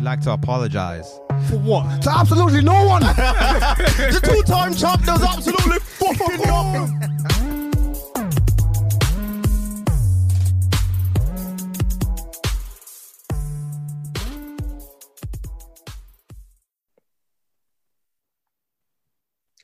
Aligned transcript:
We 0.00 0.06
like 0.06 0.22
to 0.22 0.32
apologize. 0.32 1.20
For 1.50 1.58
what? 1.58 2.00
To 2.04 2.10
absolutely 2.10 2.62
no 2.62 2.86
one. 2.86 3.02
the 3.02 4.20
two-time 4.24 4.72
champ 4.72 5.04
does 5.04 5.22
absolutely 5.22 5.78
fucking 5.78 6.40
nothing. 6.40 6.96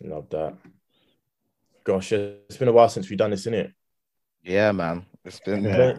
Love 0.02 0.28
that. 0.28 0.54
Gosh, 1.82 2.12
it's 2.12 2.58
been 2.58 2.68
a 2.68 2.72
while 2.72 2.90
since 2.90 3.08
we've 3.08 3.18
done 3.18 3.30
this, 3.30 3.40
isn't 3.40 3.54
it? 3.54 3.72
Yeah, 4.42 4.72
man. 4.72 5.06
It's 5.24 5.40
been 5.40 5.64
Yeah. 5.64 5.94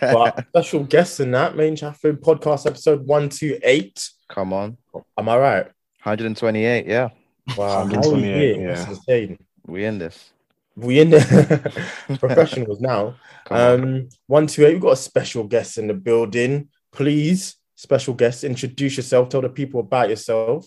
But 0.00 0.46
special 0.48 0.84
guests 0.84 1.20
in 1.20 1.30
that 1.32 1.56
Made 1.56 1.68
In 1.68 1.74
Chafford 1.74 2.20
podcast 2.20 2.66
episode 2.66 3.06
128. 3.06 4.08
come 4.28 4.52
on. 4.52 4.76
Am 5.16 5.28
I 5.28 5.36
right? 5.38 5.64
128, 6.04 6.86
yeah. 6.86 7.08
Wow, 7.56 7.84
we 7.84 7.96
128, 7.96 8.56
here? 8.56 8.68
yeah. 8.68 8.74
That's 8.74 8.88
insane. 8.88 9.38
We 9.66 9.84
in 9.84 9.98
this. 9.98 10.30
We 10.76 11.00
in 11.00 11.10
the 11.10 12.16
professionals 12.20 12.80
now. 12.80 13.16
Come 13.46 13.56
on. 13.56 13.80
Um, 13.80 14.08
128, 14.26 14.72
we've 14.74 14.82
got 14.82 14.92
a 14.92 14.96
special 14.96 15.44
guest 15.44 15.78
in 15.78 15.88
the 15.88 15.94
building. 15.94 16.68
Please, 16.92 17.56
special 17.74 18.14
guest, 18.14 18.44
introduce 18.44 18.96
yourself, 18.96 19.28
tell 19.28 19.40
the 19.40 19.48
people 19.48 19.80
about 19.80 20.08
yourself. 20.08 20.66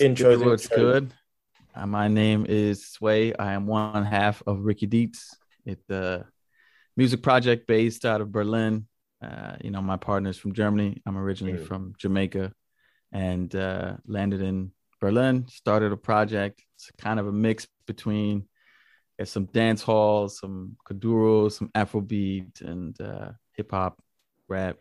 Intro. 0.00 0.36
Good, 0.36 0.46
what's 0.46 0.68
good? 0.68 1.12
Uh, 1.74 1.86
my 1.86 2.08
name 2.08 2.46
is 2.48 2.86
Sway. 2.86 3.34
I 3.34 3.52
am 3.52 3.66
one 3.66 4.04
half 4.04 4.42
of 4.46 4.60
Ricky 4.60 4.86
Dietz. 4.86 5.34
It's 5.66 5.88
a 5.90 6.24
music 6.96 7.22
project 7.22 7.66
based 7.66 8.04
out 8.04 8.20
of 8.20 8.30
Berlin. 8.32 8.86
Uh, 9.22 9.56
you 9.62 9.70
know, 9.70 9.80
my 9.82 9.96
partner's 9.96 10.36
from 10.38 10.52
Germany. 10.52 11.00
I'm 11.06 11.16
originally 11.16 11.58
Mm. 11.58 11.66
from 11.66 11.94
Jamaica 11.98 12.52
and 13.12 13.54
uh, 13.54 13.96
landed 14.06 14.42
in 14.42 14.72
Berlin, 15.00 15.46
started 15.48 15.92
a 15.92 15.96
project. 15.96 16.62
It's 16.76 16.90
kind 16.98 17.18
of 17.20 17.26
a 17.26 17.32
mix 17.32 17.66
between 17.86 18.46
uh, 19.20 19.24
some 19.24 19.46
dance 19.46 19.82
hall, 19.82 20.28
some 20.28 20.76
Kuduro, 20.88 21.50
some 21.50 21.68
Afrobeat, 21.74 22.60
and 22.60 22.98
uh, 23.00 23.30
hip 23.52 23.70
hop, 23.70 23.98
rap. 24.48 24.76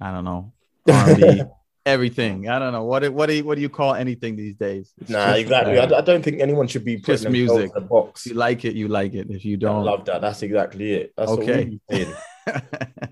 I 0.00 0.12
don't 0.12 0.24
know, 0.24 0.52
R&B, 0.92 1.42
everything. 1.88 2.48
I 2.48 2.58
don't 2.58 2.72
know 2.72 2.84
what 2.84 3.02
it, 3.04 3.12
what 3.12 3.26
do 3.26 3.34
you, 3.34 3.44
what 3.44 3.56
do 3.56 3.62
you 3.62 3.68
call 3.68 3.94
anything 3.94 4.36
these 4.36 4.54
days? 4.54 4.92
It's 5.00 5.10
Nah, 5.10 5.26
just, 5.28 5.38
exactly. 5.40 5.78
uh, 5.78 5.90
I, 5.94 5.98
I 5.98 6.00
don't 6.02 6.22
think 6.22 6.40
anyone 6.40 6.68
should 6.68 6.84
be 6.84 6.96
putting 6.98 7.14
just 7.24 7.28
music. 7.30 7.70
in 7.74 7.82
a 7.82 7.86
box. 7.86 8.26
if 8.26 8.32
you 8.32 8.38
like 8.38 8.64
it, 8.64 8.74
you 8.76 8.88
like 8.88 9.14
it. 9.14 9.26
If 9.30 9.44
you 9.44 9.56
don't, 9.56 9.84
love 9.84 10.04
that. 10.04 10.20
That's 10.20 10.42
exactly 10.42 10.92
it. 10.94 11.12
That's 11.16 11.30
Okay. 11.32 11.78
what 11.86 11.98
we're. 11.98 12.16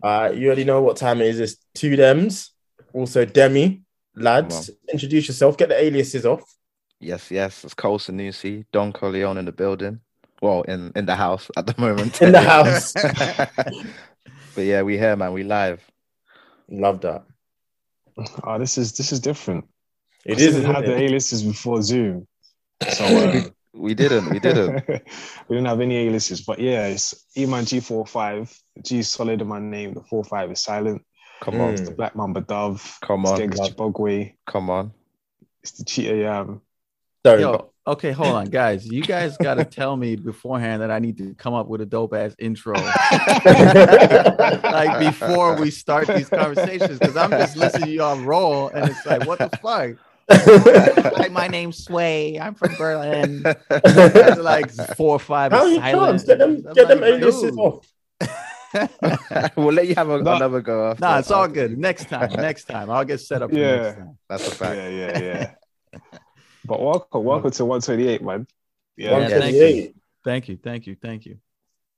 Uh, 0.02 0.30
you 0.34 0.46
already 0.46 0.64
know 0.64 0.80
what 0.82 0.96
time 0.96 1.20
it 1.20 1.26
is. 1.26 1.40
It's 1.40 1.56
2Demz, 1.76 2.50
also 2.92 3.24
Demi. 3.24 3.82
Lads, 4.14 4.70
introduce 4.90 5.28
yourself. 5.28 5.58
Get 5.58 5.68
the 5.68 5.82
aliases 5.82 6.24
off. 6.24 6.42
Yes, 7.00 7.30
yes. 7.30 7.64
It's 7.64 7.74
Cole 7.74 7.98
Sanusi, 7.98 8.64
Don 8.72 8.92
Corleone 8.92 9.36
in 9.36 9.44
the 9.44 9.52
building. 9.52 10.00
Well, 10.40 10.62
in, 10.62 10.92
in 10.96 11.04
the 11.06 11.16
house 11.16 11.50
at 11.56 11.66
the 11.66 11.74
moment. 11.78 12.22
In 12.22 12.32
the 12.32 12.40
house. 12.54 12.92
but 14.54 14.62
yeah, 14.62 14.82
we 14.82 14.96
here, 14.96 15.16
man. 15.16 15.32
We 15.32 15.44
live. 15.44 15.84
Love 16.70 17.00
that. 17.02 17.24
Oh, 18.44 18.58
this 18.58 18.78
is 18.78 18.92
this 18.96 19.12
is 19.12 19.20
different. 19.20 19.64
It 20.24 20.38
I 20.38 20.40
is. 20.40 20.54
didn't 20.54 20.74
have 20.74 20.84
the 20.84 20.96
it? 20.96 21.00
aliases 21.02 21.42
before 21.42 21.82
Zoom, 21.82 22.26
so 22.92 23.04
uh, 23.18 23.42
We 23.74 23.94
didn't. 23.94 24.30
We 24.30 24.38
didn't. 24.40 24.88
we 25.48 25.56
didn't 25.56 25.66
have 25.66 25.80
any 25.80 25.96
aliases. 25.96 26.40
But 26.40 26.58
yeah, 26.58 26.86
it's 26.86 27.26
Eman 27.36 27.66
G 27.68 27.80
45 27.80 28.58
G 28.82 28.98
is 29.00 29.10
solid 29.10 29.40
in 29.42 29.48
my 29.48 29.58
name. 29.60 29.94
The 29.94 30.00
four 30.02 30.24
five 30.24 30.50
is 30.50 30.60
silent. 30.62 31.02
Come 31.42 31.60
on. 31.60 31.74
It's 31.74 31.82
the 31.82 31.90
Black 31.94 32.16
Mamba 32.16 32.40
Dove. 32.40 32.98
Come 33.02 33.22
It's 33.22 33.32
on. 33.32 33.38
Genghis 33.38 33.58
love- 33.60 33.76
Chibogwe. 33.76 34.34
Come 34.46 34.70
on. 34.70 34.92
It's 35.62 35.72
the 35.72 35.84
Cheetah 35.84 36.16
Yam. 36.16 36.62
Sorry, 37.24 37.42
Yo, 37.42 37.72
okay, 37.86 38.12
hold 38.12 38.34
on, 38.34 38.46
guys. 38.46 38.86
You 38.86 39.02
guys 39.02 39.36
got 39.36 39.54
to 39.54 39.64
tell 39.80 39.96
me 39.96 40.16
beforehand 40.16 40.82
that 40.82 40.90
I 40.90 40.98
need 40.98 41.18
to 41.18 41.34
come 41.34 41.54
up 41.54 41.68
with 41.68 41.80
a 41.80 41.86
dope 41.86 42.14
ass 42.14 42.34
intro, 42.38 42.74
like 44.64 44.98
before 45.00 45.56
we 45.60 45.70
start 45.70 46.06
these 46.08 46.28
conversations, 46.28 46.98
because 46.98 47.16
I'm 47.16 47.30
just 47.30 47.56
listening 47.56 47.86
to 47.86 47.90
y'all 47.92 48.18
roll, 48.20 48.68
and 48.68 48.88
it's 48.90 49.04
like, 49.06 49.26
what 49.26 49.38
the 49.38 49.50
fuck? 49.62 49.96
Hi, 50.28 51.28
my 51.28 51.46
name's 51.48 51.84
Sway. 51.84 52.38
I'm 52.40 52.54
from 52.54 52.74
Berlin. 52.76 53.42
It's 53.70 54.40
like 54.40 54.70
four 54.96 55.16
or 55.16 55.18
five. 55.20 55.52
How 55.52 55.66
is 55.66 55.74
you 55.74 55.80
silent. 55.80 56.10
chance? 56.10 56.24
Get 56.24 56.38
them, 56.38 56.62
I'm 56.66 56.74
get 56.74 56.88
them 56.88 57.00
like, 57.00 57.12
aliases 57.14 57.56
off. 57.56 57.86
we'll 59.56 59.72
let 59.72 59.86
you 59.86 59.94
have 59.94 60.10
a, 60.10 60.20
No. 60.20 60.34
another 60.34 60.60
go 60.60 60.90
after. 60.90 61.00
Nah, 61.00 61.18
it's 61.20 61.30
all 61.30 61.44
after. 61.44 61.54
good. 61.54 61.78
Next 61.78 62.08
time, 62.08 62.32
next 62.32 62.64
time, 62.64 62.90
I'll 62.90 63.04
get 63.04 63.20
set 63.20 63.42
up. 63.42 63.52
Yeah. 63.52 63.76
next 63.76 63.98
time. 63.98 64.18
That's 64.28 64.48
a 64.48 64.50
fact. 64.50 64.76
Yeah, 64.76 64.88
yeah, 64.88 65.18
yeah. 65.92 65.98
but 66.66 66.80
welcome, 66.80 67.24
welcome 67.24 67.50
to 67.50 67.64
128, 67.64 68.22
man. 68.22 68.46
Yeah, 68.96 69.12
One- 69.12 69.22
yeah. 69.22 69.38
thank 69.38 69.54
you. 69.56 69.94
Thank 70.24 70.48
you, 70.48 70.58
thank 70.62 70.86
you, 70.86 70.96
thank 71.00 71.26
you. 71.26 71.38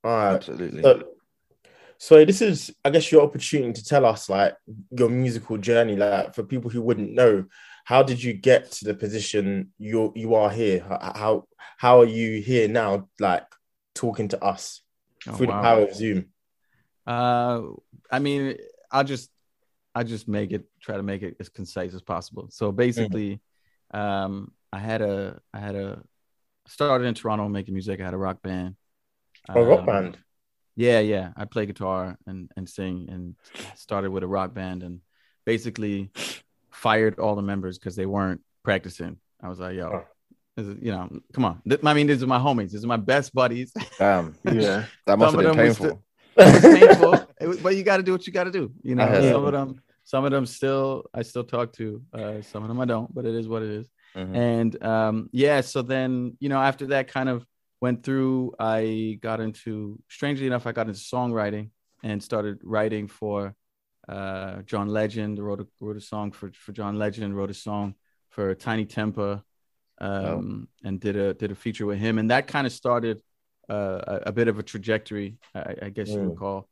All 0.05 0.11
right. 0.13 0.35
Absolutely. 0.35 0.83
So, 0.83 1.03
so 1.99 2.25
this 2.25 2.43
is, 2.43 2.75
I 2.85 2.91
guess, 2.91 3.11
your 3.11 3.23
opportunity 3.23 3.73
to 3.73 3.85
tell 3.85 4.05
us 4.05 4.29
like 4.29 4.55
your 4.91 5.09
musical 5.09 5.57
journey. 5.57 5.97
Like 5.97 6.35
for 6.35 6.43
people 6.43 6.71
who 6.71 6.83
wouldn't 6.83 7.13
know, 7.13 7.47
how 7.85 8.03
did 8.03 8.23
you 8.23 8.35
get 8.35 8.71
to 8.73 8.85
the 8.85 8.95
position 8.95 9.73
you 9.79 10.13
you 10.15 10.35
are 10.35 10.51
here? 10.51 10.85
How 10.87 11.13
how, 11.15 11.49
how 11.79 12.01
are 12.01 12.05
you 12.07 12.43
here 12.43 12.69
now? 12.69 13.09
Like 13.19 13.47
talking 13.95 14.29
to 14.29 14.45
us 14.45 14.83
Oh, 15.27 15.33
through 15.33 15.49
wow. 15.49 15.57
the 15.57 15.63
power 15.63 15.83
of 15.83 15.95
Zoom. 15.95 16.27
Uh, 17.07 17.63
I 18.11 18.19
mean, 18.21 18.57
I'll 18.91 19.05
just, 19.05 19.31
I 19.95 20.05
just 20.05 20.29
make 20.29 20.53
it, 20.53 20.67
try 20.81 20.97
to 20.97 21.03
make 21.03 21.23
it 21.23 21.37
as 21.41 21.49
concise 21.49 21.93
as 21.95 22.03
possible. 22.03 22.49
So 22.51 22.71
basically, 22.71 23.41
um, 23.93 24.53
I 24.73 24.79
had 24.79 25.03
a, 25.03 25.41
I 25.55 25.59
had 25.59 25.75
a, 25.75 26.03
started 26.67 27.05
in 27.07 27.15
Toronto 27.15 27.49
making 27.49 27.75
music. 27.75 28.01
I 28.01 28.05
had 28.05 28.15
a 28.15 28.19
rock 28.19 28.43
band. 28.43 28.77
A 29.49 29.63
rock 29.63 29.81
Um, 29.81 29.87
band. 29.87 30.19
Yeah, 30.77 31.01
yeah. 31.01 31.33
I 31.37 31.45
play 31.47 31.67
guitar 31.67 32.17
and 32.27 32.51
and 32.57 32.69
sing, 32.69 33.09
and 33.11 33.35
started 33.75 34.11
with 34.11 34.23
a 34.23 34.29
rock 34.29 34.55
band, 34.55 34.83
and 34.83 35.01
basically 35.45 36.11
fired 36.71 37.19
all 37.19 37.35
the 37.35 37.43
members 37.43 37.79
because 37.79 37.97
they 37.97 38.07
weren't 38.07 38.43
practicing. 38.63 39.17
I 39.43 39.49
was 39.49 39.59
like, 39.59 39.77
yo. 39.77 39.91
Oh. 39.93 40.05
This 40.57 40.67
is, 40.67 40.77
you 40.83 40.91
know, 40.91 41.09
come 41.33 41.45
on. 41.45 41.63
Th- 41.69 41.81
I 41.85 41.95
mean, 41.95 42.09
these 42.09 42.21
are 42.21 42.27
my 42.27 42.39
homies. 42.41 42.73
These 42.73 42.83
are 42.83 42.89
my 42.89 42.97
best 42.97 43.33
buddies. 43.33 43.73
Damn. 43.97 44.35
yeah. 44.45 44.87
That 45.07 45.17
must 45.17 45.33
Some 45.33 45.45
have 45.45 45.55
been 45.55 45.57
them 45.57 45.69
was 45.69 45.79
painful. 45.79 46.03
it 46.37 46.53
was 46.65 46.79
painful, 46.81 47.15
It 47.41 47.47
was- 47.47 47.59
but 47.61 47.77
you 47.77 47.85
got 47.85 47.99
to 47.99 48.03
do 48.03 48.11
what 48.11 48.27
you 48.27 48.33
got 48.33 48.45
to 48.45 48.51
do. 48.51 48.73
You 48.83 48.97
know, 48.97 49.05
some 49.07 49.23
that. 49.23 49.37
of 49.37 49.53
them, 49.53 49.81
some 50.03 50.25
of 50.25 50.33
them 50.33 50.47
still, 50.47 51.05
I 51.15 51.23
still 51.23 51.45
talk 51.45 51.73
to. 51.75 52.03
Uh, 52.13 52.43
some 52.43 52.63
of 52.65 52.69
them 52.69 52.81
I 52.81 52.87
don't, 52.87 53.13
but 53.15 53.25
it 53.25 53.37
is 53.37 53.47
what 53.47 53.63
it 53.63 53.71
is. 53.71 53.89
Mhm. 54.15 54.35
And 54.35 54.83
um, 54.85 55.29
yeah, 55.33 55.61
so 55.61 55.83
then 55.83 56.37
you 56.41 56.49
know, 56.49 56.61
after 56.61 56.87
that 56.89 57.09
kind 57.09 57.29
of 57.29 57.47
went 57.81 58.03
through, 58.03 58.55
I 58.59 59.19
got 59.23 59.41
into. 59.41 59.99
Strangely 60.09 60.47
enough, 60.47 60.67
I 60.67 60.73
got 60.73 60.89
into 60.89 61.01
songwriting 61.01 61.71
and 62.03 62.23
started 62.23 62.59
writing 62.63 63.09
for 63.09 63.55
uh, 64.09 64.63
John 64.63 64.89
Legend. 64.89 65.39
Wrote 65.39 65.61
a 65.61 65.67
wrote 65.81 65.97
a 65.97 66.01
song 66.01 66.33
for 66.33 66.51
for 66.53 66.73
John 66.73 66.99
Legend. 66.99 67.37
Wrote 67.37 67.51
a 67.51 67.55
song 67.55 67.95
for 68.31 68.55
Tinie 68.55 68.87
Tempah, 68.87 69.43
um, 70.01 70.69
and 70.85 71.01
did 71.01 71.17
a 71.17 71.35
did 71.35 71.51
a 71.51 71.55
feature 71.55 71.87
with 71.87 71.99
him, 71.99 72.19
and 72.19 72.31
that 72.31 72.47
kind 72.47 72.67
of 72.67 72.73
started 72.73 73.21
uh, 73.69 74.01
a, 74.07 74.17
a 74.27 74.33
bit 74.33 74.49
of 74.49 74.59
a 74.59 74.63
trajectory, 74.63 75.37
I, 75.55 75.75
I 75.83 75.89
guess 75.91 76.09
you 76.09 76.23
Mm. 76.23 76.25
would 76.25 76.37
call. 76.37 76.69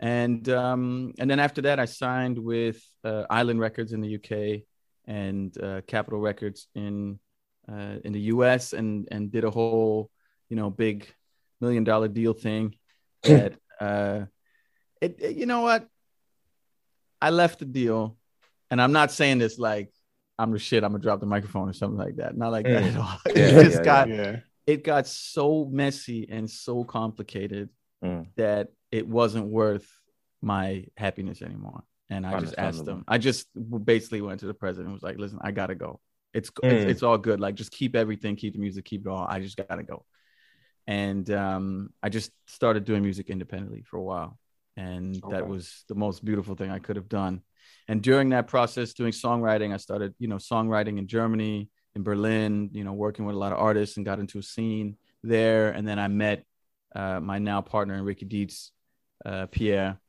and 0.00 0.48
um, 0.48 1.12
and 1.18 1.30
then 1.30 1.38
after 1.40 1.62
that, 1.62 1.78
I 1.78 1.84
signed 1.84 2.38
with 2.38 2.82
uh, 3.04 3.24
Island 3.30 3.60
Records 3.60 3.92
in 3.92 4.00
the 4.00 4.08
UK 4.08 4.64
and 5.10 5.60
uh, 5.60 5.80
Capitol 5.88 6.20
Records 6.20 6.68
in 6.74 7.18
uh, 7.70 7.96
in 8.04 8.12
the 8.12 8.20
US, 8.34 8.72
and 8.72 9.08
and 9.10 9.30
did 9.30 9.44
a 9.44 9.50
whole 9.50 10.08
you 10.48 10.56
know 10.56 10.70
big 10.70 11.12
million 11.60 11.84
dollar 11.84 12.08
deal 12.08 12.32
thing. 12.32 12.76
That 13.22 13.52
uh, 13.80 14.24
it, 15.02 15.16
it 15.20 15.36
you 15.36 15.44
know 15.46 15.60
what 15.60 15.86
I 17.20 17.30
left 17.30 17.58
the 17.58 17.66
deal, 17.66 18.16
and 18.70 18.80
I'm 18.80 18.92
not 18.92 19.10
saying 19.10 19.38
this 19.38 19.58
like 19.58 19.90
I'm 20.38 20.52
the 20.52 20.58
shit. 20.58 20.84
I'm 20.84 20.92
gonna 20.92 21.02
drop 21.02 21.20
the 21.20 21.26
microphone 21.26 21.68
or 21.68 21.74
something 21.74 21.98
like 21.98 22.16
that. 22.16 22.36
Not 22.36 22.52
like 22.52 22.64
that 22.66 22.84
at 22.84 22.96
all. 22.96 23.18
Yeah, 23.34 23.48
it 23.48 23.64
just 23.64 23.78
yeah, 23.78 23.84
got 23.92 24.08
Yeah. 24.08 24.36
it 24.66 24.84
got 24.84 25.06
so 25.06 25.66
messy 25.70 26.28
and 26.30 26.48
so 26.48 26.84
complicated 26.84 27.68
Mm. 28.02 28.28
that 28.36 28.68
it 28.90 29.06
wasn't 29.06 29.48
worth 29.48 29.86
my 30.40 30.86
happiness 30.96 31.42
anymore. 31.42 31.82
And 32.10 32.26
I 32.26 32.40
just 32.40 32.54
asked 32.58 32.84
them. 32.84 33.04
I 33.06 33.18
just 33.18 33.46
basically 33.84 34.20
went 34.20 34.40
to 34.40 34.46
the 34.46 34.54
president 34.54 34.86
and 34.88 34.94
was 34.94 35.02
like, 35.02 35.18
"Listen, 35.18 35.38
I 35.42 35.52
gotta 35.52 35.76
go. 35.76 36.00
It's 36.34 36.50
Mm. 36.50 36.72
it's, 36.72 36.84
it's 36.90 37.02
all 37.02 37.18
good. 37.18 37.40
Like, 37.40 37.54
just 37.54 37.70
keep 37.70 37.94
everything, 37.96 38.36
keep 38.36 38.52
the 38.54 38.58
music, 38.58 38.84
keep 38.84 39.06
it 39.06 39.10
all. 39.10 39.26
I 39.28 39.40
just 39.40 39.56
gotta 39.56 39.84
go." 39.84 40.04
And 40.86 41.30
um, 41.30 41.92
I 42.02 42.08
just 42.08 42.32
started 42.46 42.84
doing 42.84 43.02
music 43.02 43.30
independently 43.30 43.82
for 43.82 43.96
a 43.96 44.02
while, 44.02 44.38
and 44.76 45.14
that 45.30 45.46
was 45.46 45.84
the 45.88 45.94
most 45.94 46.24
beautiful 46.24 46.56
thing 46.56 46.70
I 46.70 46.80
could 46.80 46.96
have 46.96 47.08
done. 47.08 47.42
And 47.86 48.02
during 48.02 48.30
that 48.30 48.48
process, 48.48 48.92
doing 48.92 49.12
songwriting, 49.12 49.72
I 49.72 49.76
started, 49.76 50.14
you 50.18 50.26
know, 50.28 50.36
songwriting 50.36 50.98
in 50.98 51.06
Germany, 51.06 51.68
in 51.94 52.02
Berlin, 52.02 52.70
you 52.72 52.84
know, 52.84 52.92
working 52.92 53.24
with 53.24 53.36
a 53.36 53.38
lot 53.38 53.52
of 53.52 53.58
artists, 53.58 53.96
and 53.96 54.06
got 54.06 54.18
into 54.18 54.38
a 54.38 54.42
scene 54.42 54.96
there. 55.22 55.70
And 55.70 55.86
then 55.86 55.98
I 55.98 56.08
met 56.08 56.44
uh, 56.94 57.20
my 57.20 57.38
now 57.38 57.60
partner 57.60 57.94
in 57.94 58.02
Ricky 58.04 58.26
Dietz, 58.26 58.72
uh, 59.24 59.46
Pierre, 59.46 60.00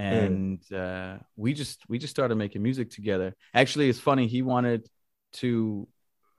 and 0.00 0.72
uh, 0.72 1.18
we 1.36 1.52
just 1.52 1.82
we 1.88 1.98
just 1.98 2.10
started 2.10 2.36
making 2.36 2.62
music 2.62 2.90
together. 2.90 3.34
Actually, 3.52 3.90
it's 3.90 4.00
funny. 4.00 4.26
He 4.26 4.40
wanted 4.40 4.88
to 5.34 5.86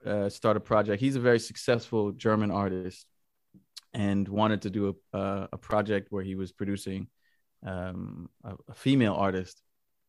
uh, 0.05 0.29
start 0.29 0.57
a 0.57 0.59
project. 0.59 0.99
He's 0.99 1.15
a 1.15 1.19
very 1.19 1.39
successful 1.39 2.11
German 2.11 2.49
artist, 2.49 3.05
and 3.93 4.27
wanted 4.27 4.63
to 4.63 4.69
do 4.71 4.95
a 5.13 5.17
uh, 5.17 5.47
a 5.53 5.57
project 5.57 6.07
where 6.09 6.23
he 6.23 6.33
was 6.33 6.51
producing 6.51 7.07
um, 7.65 8.29
a, 8.43 8.55
a 8.69 8.73
female 8.73 9.13
artist, 9.13 9.61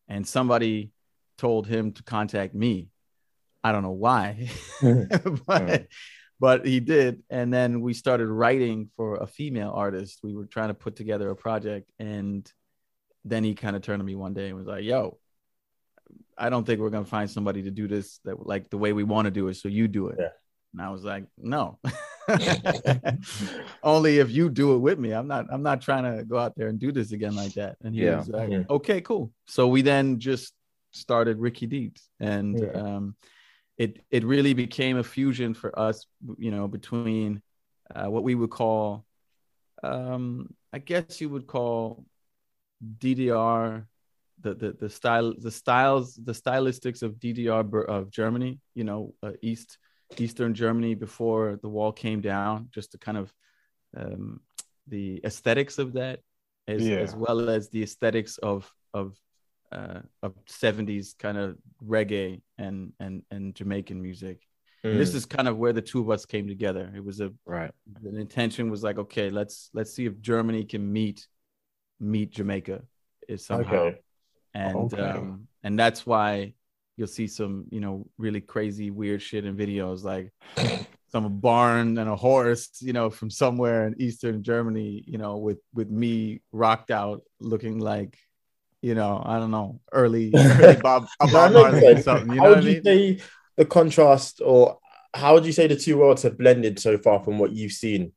and 0.09 0.27
somebody 0.27 0.93
told 1.37 1.67
him 1.67 1.93
to 1.93 2.03
contact 2.03 2.55
me. 2.55 2.89
I 3.63 3.71
don't 3.71 3.83
know 3.83 3.91
why, 3.91 4.49
but 5.47 5.89
but 6.41 6.67
he 6.67 6.81
did. 6.81 7.23
And 7.29 7.53
then 7.53 7.83
we 7.83 7.93
started 7.93 8.29
writing 8.29 8.91
for 8.97 9.17
a 9.17 9.27
female 9.27 9.73
artist. 9.75 10.21
We 10.23 10.35
were 10.35 10.47
trying 10.47 10.69
to 10.69 10.75
put 10.75 10.97
together 10.97 11.29
a 11.29 11.37
project, 11.37 11.91
and 11.99 12.51
then 13.25 13.45
he 13.45 13.55
kind 13.55 13.77
of 13.77 13.83
turned 13.83 14.01
to 14.01 14.05
me 14.05 14.15
one 14.15 14.35
day 14.35 14.49
and 14.49 14.57
was 14.57 14.67
like, 14.67 14.85
"Yo, 14.85 15.19
I 16.37 16.51
don't 16.51 16.65
think 16.65 16.81
we're 16.81 16.91
gonna 16.91 17.05
find 17.05 17.31
somebody 17.31 17.63
to 17.65 17.71
do 17.71 17.87
this 17.89 18.19
that 18.25 18.47
like 18.47 18.71
the 18.71 18.79
way 18.79 18.93
we 18.93 19.05
want 19.05 19.27
to 19.27 19.31
do 19.31 19.49
it. 19.49 19.55
So 19.55 19.69
you 19.69 19.89
do 19.89 20.09
it." 20.09 20.17
Yeah. 20.19 20.29
And 20.73 20.83
I 20.83 20.91
was 20.91 21.05
like, 21.05 21.25
"No." 21.39 21.79
Only 23.83 24.19
if 24.19 24.31
you 24.31 24.49
do 24.49 24.75
it 24.75 24.79
with 24.79 24.99
me. 24.99 25.13
I'm 25.13 25.27
not. 25.27 25.47
I'm 25.51 25.63
not 25.63 25.83
trying 25.83 26.05
to 26.17 26.25
go 26.25 26.39
out 26.39 26.55
there 26.57 26.69
and 26.69 26.79
do 26.79 26.93
this 26.93 27.13
again 27.13 27.35
like 27.35 27.55
that. 27.55 27.77
And 27.83 27.95
he 27.95 28.03
Yeah. 28.03 28.17
was 28.19 28.29
like, 28.29 28.49
Mhm. 28.49 28.71
"Okay, 28.71 29.01
cool." 29.01 29.33
So 29.47 29.69
we 29.69 29.83
then 29.83 30.19
just 30.19 30.55
started 30.93 31.39
Ricky 31.39 31.67
Dietz, 31.67 32.09
and 32.21 32.59
Yeah. 32.61 32.73
um, 32.83 33.17
it 33.77 34.01
it 34.11 34.25
really 34.25 34.55
became 34.55 34.99
a 34.99 35.05
fusion 35.05 35.55
for 35.55 35.77
us, 35.79 36.07
you 36.39 36.51
know, 36.51 36.69
between 36.69 37.43
uh, 37.95 38.07
what 38.09 38.23
we 38.23 38.35
would 38.35 38.51
call, 38.51 39.05
um, 39.83 40.55
I 40.73 40.79
guess 40.79 41.21
you 41.21 41.29
would 41.29 41.47
call 41.47 42.07
DDR, 42.99 43.87
the 44.41 44.55
the 44.55 44.73
the 44.73 44.91
style, 44.91 45.35
the 45.39 45.51
styles, 45.51 46.15
the 46.15 46.33
stylistics 46.33 47.03
of 47.03 47.19
DDR 47.21 47.89
of 47.89 48.11
Germany, 48.11 48.61
you 48.75 48.85
know, 48.85 49.15
uh, 49.23 49.33
East 49.43 49.79
Eastern 50.19 50.55
Germany 50.55 50.95
before 50.95 51.59
the 51.63 51.69
wall 51.69 51.93
came 51.93 52.21
down, 52.21 52.69
just 52.73 52.93
to 52.93 52.99
kind 52.99 53.19
of 53.19 53.33
um, 53.97 54.41
the 54.89 55.21
aesthetics 55.25 55.79
of 55.79 55.93
that, 55.95 56.21
as 56.67 56.87
Yeah. 56.87 56.97
as 57.01 57.15
well 57.15 57.49
as 57.49 57.71
the 57.71 57.83
aesthetics 57.83 58.39
of 58.39 58.71
of 58.93 59.17
uh, 59.71 60.01
of 60.23 60.35
70s 60.47 61.15
kind 61.19 61.39
of 61.39 61.57
reggae 61.83 62.43
and 62.59 62.93
and 63.01 63.23
and 63.31 63.55
Jamaican 63.55 64.01
music. 64.03 64.41
Mm. 64.85 64.99
this 64.99 65.15
is 65.15 65.25
kind 65.25 65.47
of 65.47 65.57
where 65.57 65.73
the 65.73 65.81
two 65.81 66.01
of 66.01 66.11
us 66.11 66.27
came 66.27 66.49
together. 66.49 66.93
It 66.97 67.05
was 67.05 67.21
a 67.21 67.33
Right. 67.47 67.71
the 68.03 68.19
intention 68.19 68.71
was 68.71 68.83
like, 68.83 68.99
okay, 68.99 69.31
let's 69.31 69.71
let's 69.73 69.93
see 69.95 70.07
if 70.07 70.21
Germany 70.21 70.65
can 70.65 70.93
meet 70.93 71.27
meet 72.03 72.33
Jamaica 72.33 72.83
is 73.29 73.47
somehow, 73.47 73.87
Okay. 73.87 74.01
and 74.55 74.93
Okay. 74.95 75.03
um, 75.03 75.49
and 75.63 75.79
that's 75.79 76.05
why 76.05 76.55
you'll 76.97 77.07
see 77.07 77.27
some 77.27 77.67
you 77.71 77.81
know 77.81 78.07
really 78.19 78.41
crazy 78.41 78.91
weird 78.91 79.23
shit 79.23 79.45
in 79.47 79.57
videos 79.57 80.05
like 80.05 80.33
some 81.13 81.41
barn 81.41 81.99
and 81.99 82.09
a 82.11 82.17
horse 82.17 82.69
you 82.81 82.93
know 82.93 83.11
from 83.11 83.31
somewhere 83.31 83.87
in 83.87 83.95
eastern 84.01 84.43
Germany 84.43 85.03
you 85.07 85.19
know 85.19 85.39
with 85.39 85.59
with 85.75 85.91
me 85.91 86.41
rocked 86.53 86.91
out 86.91 87.23
looking 87.41 87.79
like 87.79 88.19
you 88.83 88.95
know 88.95 89.23
I 89.25 89.39
don't 89.39 89.51
know 89.51 89.81
early, 89.93 90.33
early 90.59 90.77
Bob, 90.77 91.07
Bob 91.21 91.53
Marley 91.53 91.87
or 91.87 92.03
something 92.03 92.31
you 92.31 92.41
how 92.41 92.45
know 92.45 92.51
what 92.51 92.57
would 92.57 92.65
you 92.65 92.83
mean? 92.83 92.85
say 92.85 93.25
the 93.57 93.65
contrast, 93.65 94.41
or 94.45 94.79
how 95.15 95.35
would 95.35 95.45
you 95.45 95.53
say 95.53 95.67
the 95.67 95.77
two 95.77 95.99
worlds 95.99 96.23
have 96.23 96.39
blended 96.39 96.79
so 96.79 96.99
far 96.99 97.23
from 97.23 97.39
what 97.39 97.53
you've 97.53 97.73
seen? 97.73 98.13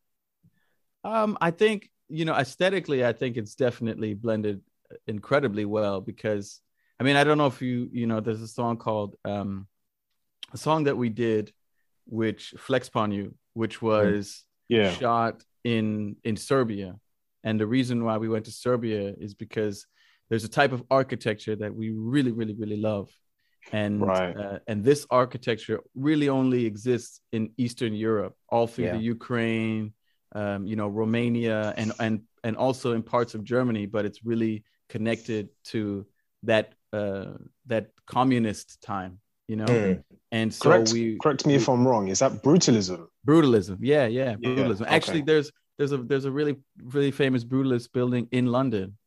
Um, 1.03 1.37
I 1.39 1.51
think 1.51 1.89
you 2.09 2.25
know 2.25 2.35
aesthetically, 2.35 3.05
I 3.05 3.13
think 3.13 3.37
it's 3.37 3.55
definitely 3.55 4.13
blended 4.13 4.61
incredibly 5.07 5.65
well 5.65 6.01
because 6.01 6.61
I 6.99 7.03
mean 7.03 7.15
I 7.15 7.23
don't 7.23 7.37
know 7.37 7.47
if 7.47 7.61
you 7.61 7.89
you 7.91 8.07
know 8.07 8.19
there's 8.19 8.41
a 8.41 8.47
song 8.47 8.77
called 8.77 9.15
um, 9.25 9.67
a 10.53 10.57
song 10.57 10.85
that 10.85 10.97
we 10.97 11.09
did, 11.09 11.51
which 12.05 12.53
Flex 12.57 12.87
Upon 12.87 13.11
You, 13.11 13.35
which 13.53 13.81
was 13.81 14.45
Yeah. 14.69 14.91
shot 14.91 15.43
in 15.63 16.15
in 16.23 16.35
Serbia, 16.37 16.95
and 17.43 17.59
the 17.59 17.67
reason 17.67 18.03
why 18.03 18.17
we 18.17 18.29
went 18.29 18.45
to 18.45 18.51
Serbia 18.51 19.13
is 19.19 19.33
because 19.33 19.87
there's 20.29 20.43
a 20.43 20.49
type 20.49 20.71
of 20.71 20.83
architecture 20.89 21.55
that 21.55 21.73
we 21.73 21.89
really 21.91 22.31
really 22.31 22.55
really 22.55 22.77
love, 22.77 23.09
and 23.71 24.01
Right. 24.01 24.37
uh, 24.37 24.59
and 24.67 24.83
this 24.83 25.07
architecture 25.09 25.79
really 25.95 26.29
only 26.29 26.65
exists 26.65 27.21
in 27.31 27.51
Eastern 27.57 27.93
Europe, 27.93 28.35
all 28.49 28.67
through 28.67 28.85
Yeah. 28.85 28.97
the 28.97 29.03
Ukraine, 29.15 29.93
um, 30.35 30.67
you 30.67 30.75
know, 30.75 30.87
Romania, 30.87 31.73
and 31.77 31.93
and 31.99 32.21
and 32.43 32.57
also 32.57 32.93
in 32.93 33.01
parts 33.03 33.35
of 33.35 33.43
Germany, 33.43 33.87
but 33.87 34.05
it's 34.05 34.23
really 34.23 34.63
connected 34.89 35.49
to 35.65 36.05
that 36.43 36.73
uh, 36.93 37.33
that 37.67 37.91
communist 38.05 38.81
time, 38.81 39.19
you 39.47 39.55
know, 39.55 39.67
Mm. 39.69 40.03
and 40.31 40.53
so 40.53 40.69
Correct, 40.69 40.91
we 40.93 41.17
correct 41.21 41.45
me 41.47 41.55
if 41.55 41.67
I'm 41.69 41.87
wrong. 41.87 42.07
Is 42.09 42.19
that 42.19 42.43
brutalism? 42.43 43.07
brutalism 43.27 43.77
yeah 43.81 44.05
yeah 44.05 44.35
Yeah, 44.37 44.49
brutalism 44.55 44.81
okay. 44.83 44.95
actually 44.95 45.21
there's 45.21 45.51
there's 45.77 45.91
a 45.91 45.97
there's 45.97 46.25
a 46.25 46.31
really 46.31 46.57
really 46.83 47.11
famous 47.11 47.43
brutalist 47.43 47.91
building 47.91 48.27
in 48.31 48.45
london 48.45 48.97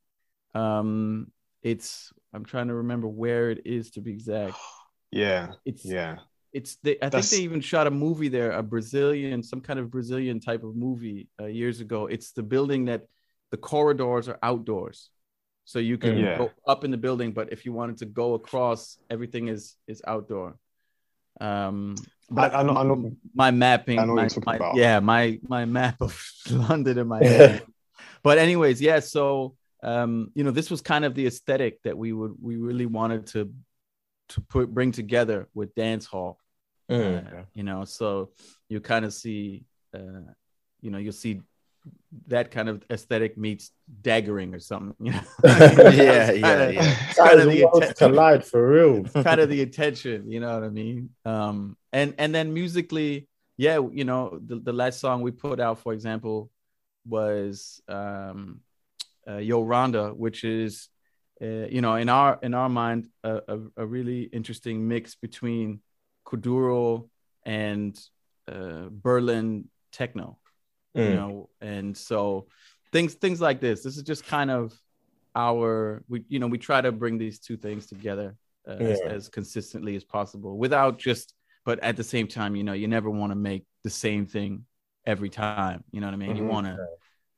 um 0.54 1.30
it's 1.62 2.12
i'm 2.34 2.44
trying 2.44 2.68
to 2.68 2.74
remember 2.74 3.06
where 3.06 3.50
it 3.50 3.60
is 3.64 3.90
to 3.92 4.00
be 4.00 4.12
exact 4.12 4.56
Yeah, 5.10 5.52
it's 5.64 5.84
yeah. 5.84 6.18
It's 6.52 6.76
they, 6.82 6.96
i 7.02 7.08
think 7.10 7.24
they 7.26 7.38
even 7.38 7.60
shot 7.60 7.86
a 7.86 7.90
movie 7.90 8.28
there 8.28 8.52
a 8.52 8.62
brazilian 8.62 9.42
some 9.42 9.60
kind 9.60 9.78
of 9.78 9.90
brazilian 9.90 10.40
type 10.40 10.62
of 10.64 10.74
movie 10.76 11.28
uh, 11.40 11.44
years 11.46 11.80
ago 11.80 12.06
it's 12.06 12.32
the 12.32 12.42
building 12.42 12.86
that 12.86 13.02
the 13.50 13.56
corridors 13.56 14.28
are 14.28 14.38
outdoors 14.42 15.10
so 15.64 15.78
you 15.78 15.98
can 15.98 16.16
Yeah. 16.18 16.38
go 16.38 16.50
up 16.66 16.84
in 16.84 16.90
the 16.90 16.96
building 16.96 17.32
but 17.32 17.52
if 17.52 17.64
you 17.66 17.72
wanted 17.74 17.98
to 17.98 18.06
go 18.06 18.34
across 18.34 18.98
everything 19.10 19.48
is 19.48 19.76
is 19.86 20.00
outdoor 20.06 20.56
um 21.40 21.94
but 22.30 22.52
I- 22.54 22.60
I 22.60 22.62
know- 22.62 22.76
I 22.76 22.82
know- 22.84 23.12
my 23.34 23.50
mapping 23.50 23.98
I 23.98 24.04
know 24.04 24.14
what 24.14 24.16
my, 24.16 24.22
you're 24.22 24.28
talking 24.30 24.44
my- 24.46 24.56
about. 24.56 24.76
yeah 24.76 25.00
my 25.00 25.38
my 25.48 25.64
map 25.64 25.96
of 26.00 26.12
london 26.50 26.98
in 26.98 27.06
my 27.06 27.22
head 27.32 27.62
but 28.22 28.38
anyways 28.38 28.80
yeah 28.80 29.00
so 29.00 29.54
um 29.82 30.30
you 30.34 30.42
know 30.44 30.50
this 30.50 30.70
was 30.70 30.80
kind 30.80 31.04
of 31.04 31.14
the 31.14 31.26
aesthetic 31.26 31.80
that 31.84 31.96
we 31.96 32.12
would 32.12 32.34
we 32.40 32.56
really 32.56 32.86
wanted 32.86 33.26
to 33.28 33.52
to 34.30 34.40
put 34.42 34.72
bring 34.72 34.92
together 34.92 35.48
with 35.54 35.74
dance 35.74 36.06
hall 36.06 36.38
Mm. 36.90 37.40
uh, 37.40 37.42
you 37.52 37.62
know 37.64 37.84
so 37.84 38.30
you 38.70 38.80
kind 38.80 39.04
of 39.04 39.12
see 39.12 39.64
uh 39.94 40.24
you 40.80 40.90
know 40.90 40.96
you'll 40.96 41.12
see 41.12 41.42
that 42.28 42.50
kind 42.50 42.68
of 42.70 42.82
aesthetic 42.90 43.36
meets 43.36 43.72
daggering 44.02 44.54
or 44.54 44.58
something 44.58 44.94
you 45.06 45.12
know 45.12 45.20
Yeah, 45.44 46.32
yeah, 46.32 46.32
Kinda- 46.32 46.72
yeah. 46.74 46.94
kind 47.14 47.40
of 47.40 47.50
the 47.50 47.64
worlds 47.64 47.92
collide 47.92 48.42
for 48.44 48.66
real. 48.70 49.04
kind 49.22 49.38
of 49.40 49.50
the 49.50 49.60
attention 49.60 50.30
you 50.30 50.40
know 50.40 50.52
what 50.54 50.64
i 50.64 50.70
mean 50.70 51.10
um 51.26 51.76
and 51.92 52.14
and 52.16 52.34
then 52.34 52.54
musically 52.54 53.28
yeah 53.58 53.78
you 53.92 54.04
know 54.04 54.38
the, 54.46 54.56
the 54.56 54.72
last 54.72 54.98
song 54.98 55.20
we 55.20 55.30
put 55.30 55.60
out 55.60 55.78
for 55.80 55.92
example 55.92 56.50
was 57.06 57.82
um 57.88 58.60
uh, 59.28 59.36
yo 59.36 59.62
ronda 59.62 60.08
which 60.14 60.42
is 60.44 60.88
uh, 61.42 61.66
you 61.70 61.80
know 61.80 61.94
in 61.94 62.08
our 62.08 62.38
in 62.42 62.54
our 62.54 62.68
mind 62.68 63.08
a, 63.24 63.40
a, 63.48 63.58
a 63.78 63.86
really 63.86 64.22
interesting 64.22 64.86
mix 64.88 65.14
between 65.14 65.80
kuduro 66.26 67.08
and 67.44 67.98
uh, 68.50 68.88
berlin 68.90 69.68
techno 69.92 70.38
you 70.94 71.02
Mm. 71.02 71.16
know 71.16 71.48
and 71.60 71.96
so 71.96 72.46
things 72.92 73.14
things 73.14 73.40
like 73.40 73.60
this 73.60 73.82
this 73.82 73.96
is 73.96 74.02
just 74.02 74.26
kind 74.26 74.50
of 74.50 74.72
our 75.34 76.02
we 76.08 76.24
you 76.28 76.38
know 76.38 76.46
we 76.46 76.58
try 76.58 76.80
to 76.80 76.90
bring 76.92 77.18
these 77.18 77.38
two 77.38 77.56
things 77.56 77.86
together 77.86 78.34
uh, 78.66 78.72
as, 78.72 79.00
Yeah. 79.00 79.08
as 79.10 79.28
consistently 79.28 79.94
as 79.96 80.04
possible 80.04 80.56
without 80.58 80.98
just 80.98 81.34
but 81.64 81.78
at 81.80 81.96
the 81.96 82.04
same 82.04 82.26
time 82.26 82.56
you 82.56 82.64
know 82.64 82.72
you 82.72 82.88
never 82.88 83.10
want 83.10 83.30
to 83.30 83.36
make 83.36 83.64
the 83.84 83.90
same 83.90 84.26
thing 84.26 84.64
every 85.06 85.28
time 85.28 85.84
you 85.92 86.00
know 86.00 86.06
what 86.06 86.14
i 86.14 86.16
mean 86.16 86.34
you 86.36 86.42
Mhm. 86.44 86.50
want 86.50 86.66
to 86.66 86.76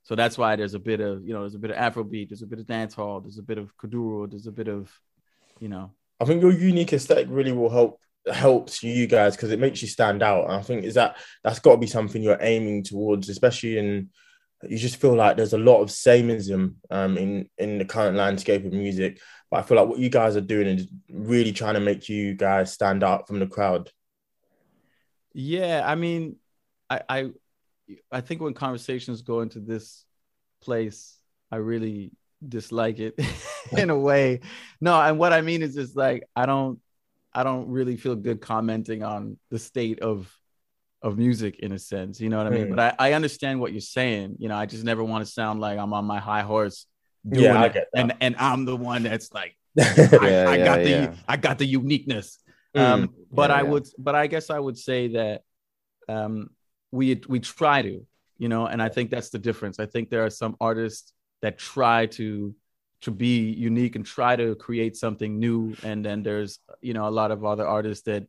so 0.03 0.15
that's 0.15 0.37
why 0.37 0.55
there's 0.55 0.73
a 0.73 0.79
bit 0.79 0.99
of 0.99 1.25
you 1.25 1.33
know 1.33 1.41
there's 1.41 1.55
a 1.55 1.59
bit 1.59 1.71
of 1.71 1.77
afrobeat 1.77 2.29
there's 2.29 2.41
a 2.41 2.47
bit 2.47 2.59
of 2.59 2.67
dance 2.67 2.93
hall 2.93 3.19
there's 3.21 3.37
a 3.37 3.43
bit 3.43 3.57
of 3.57 3.75
kuduro 3.77 4.29
there's 4.29 4.47
a 4.47 4.51
bit 4.51 4.67
of 4.67 4.91
you 5.59 5.67
know 5.69 5.91
I 6.21 6.25
think 6.25 6.43
your 6.43 6.53
unique 6.53 6.93
aesthetic 6.93 7.27
really 7.31 7.51
will 7.51 7.71
help 7.71 7.99
helps 8.31 8.83
you 8.83 9.07
guys 9.07 9.35
because 9.35 9.51
it 9.51 9.59
makes 9.59 9.81
you 9.81 9.87
stand 9.87 10.21
out. 10.21 10.45
And 10.45 10.53
I 10.53 10.61
think 10.61 10.83
is 10.83 10.93
that 10.93 11.17
that's 11.43 11.57
got 11.57 11.71
to 11.71 11.77
be 11.77 11.87
something 11.87 12.21
you're 12.21 12.37
aiming 12.39 12.83
towards, 12.83 13.27
especially 13.27 13.79
in 13.79 14.09
you 14.63 14.77
just 14.77 14.97
feel 14.97 15.15
like 15.15 15.37
there's 15.37 15.53
a 15.53 15.57
lot 15.57 15.81
of 15.81 15.89
samenism 15.89 16.75
um, 16.91 17.17
in 17.17 17.49
in 17.57 17.79
the 17.79 17.85
current 17.85 18.15
landscape 18.15 18.63
of 18.63 18.71
music. 18.71 19.19
But 19.49 19.57
I 19.57 19.63
feel 19.63 19.77
like 19.77 19.87
what 19.87 19.97
you 19.97 20.09
guys 20.09 20.35
are 20.35 20.41
doing 20.41 20.67
is 20.67 20.87
really 21.09 21.51
trying 21.51 21.73
to 21.73 21.79
make 21.79 22.07
you 22.07 22.35
guys 22.35 22.71
stand 22.71 23.03
out 23.03 23.27
from 23.27 23.39
the 23.39 23.47
crowd. 23.47 23.89
Yeah, 25.33 25.81
I 25.83 25.95
mean, 25.95 26.35
I 26.87 27.01
I 27.09 27.31
I 28.11 28.21
think 28.21 28.41
when 28.41 28.53
conversations 28.53 29.21
go 29.21 29.41
into 29.41 29.59
this 29.59 30.05
place, 30.61 31.17
I 31.51 31.57
really 31.57 32.11
dislike 32.47 32.99
it 32.99 33.19
in 33.77 33.89
a 33.89 33.97
way. 33.97 34.41
No, 34.79 34.99
and 34.99 35.17
what 35.19 35.33
I 35.33 35.41
mean 35.41 35.61
is 35.61 35.75
just 35.75 35.95
like 35.95 36.23
I 36.35 36.45
don't 36.45 36.79
I 37.33 37.43
don't 37.43 37.69
really 37.69 37.97
feel 37.97 38.15
good 38.15 38.41
commenting 38.41 39.03
on 39.03 39.37
the 39.49 39.59
state 39.59 39.99
of 40.01 40.33
of 41.01 41.17
music 41.17 41.59
in 41.59 41.71
a 41.71 41.79
sense. 41.79 42.21
You 42.21 42.29
know 42.29 42.37
what 42.37 42.47
I 42.47 42.51
mean? 42.51 42.67
Mm. 42.67 42.75
But 42.75 42.95
I, 42.99 43.09
I 43.09 43.13
understand 43.13 43.59
what 43.59 43.71
you're 43.71 43.81
saying. 43.81 44.35
You 44.39 44.49
know, 44.49 44.55
I 44.55 44.65
just 44.65 44.83
never 44.83 45.03
want 45.03 45.25
to 45.25 45.31
sound 45.31 45.59
like 45.59 45.79
I'm 45.79 45.93
on 45.93 46.05
my 46.05 46.19
high 46.19 46.41
horse 46.43 46.85
doing 47.27 47.45
Yeah, 47.45 47.59
I 47.61 47.65
it, 47.65 47.73
get 47.73 47.87
that. 47.93 47.99
and 47.99 48.13
and 48.21 48.35
I'm 48.37 48.65
the 48.65 48.75
one 48.75 49.03
that's 49.03 49.33
like 49.33 49.55
I, 49.79 49.83
Yeah, 49.97 50.45
I 50.47 50.55
yeah, 50.57 50.65
got 50.65 50.77
the 50.83 50.89
yeah. 50.89 51.15
I 51.27 51.37
got 51.37 51.57
the 51.57 51.65
uniqueness. 51.65 52.39
Mm. 52.75 52.81
Um, 52.81 53.13
but 53.31 53.51
I 53.51 53.63
would, 53.63 53.87
but 53.97 54.15
I 54.15 54.27
guess 54.27 54.49
I 54.49 54.59
would 54.59 54.77
say 54.77 55.09
that 55.09 55.41
um, 56.07 56.49
we 56.91 57.21
we 57.27 57.39
try 57.39 57.81
to, 57.81 58.05
you 58.37 58.49
know, 58.49 58.67
and 58.67 58.81
I 58.81 58.89
think 58.89 59.09
that's 59.09 59.29
the 59.29 59.39
difference. 59.39 59.79
I 59.79 59.85
think 59.85 60.09
there 60.09 60.25
are 60.25 60.29
some 60.29 60.55
artists 60.59 61.13
that 61.41 61.57
try 61.57 62.05
to 62.07 62.53
to 63.01 63.11
be 63.11 63.49
unique 63.49 63.95
and 63.95 64.05
try 64.05 64.35
to 64.35 64.53
create 64.55 64.95
something 64.95 65.39
new, 65.39 65.75
and 65.83 66.05
then 66.05 66.21
there's 66.23 66.59
you 66.81 66.93
know 66.93 67.07
a 67.07 67.09
lot 67.21 67.31
of 67.31 67.43
other 67.45 67.65
artists 67.65 68.03
that 68.05 68.27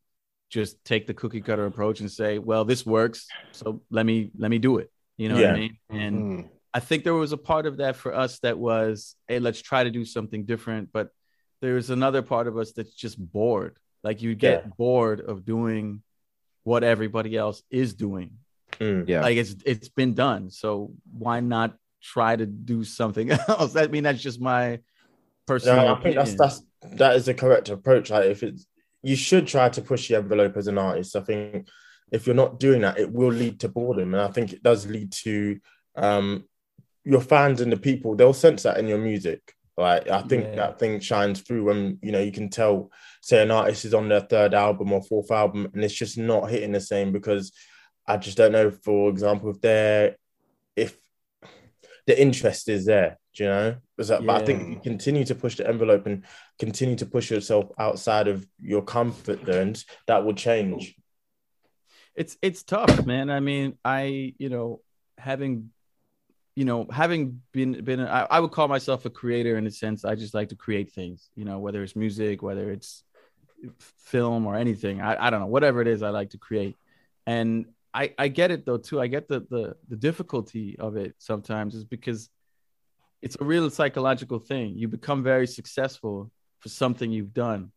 just 0.49 0.83
take 0.85 1.07
the 1.07 1.15
cookie 1.15 1.41
cutter 1.41 1.67
approach 1.67 2.01
and 2.01 2.11
say, 2.11 2.39
well, 2.39 2.65
this 2.65 2.85
works, 2.85 3.27
so 3.53 3.83
let 3.91 4.05
me 4.07 4.31
let 4.37 4.51
me 4.51 4.59
do 4.59 4.79
it. 4.79 4.91
You 5.17 5.29
know 5.29 5.35
what 5.37 5.43
Yeah. 5.43 5.53
I 5.53 5.59
mean? 5.59 5.79
And 5.91 6.17
Mm. 6.17 6.49
I 6.75 6.81
think 6.81 7.05
there 7.05 7.15
was 7.15 7.33
a 7.33 7.37
part 7.37 7.67
of 7.67 7.79
that 7.79 7.97
for 7.97 8.15
us 8.15 8.39
that 8.41 8.59
was, 8.59 9.15
hey, 9.29 9.39
let's 9.41 9.61
try 9.61 9.85
to 9.85 9.91
do 9.91 10.05
something 10.07 10.45
different. 10.47 10.91
But 10.91 11.11
there's 11.61 11.91
another 11.91 12.23
part 12.23 12.47
of 12.47 12.57
us 12.57 12.73
that's 12.73 12.95
just 12.95 13.19
bored. 13.19 13.77
Like 14.03 14.23
you 14.23 14.35
get 14.35 14.65
Yeah. 14.65 14.71
bored 14.79 15.21
of 15.21 15.45
doing 15.45 16.03
what 16.65 16.83
everybody 16.83 17.37
else 17.37 17.63
is 17.71 17.93
doing. 17.95 18.39
Mm. 18.79 19.09
Yeah. 19.09 19.23
Like 19.23 19.37
it's 19.37 19.57
it's 19.65 19.89
been 19.89 20.15
done. 20.15 20.51
So 20.51 20.93
why 21.13 21.41
not 21.41 21.77
try 22.03 22.37
to 22.37 22.47
do 22.47 22.85
something 22.85 23.31
else? 23.49 23.77
I 23.77 23.87
mean, 23.87 24.05
that's 24.05 24.23
just 24.23 24.41
my 24.41 24.81
personal. 25.47 25.87
No, 25.87 25.95
I 25.95 26.01
think 26.03 26.17
that's 26.17 26.35
that's 26.35 26.63
that 26.95 27.17
is 27.17 27.27
the 27.27 27.35
correct 27.35 27.69
approach. 27.69 28.11
Like 28.11 28.27
if 28.27 28.43
it's 28.43 28.67
you 29.03 29.17
should 29.17 29.47
try 29.47 29.69
to 29.69 29.83
push 29.83 30.09
the 30.09 30.17
envelope 30.17 30.57
as 30.57 30.67
an 30.69 30.79
artist. 30.79 31.17
I 31.17 31.21
think 31.21 31.69
if 32.11 32.27
you're 32.27 32.37
not 32.37 32.61
doing 32.61 32.83
that, 32.83 32.99
it 32.99 33.11
will 33.11 33.33
lead 33.33 33.61
to 33.61 33.69
boredom, 33.69 34.15
and 34.15 34.23
I 34.23 34.29
think 34.29 34.53
it 34.53 34.63
does 34.63 34.87
lead 34.87 35.13
to 35.25 35.59
um 35.97 36.45
your 37.05 37.21
fans 37.21 37.61
and 37.61 37.73
the 37.73 37.77
people. 37.77 38.15
They'll 38.15 38.33
sense 38.33 38.63
that 38.63 38.79
in 38.79 38.87
your 38.89 38.99
music. 38.99 39.41
Like 39.77 40.09
I 40.09 40.23
think 40.23 40.45
Yeah. 40.45 40.57
that 40.57 40.79
thing 40.79 41.01
shines 41.01 41.41
through 41.41 41.65
when 41.65 41.99
you 42.03 42.13
know 42.13 42.21
you 42.21 42.31
can 42.33 42.49
tell, 42.51 42.91
say, 43.23 43.43
an 43.43 43.51
artist 43.51 43.85
is 43.85 43.95
on 43.95 44.09
their 44.09 44.21
third 44.21 44.55
album 44.55 44.93
or 44.93 45.03
fourth 45.03 45.31
album, 45.31 45.69
and 45.73 45.83
it's 45.83 45.95
just 45.95 46.19
not 46.19 46.51
hitting 46.51 46.73
the 46.73 46.81
same 46.81 47.11
because 47.11 47.53
I 48.07 48.17
just 48.17 48.37
don't 48.37 48.53
know. 48.53 48.71
For 48.71 49.09
example, 49.11 49.51
if 49.51 49.61
they're 49.61 50.17
if 50.77 50.97
the 52.07 52.21
interest 52.21 52.69
is 52.69 52.87
there, 52.87 53.19
do 53.35 53.45
you 53.45 53.49
know? 53.51 53.77
Is 53.99 54.09
that- 54.09 54.27
But 54.27 54.43
I 54.43 54.45
think 54.45 54.69
you 54.71 54.81
continue 54.81 55.25
to 55.27 55.35
push 55.35 55.57
the 55.57 55.69
envelope 55.69 56.07
and 56.07 56.25
continue 56.59 56.97
to 56.97 57.07
push 57.07 57.31
yourself 57.31 57.71
outside 57.79 58.27
of 58.29 58.47
your 58.61 58.83
comfort 58.83 59.45
zones, 59.47 59.85
that 60.07 60.25
will 60.25 60.35
change. 60.35 60.97
it's 62.15 62.37
it's 62.43 62.63
tough 62.63 63.07
man 63.07 63.31
i 63.31 63.41
mean 63.41 63.73
i 63.87 64.35
you 64.37 64.51
know 64.51 64.81
having 65.17 65.71
you 66.55 66.65
know 66.67 66.87
having 66.93 67.41
been 67.53 67.83
been 67.85 68.01
I, 68.01 68.27
I 68.31 68.39
would 68.41 68.51
call 68.51 68.69
myself 68.69 69.07
a 69.07 69.11
creator 69.11 69.57
in 69.57 69.67
a 69.67 69.71
sense 69.71 70.05
i 70.05 70.15
just 70.15 70.35
like 70.35 70.51
to 70.51 70.57
create 70.57 70.93
things 70.93 71.31
you 71.37 71.47
know 71.47 71.59
whether 71.59 71.83
it's 71.83 71.97
music 71.97 72.43
whether 72.43 72.71
it's 72.71 73.03
film 74.13 74.45
or 74.47 74.57
anything 74.57 75.01
i, 75.01 75.17
I 75.27 75.31
don't 75.31 75.41
know 75.41 75.47
whatever 75.47 75.81
it 75.81 75.89
is 75.89 76.03
i 76.03 76.11
like 76.11 76.31
to 76.31 76.39
create 76.39 76.77
and 77.27 77.65
i 77.95 78.13
i 78.19 78.29
get 78.29 78.51
it 78.51 78.65
though 78.67 78.79
too 78.79 79.01
i 79.01 79.07
get 79.07 79.29
the 79.29 79.41
the, 79.51 79.77
the 79.89 79.97
difficulty 79.97 80.77
of 80.79 80.97
it 80.97 81.15
sometimes 81.19 81.75
is 81.75 81.85
because 81.85 82.29
it's 83.21 83.37
a 83.41 83.45
real 83.45 83.69
psychological 83.71 84.39
thing 84.39 84.75
you 84.77 84.89
become 84.89 85.23
very 85.23 85.47
successful 85.47 86.31
for 86.61 86.69
something 86.69 87.11
you've 87.11 87.35
done 87.35 87.71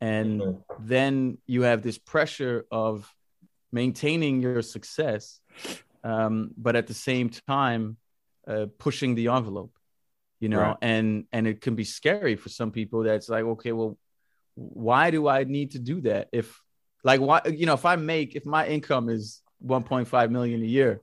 and 0.00 0.40
Mhm. 0.40 0.62
then 0.78 1.38
you 1.46 1.62
have 1.62 1.82
this 1.82 1.98
pressure 1.98 2.66
of 2.70 3.10
maintaining 3.72 4.40
your 4.42 4.62
success, 4.62 5.40
um, 6.04 6.50
but 6.56 6.76
at 6.76 6.86
the 6.86 6.94
same 6.94 7.30
time 7.30 7.96
uh, 8.46 8.66
pushing 8.78 9.14
the 9.14 9.28
envelope. 9.28 9.72
You 10.38 10.50
know, 10.50 10.58
Right. 10.60 10.76
and 10.82 11.24
and 11.32 11.46
it 11.46 11.62
can 11.62 11.74
be 11.74 11.84
scary 11.84 12.36
for 12.36 12.50
some 12.50 12.70
people. 12.70 13.02
That's 13.02 13.28
like, 13.30 13.44
okay, 13.44 13.72
well, 13.72 13.96
why 14.54 15.10
do 15.10 15.26
I 15.28 15.44
need 15.44 15.70
to 15.72 15.78
do 15.78 16.02
that? 16.02 16.28
If 16.30 16.62
like, 17.02 17.20
why 17.22 17.40
you 17.46 17.64
know, 17.64 17.72
if 17.74 17.86
I 17.86 17.96
make 17.96 18.36
if 18.36 18.44
my 18.44 18.66
income 18.68 19.08
is 19.08 19.40
1.5 19.64 20.30
million 20.30 20.62
a 20.62 20.66
year, 20.66 21.00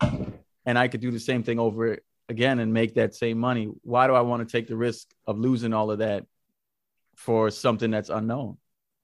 and 0.65 0.77
I 0.77 0.88
could 0.88 1.01
do 1.01 1.12
the 1.12 1.19
same 1.19 1.43
thing 1.43 1.60
over 1.60 2.00
again 2.29 2.60
and 2.60 2.74
make 2.74 2.95
that 2.95 3.13
same 3.15 3.38
money, 3.38 3.69
why 3.83 4.07
do 4.07 4.13
I 4.13 4.22
want 4.22 4.48
to 4.48 4.51
take 4.51 4.67
the 4.67 4.77
risk 4.77 5.10
of 5.27 5.38
losing 5.38 5.74
all 5.74 5.91
of 5.91 6.00
that 6.00 6.25
for 7.15 7.50
something 7.51 7.91
that's 7.91 8.10
unknown? 8.10 8.57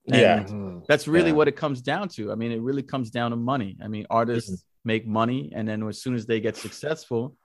Yeah. 0.06 0.44
Mm. 0.44 0.86
That's 0.88 1.08
really 1.08 1.29
Yeah. 1.29 1.36
what 1.36 1.48
it 1.48 1.56
comes 1.56 1.82
down 1.82 2.08
to. 2.10 2.32
I 2.32 2.36
mean, 2.36 2.51
it 2.51 2.62
really 2.62 2.84
comes 2.84 3.12
down 3.12 3.32
to 3.32 3.38
money. 3.38 3.77
I 3.84 3.88
mean, 3.88 4.06
artists 4.10 4.50
Mm-hmm. 4.51 4.88
make 4.88 5.06
money, 5.08 5.51
and 5.53 5.68
then 5.68 5.86
as 5.88 6.01
soon 6.01 6.15
as 6.15 6.25
they 6.25 6.39
get 6.39 6.56
successful, 6.56 7.36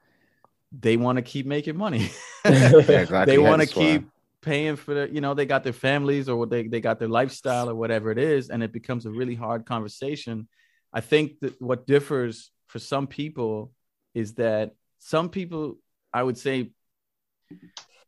they 0.80 0.96
want 0.96 1.16
to 1.16 1.22
keep 1.22 1.46
making 1.46 1.76
money. 1.76 2.10
Yeah, 2.44 3.24
they 3.24 3.38
want 3.38 3.62
to 3.62 3.66
keep 3.66 4.08
paying 4.40 4.76
for 4.76 4.92
the, 4.94 5.08
you 5.10 5.20
know, 5.20 5.32
they 5.34 5.46
got 5.46 5.64
their 5.64 5.72
families 5.72 6.28
or 6.28 6.46
they 6.46 6.68
they 6.68 6.80
got 6.80 6.98
their 6.98 7.08
lifestyle 7.08 7.68
or 7.70 7.74
whatever 7.74 8.10
it 8.10 8.18
is, 8.18 8.50
and 8.50 8.62
it 8.62 8.72
becomes 8.72 9.06
a 9.06 9.10
really 9.10 9.34
hard 9.34 9.64
conversation. 9.66 10.46
I 10.94 11.00
think 11.00 11.40
that 11.40 11.60
what 11.60 11.86
differs 11.86 12.52
for 12.68 12.78
some 12.78 13.06
people 13.06 13.72
is 14.14 14.34
that 14.34 14.70
some 15.00 15.28
people, 15.28 15.78
I 16.12 16.22
would 16.22 16.38
say, 16.38 16.70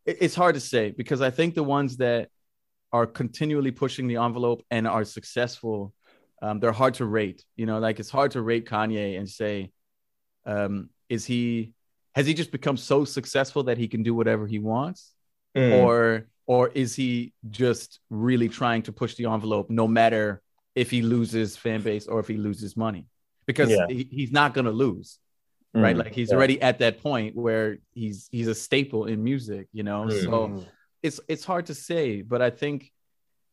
it's 0.05 0.35
hard 0.35 0.55
to 0.55 0.61
say 0.61 0.91
because 0.91 1.21
I 1.21 1.29
think 1.29 1.53
the 1.53 1.63
ones 1.63 1.97
that 1.97 2.29
are 2.93 3.05
continually 3.05 3.71
pushing 3.71 4.07
the 4.07 4.15
envelope 4.17 4.63
and 4.71 4.87
are 4.87 5.03
successful, 5.03 5.93
um, 6.41 6.59
they're 6.61 6.71
hard 6.71 6.93
to 6.95 7.05
rate. 7.05 7.43
You 7.57 7.65
know, 7.65 7.79
like 7.79 7.99
it's 7.99 8.09
hard 8.09 8.31
to 8.31 8.41
rate 8.41 8.65
Kanye 8.65 9.17
and 9.19 9.29
say, 9.29 9.71
um, 10.45 10.89
is 11.09 11.25
he 11.25 11.73
has 12.15 12.25
he 12.25 12.33
just 12.33 12.51
become 12.51 12.77
so 12.77 13.05
successful 13.05 13.63
that 13.63 13.77
he 13.77 13.87
can 13.87 14.01
do 14.01 14.15
whatever 14.15 14.47
he 14.47 14.59
wants, 14.59 15.13
Mm. 15.55 15.83
or 15.83 16.27
or 16.45 16.69
is 16.69 16.95
he 16.95 17.33
just 17.49 17.99
really 18.09 18.47
trying 18.47 18.83
to 18.83 18.91
push 18.93 19.15
the 19.15 19.25
envelope 19.25 19.69
no 19.69 19.87
matter 19.87 20.41
if 20.77 20.87
he 20.91 21.01
loses 21.01 21.57
fan 21.57 21.81
base 21.81 22.05
or 22.07 22.19
if 22.19 22.27
he 22.27 22.37
loses 22.37 22.71
money? 22.77 23.03
Because 23.49 23.69
Yeah. 23.69 23.87
he, 23.89 24.07
he's 24.17 24.31
not 24.31 24.53
gonna 24.55 24.71
lose 24.85 25.09
right? 25.73 25.95
Mm. 25.95 25.99
Like 26.03 26.13
he's 26.19 26.29
Yeah. 26.29 26.35
already 26.37 26.57
at 26.69 26.79
that 26.79 26.95
point 27.01 27.35
where 27.35 27.77
he's 27.93 28.17
he's 28.31 28.47
a 28.47 28.55
staple 28.55 29.05
in 29.11 29.23
music, 29.31 29.67
you 29.77 29.83
know. 29.83 29.99
Mm. 30.05 30.23
So 30.23 30.65
it's 31.03 31.19
it's 31.27 31.45
hard 31.51 31.65
to 31.67 31.75
say, 31.75 32.21
but 32.21 32.41
I 32.41 32.49
think 32.61 32.91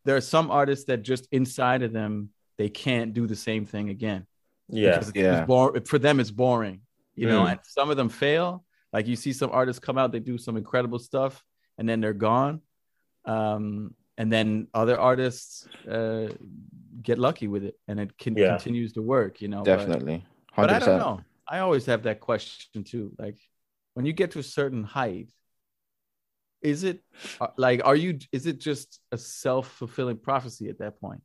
there 0.04 0.16
are 0.16 0.26
some 0.34 0.50
artists 0.50 0.84
that 0.86 1.02
just 1.02 1.24
inside 1.32 1.82
of 1.82 1.92
them 1.92 2.30
they 2.56 2.68
can't 2.68 3.10
do 3.18 3.26
the 3.26 3.36
same 3.48 3.64
thing 3.66 3.86
again. 3.96 4.22
yeah. 4.68 4.98
it's, 4.98 5.12
Yeah. 5.14 5.38
it's 5.40 5.46
bor- 5.46 5.78
for 5.92 5.98
them 5.98 6.16
it's 6.22 6.30
boring, 6.30 6.78
you 7.20 7.26
know. 7.28 7.42
Mm. 7.44 7.50
And 7.52 7.60
some 7.78 7.88
of 7.92 7.96
them 8.00 8.08
fail. 8.08 8.48
Like 8.94 9.06
you 9.10 9.16
see 9.16 9.32
some 9.32 9.50
artists 9.60 9.80
come 9.86 9.98
out, 10.00 10.08
they 10.12 10.20
do 10.32 10.38
some 10.46 10.56
incredible 10.62 11.00
stuff, 11.10 11.32
and 11.78 11.84
then 11.88 11.98
they're 12.00 12.20
gone. 12.30 12.54
Um, 13.34 13.94
and 14.20 14.28
then 14.34 14.68
other 14.72 14.96
artists 15.10 15.66
uh, 15.96 16.28
get 17.04 17.18
lucky 17.18 17.46
with 17.48 17.64
it, 17.64 17.76
and 17.88 18.00
it 18.00 18.16
can, 18.18 18.36
Yeah. 18.36 18.56
continues 18.56 18.92
to 18.94 19.02
work, 19.02 19.40
you 19.42 19.48
know. 19.48 19.62
Definitely. 19.62 20.24
but 20.56 20.70
I 20.70 20.78
don't 20.78 20.98
know. 20.98 21.20
I 21.46 21.58
always 21.58 21.86
have 21.86 22.04
that 22.04 22.20
question 22.20 22.84
too. 22.84 23.12
Like 23.18 23.36
when 23.94 24.06
you 24.06 24.12
get 24.12 24.30
to 24.32 24.38
a 24.38 24.42
certain 24.42 24.82
height, 24.82 25.28
is 26.62 26.82
it 26.84 27.02
uh, 27.40 27.48
like 27.58 27.82
are 27.84 27.94
you 27.96 28.18
is 28.32 28.46
it 28.46 28.58
just 28.58 28.98
a 29.12 29.18
self-fulfilling 29.18 30.18
prophecy 30.18 30.68
at 30.70 30.78
that 30.78 30.98
point? 31.00 31.22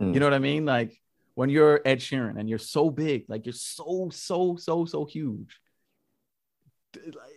Mm. 0.00 0.12
You 0.14 0.20
know 0.20 0.26
what 0.26 0.34
I 0.34 0.40
mean? 0.40 0.64
Like 0.64 1.00
when 1.34 1.48
you're 1.48 1.80
Ed 1.84 2.00
Sheeran 2.00 2.38
and 2.38 2.48
you're 2.48 2.58
so 2.76 2.90
big, 2.90 3.26
like 3.28 3.46
you're 3.46 3.52
so 3.52 4.10
so 4.12 4.56
so 4.56 4.84
so 4.84 5.04
huge. 5.04 5.58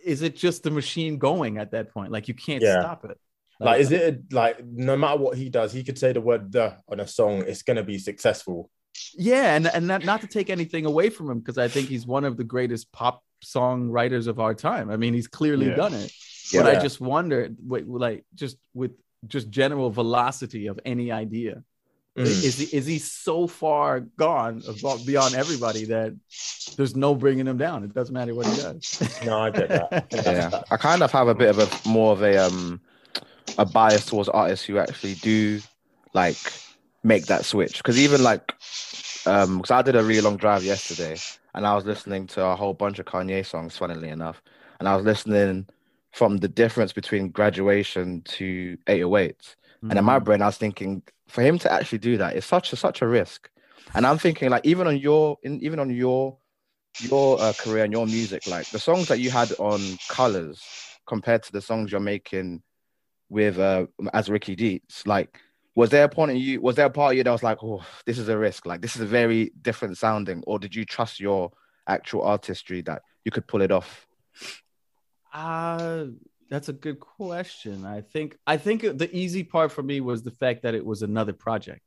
is 0.04 0.20
it 0.22 0.36
just 0.36 0.62
the 0.64 0.70
machine 0.70 1.16
going 1.18 1.56
at 1.58 1.70
that 1.70 1.90
point? 1.94 2.10
Like 2.12 2.28
you 2.28 2.34
can't 2.34 2.62
Yeah. 2.62 2.80
stop 2.80 3.04
it. 3.04 3.18
Like, 3.58 3.80
is 3.80 3.90
it 3.92 4.14
a, 4.14 4.34
like 4.34 4.64
no 4.64 4.96
matter 4.96 5.18
what 5.18 5.36
he 5.38 5.48
does, 5.48 5.72
he 5.72 5.82
could 5.84 5.98
say 5.98 6.12
the 6.12 6.20
word 6.20 6.52
"the" 6.52 6.76
on 6.88 7.00
a 7.00 7.06
song, 7.06 7.42
it's 7.46 7.62
gonna 7.62 7.82
be 7.82 7.98
successful. 7.98 8.70
Yeah, 9.16 9.54
and 9.56 9.66
and 9.66 9.86
not, 9.86 10.04
not 10.04 10.20
to 10.22 10.26
take 10.26 10.50
anything 10.50 10.84
away 10.86 11.10
from 11.10 11.30
him 11.30 11.38
because 11.40 11.58
I 11.58 11.68
think 11.68 11.88
he's 11.88 12.06
one 12.06 12.24
of 12.24 12.36
the 12.36 12.44
greatest 12.44 12.92
pop 12.92 13.22
songwriters 13.44 14.26
of 14.26 14.40
our 14.40 14.54
time. 14.54 14.90
I 14.90 14.96
mean, 14.96 15.14
he's 15.14 15.28
clearly 15.28 15.68
Yeah. 15.68 15.76
done 15.76 15.94
it. 15.94 16.12
Yeah. 16.52 16.62
But 16.62 16.76
I 16.76 16.80
just 16.80 17.00
wonder, 17.00 17.50
wait, 17.62 17.88
like 17.88 18.24
just 18.34 18.56
with 18.74 18.92
just 19.26 19.50
general 19.50 19.90
velocity 19.90 20.66
of 20.68 20.78
any 20.84 21.10
idea, 21.12 21.62
Mm. 22.16 22.22
is 22.24 22.56
he, 22.58 22.76
is 22.76 22.86
he 22.86 22.98
so 22.98 23.46
far 23.46 24.00
gone 24.00 24.62
above, 24.66 25.04
beyond 25.04 25.34
everybody 25.34 25.84
that 25.86 26.14
there's 26.76 26.96
no 26.96 27.14
bringing 27.14 27.46
him 27.46 27.58
down? 27.58 27.84
It 27.84 27.92
doesn't 27.92 28.14
matter 28.14 28.34
what 28.34 28.46
he 28.46 28.56
does. 28.56 29.02
No, 29.26 29.38
I 29.38 29.50
get 29.50 29.68
that. 29.68 30.06
yeah 30.12 30.62
i 30.70 30.78
kind 30.78 31.02
of 31.02 31.12
have 31.12 31.28
a 31.28 31.34
bit 31.34 31.50
of 31.50 31.58
a 31.58 31.88
more 31.88 32.12
of 32.12 32.22
a 32.22 32.38
um 32.38 32.80
a 33.58 33.64
bias 33.64 34.06
towards 34.06 34.28
artists 34.28 34.64
who 34.64 34.78
actually 34.78 35.14
do 35.14 35.60
like 36.14 36.36
make 37.02 37.26
that 37.26 37.44
switch. 37.44 37.78
Because 37.78 37.98
even 37.98 38.22
like 38.22 38.54
um 39.26 39.58
because 39.58 39.70
i 39.70 39.82
did 39.82 39.96
a 39.96 40.04
really 40.04 40.20
long 40.20 40.36
drive 40.36 40.62
yesterday 40.62 41.16
and 41.54 41.66
i 41.66 41.74
was 41.74 41.84
listening 41.84 42.26
to 42.28 42.44
a 42.44 42.54
whole 42.54 42.74
bunch 42.74 42.98
of 42.98 43.06
kanye 43.06 43.44
songs 43.44 43.76
funnily 43.76 44.08
enough. 44.08 44.42
And 44.78 44.88
i 44.88 44.96
was 44.96 45.04
listening 45.04 45.66
from 46.12 46.38
the 46.38 46.48
difference 46.48 46.92
between 46.92 47.30
graduation 47.30 48.22
to 48.22 48.78
808 48.86 49.56
and 49.82 49.98
in 49.98 50.04
my 50.04 50.18
brain 50.18 50.42
i 50.42 50.46
was 50.46 50.56
thinking 50.56 51.02
for 51.28 51.42
him 51.42 51.58
to 51.58 51.72
actually 51.72 51.98
do 51.98 52.16
that 52.16 52.36
is 52.36 52.44
such 52.44 52.72
a 52.72 52.76
such 52.76 53.02
a 53.02 53.06
risk. 53.06 53.50
And 53.94 54.06
i'm 54.06 54.18
thinking 54.18 54.50
like 54.50 54.64
even 54.66 54.86
on 54.86 54.96
your 54.98 55.38
in, 55.42 55.60
even 55.62 55.78
on 55.78 55.90
your 55.90 56.38
your 57.00 57.40
uh, 57.40 57.52
career 57.58 57.84
and 57.84 57.92
your 57.92 58.06
music, 58.06 58.46
like 58.46 58.68
the 58.70 58.78
songs 58.78 59.08
that 59.08 59.20
you 59.20 59.30
had 59.30 59.52
on 59.58 59.80
Colors 60.08 60.62
compared 61.06 61.42
to 61.44 61.52
the 61.52 61.60
songs 61.60 61.92
you're 61.92 62.00
making 62.00 62.62
with 63.28 63.58
uh, 63.58 63.86
as 64.12 64.28
Ricky 64.28 64.54
Dietz, 64.56 65.06
like 65.06 65.40
was 65.74 65.90
there 65.90 66.04
a 66.04 66.08
point 66.08 66.30
in 66.30 66.36
you, 66.38 66.60
was 66.60 66.76
there 66.76 66.86
a 66.86 66.90
part 66.90 67.12
of 67.12 67.18
you 67.18 67.24
that 67.24 67.30
was 67.30 67.42
like, 67.42 67.58
oh, 67.62 67.84
this 68.06 68.18
is 68.18 68.28
a 68.28 68.38
risk, 68.38 68.64
like 68.66 68.80
this 68.80 68.96
is 68.96 69.02
a 69.02 69.06
very 69.06 69.52
different 69.62 69.98
sounding, 69.98 70.42
or 70.46 70.58
did 70.58 70.74
you 70.74 70.84
trust 70.84 71.20
your 71.20 71.50
actual 71.86 72.22
artistry 72.22 72.80
that 72.82 73.02
you 73.24 73.30
could 73.30 73.46
pull 73.46 73.62
it 73.62 73.70
off? 73.70 74.06
Uh 75.32 76.06
that's 76.48 76.68
a 76.68 76.72
good 76.72 77.00
question. 77.00 77.84
I 77.84 78.00
think 78.00 78.38
I 78.46 78.56
think 78.56 78.82
the 78.82 79.10
easy 79.14 79.42
part 79.42 79.72
for 79.72 79.82
me 79.82 80.00
was 80.00 80.22
the 80.22 80.30
fact 80.30 80.62
that 80.62 80.74
it 80.74 80.84
was 80.84 81.02
another 81.02 81.32
project, 81.32 81.82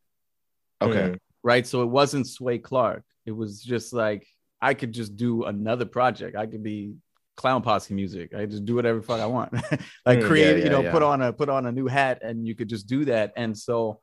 Okay, 0.81 1.09
Mm. 1.11 1.17
right? 1.43 1.65
So 1.65 1.81
it 1.81 1.85
wasn't 1.87 2.27
Sway 2.27 2.57
Clarke. 2.59 3.05
It 3.25 3.31
was 3.31 3.61
just 3.63 3.93
like 3.93 4.27
I 4.61 4.73
could 4.73 4.91
just 4.91 5.15
do 5.15 5.45
another 5.45 5.85
project. 5.85 6.35
I 6.35 6.45
could 6.45 6.63
be 6.63 6.95
clown 7.39 7.61
posse 7.61 7.93
music. 7.93 8.35
I 8.35 8.45
just 8.45 8.65
do 8.65 8.75
whatever 8.75 9.01
fuck 9.01 9.21
I 9.21 9.25
want. 9.25 9.53
like 10.05 10.19
Mm, 10.19 10.25
create, 10.29 10.57
yeah, 10.57 10.63
you 10.65 10.69
know, 10.69 10.83
yeah, 10.83 10.91
put 10.91 11.03
on 11.11 11.21
a 11.21 11.31
put 11.33 11.49
on 11.49 11.65
a 11.65 11.71
new 11.71 11.87
hat 11.87 12.17
and 12.21 12.45
you 12.47 12.53
could 12.57 12.69
just 12.75 12.85
do 12.95 13.05
that. 13.05 13.31
And 13.35 13.57
so 13.57 13.99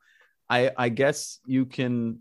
I 0.48 0.60
I 0.86 0.88
guess 0.88 1.38
you 1.46 1.66
can 1.66 2.20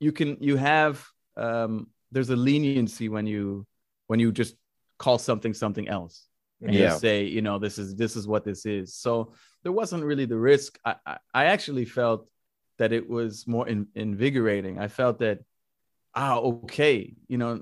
you 0.00 0.10
can 0.18 0.38
you 0.40 0.56
have 0.56 0.94
um 1.36 1.72
there's 2.12 2.30
a 2.30 2.36
leniency 2.36 3.08
when 3.08 3.26
you 3.26 3.66
when 4.08 4.20
you 4.20 4.32
just 4.32 4.54
call 4.98 5.18
something 5.18 5.52
something 5.54 5.86
else 5.88 6.16
and 6.62 6.74
Yeah. 6.76 6.96
say 7.04 7.24
you 7.36 7.42
know 7.42 7.58
this 7.58 7.76
is 7.78 7.88
this 8.02 8.16
is 8.16 8.24
what 8.26 8.44
this 8.44 8.64
is 8.64 8.94
so 8.94 9.34
there 9.64 9.72
wasn't 9.80 10.02
really 10.10 10.26
the 10.34 10.38
risk 10.52 10.78
i 10.84 10.94
i, 11.04 11.16
I 11.40 11.44
actually 11.54 11.84
felt 11.84 12.20
that 12.78 12.92
it 12.92 13.04
was 13.18 13.46
more 13.46 13.66
in, 13.72 13.88
invigorating 13.94 14.78
i 14.78 14.88
felt 14.88 15.18
that 15.18 15.38
ah 16.14 16.38
okay 16.38 17.12
you 17.32 17.38
know 17.42 17.52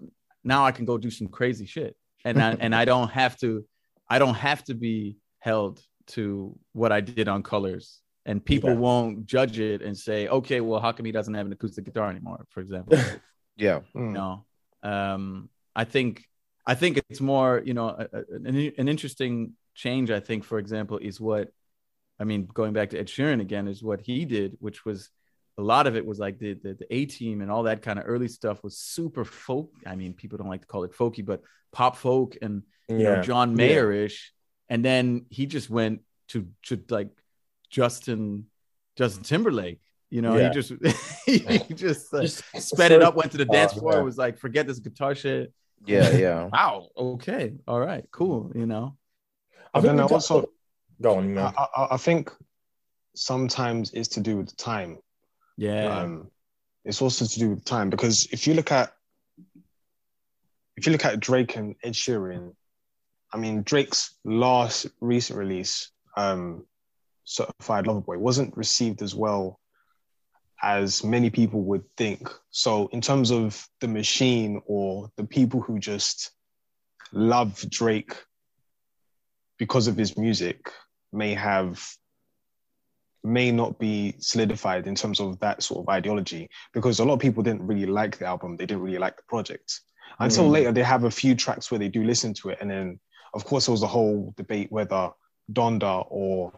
now 0.45 0.61
i 0.69 0.73
can 0.77 0.85
go 0.85 0.99
do 0.99 1.11
some 1.11 1.29
crazy 1.39 1.67
shit 1.67 1.97
and 2.25 2.41
I, 2.43 2.57
and 2.61 2.75
i 2.75 2.85
don't 2.85 3.11
have 3.11 3.37
to 3.39 3.65
i 4.09 4.19
don't 4.19 4.35
have 4.35 4.63
to 4.65 4.75
be 4.75 5.17
held 5.39 5.81
to 6.09 6.57
what 6.73 6.93
i 6.93 7.01
did 7.01 7.29
on 7.29 7.43
colors 7.43 8.01
and 8.25 8.45
people 8.45 8.71
Yeah. 8.71 8.77
won't 8.77 9.27
judge 9.27 9.59
it 9.59 9.83
and 9.83 9.97
say 9.97 10.29
okay 10.29 10.61
well 10.61 10.81
how 10.81 10.93
come 10.93 11.07
he 11.07 11.13
doesn't 11.13 11.35
have 11.35 11.47
an 11.47 11.53
acoustic 11.53 11.85
guitar 11.85 12.09
anymore 12.11 12.47
for 12.51 12.61
example 12.61 12.97
yeah, 13.57 13.81
Mm. 13.95 14.13
no 14.13 14.45
um 14.83 15.49
i 15.75 15.85
think 15.85 16.25
i 16.67 16.75
think 16.75 16.99
it's 17.09 17.21
more 17.21 17.63
you 17.65 17.75
know 17.75 17.89
a, 17.89 18.07
a- 18.19 18.25
an, 18.49 18.73
an 18.79 18.89
interesting 18.89 19.53
change 19.75 20.11
i 20.11 20.21
think 20.21 20.45
for 20.45 20.59
example 20.59 20.99
is 20.99 21.21
what 21.21 21.49
i 22.21 22.25
mean 22.25 22.47
going 22.47 22.73
back 22.73 22.91
to 22.91 22.99
ed 22.99 23.07
sheeran 23.07 23.41
again 23.41 23.67
is 23.69 23.83
what 23.83 24.01
he 24.01 24.25
did 24.25 24.57
which 24.61 24.85
was 24.85 25.11
a 25.59 25.63
lot 25.63 25.87
of 25.87 25.97
it 25.97 26.05
was 26.05 26.19
like 26.19 26.39
the 26.39 26.55
the, 26.55 26.75
the 26.75 26.87
a 26.95 27.07
team 27.07 27.41
and 27.43 27.51
all 27.51 27.65
that 27.65 27.83
kind 27.83 27.99
of 27.99 28.05
early 28.07 28.29
stuff 28.29 28.63
was 28.65 28.77
super 28.79 29.25
folk 29.25 29.71
i 29.87 29.95
mean 29.97 30.15
people 30.15 30.39
don't 30.39 30.49
like 30.49 30.63
to 30.63 30.67
call 30.67 30.85
it 30.85 30.93
folky 30.93 31.25
but 31.25 31.43
pop 31.73 31.97
folk 31.97 32.37
and 32.43 32.63
you 32.89 32.99
know 32.99 33.23
john 33.23 33.55
mayer-ish 33.55 34.33
and 34.69 34.85
then 34.85 35.27
he 35.31 35.47
just 35.47 35.69
went 35.71 36.01
to 36.29 36.47
to 36.63 36.83
like 36.89 37.11
justin 37.71 38.47
justin 38.97 39.23
timberlake 39.23 39.81
you 40.11 40.21
know 40.23 40.37
Yeah. 40.37 40.49
he 40.49 40.55
just 40.55 40.71
he 41.27 41.75
just, 41.75 42.13
uh, 42.13 42.21
Just 42.23 42.45
sped 42.59 42.91
so 42.91 42.97
it 42.97 43.03
up, 43.03 43.15
went 43.17 43.31
to 43.33 43.39
the 43.39 43.47
dance 43.47 43.73
far, 43.73 43.81
floor, 43.81 43.93
yeah. 43.95 44.01
was 44.01 44.19
like, 44.19 44.37
forget 44.39 44.67
this 44.67 44.79
guitar 44.79 45.15
shit. 45.15 45.53
yeah, 45.87 46.11
yeah. 46.25 46.49
Wow, 46.53 46.89
okay, 46.97 47.55
all 47.67 47.81
right, 47.81 48.05
cool. 48.11 48.53
You 48.55 48.67
know, 48.67 48.97
I 49.73 49.81
But 49.81 49.87
then 49.87 49.97
we 49.97 50.03
also, 50.03 50.51
go 51.01 51.17
on, 51.17 51.33
man. 51.33 51.55
I, 51.57 51.67
I, 51.77 51.95
I 51.95 51.97
think 51.97 52.31
sometimes 53.15 53.93
it's 53.95 54.09
to 54.09 54.21
do 54.21 54.37
with 54.37 54.49
the 54.51 54.57
time. 54.57 54.99
Yeah, 55.57 56.01
Um, 56.01 56.31
it's 56.85 57.03
also 57.03 57.27
to 57.27 57.39
do 57.39 57.51
with 57.51 57.65
time 57.65 57.91
because 57.91 58.27
if 58.33 58.47
you 58.47 58.55
look 58.55 58.73
at 58.73 58.93
if 60.77 60.87
you 60.87 60.93
look 60.93 61.05
at 61.05 61.21
Drake 61.21 61.57
and 61.57 61.77
Ed 61.83 61.93
Sheeran, 61.93 62.55
I 63.33 63.37
mean 63.37 63.63
Drake's 63.63 64.15
last 64.25 64.87
recent 65.01 65.39
release, 65.39 65.91
um, 66.17 66.67
Certified 67.25 67.87
Lover 67.87 68.01
Boy, 68.01 68.19
wasn't 68.19 68.57
received 68.57 69.03
as 69.03 69.15
well 69.15 69.61
as 70.63 71.03
many 71.03 71.29
people 71.29 71.61
would 71.63 71.85
think. 71.97 72.29
So 72.51 72.89
in 72.89 73.01
terms 73.01 73.31
of 73.31 73.67
the 73.81 73.89
machine 73.89 74.63
or 74.67 75.11
the 75.17 75.25
people 75.25 75.61
who 75.61 75.79
just 75.79 76.31
love 77.13 77.65
Drake 77.69 78.15
because 79.59 79.89
of 79.89 79.97
his 79.97 80.17
music 80.17 80.71
may 81.13 81.35
have 81.35 81.85
may 83.25 83.51
not 83.53 83.79
be 83.79 84.15
solidified 84.19 84.87
in 84.87 84.95
terms 84.95 85.21
of 85.21 85.39
that 85.41 85.63
sort 85.63 85.81
of 85.85 85.89
ideology 85.89 86.49
because 86.73 86.99
a 87.01 87.05
lot 87.05 87.15
of 87.15 87.21
people 87.21 87.43
didn't 87.43 87.67
really 87.67 87.87
like 87.87 88.19
the 88.19 88.27
album 88.27 88.57
they 88.57 88.67
didn't 88.67 88.83
really 88.83 88.99
like 88.99 89.17
the 89.17 89.23
project 89.29 89.81
until 90.19 90.45
Mm. 90.49 90.51
later 90.51 90.73
they 90.73 90.83
have 90.83 91.05
a 91.05 91.11
few 91.11 91.35
tracks 91.35 91.71
where 91.71 91.79
they 91.79 91.89
do 91.89 92.03
listen 92.05 92.35
to 92.35 92.51
it 92.51 92.59
and 92.61 92.71
then 92.71 92.99
of 93.35 93.45
course 93.45 93.67
there 93.67 93.73
was 93.73 93.83
a 93.83 93.87
whole 93.87 94.35
debate 94.37 94.71
whether 94.73 95.11
donda 95.53 96.05
or 96.11 96.53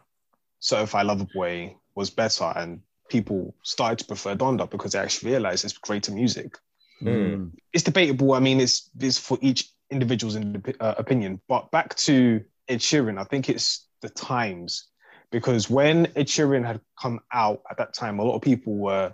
certified 0.61 1.07
lover 1.07 1.27
boy 1.35 1.75
was 1.95 2.11
better 2.11 2.53
and 2.57 2.81
people 3.11 3.55
started 3.63 3.99
to 3.99 4.07
prefer 4.07 4.35
donda 4.35 4.69
because 4.71 4.93
they 4.93 4.99
actually 4.99 5.31
realized 5.33 5.65
it's 5.65 5.79
greater 5.79 6.13
music 6.13 6.57
Mm. 7.03 7.51
it's 7.73 7.83
debatable. 7.85 8.33
I 8.35 8.41
mean, 8.41 8.61
it's 8.61 8.89
it's 8.99 9.19
for 9.19 9.37
each 9.43 9.69
individual's 9.91 10.37
ind- 10.37 10.77
uh, 10.81 10.95
opinion. 10.97 11.41
But 11.49 11.71
back 11.73 11.97
to 12.07 12.41
Ed 12.69 12.79
Sheeran, 12.79 13.19
I 13.21 13.25
think 13.25 13.49
it's 13.51 13.89
the 14.01 14.09
times 14.09 14.89
because 15.35 15.69
when 15.69 16.07
Ed 16.15 16.29
Sheeran 16.29 16.65
had 16.65 16.81
come 17.03 17.19
out 17.33 17.61
at 17.69 17.77
that 17.79 17.93
time, 17.93 18.21
a 18.21 18.23
lot 18.23 18.37
of 18.37 18.43
people 18.43 18.77
were 18.77 19.13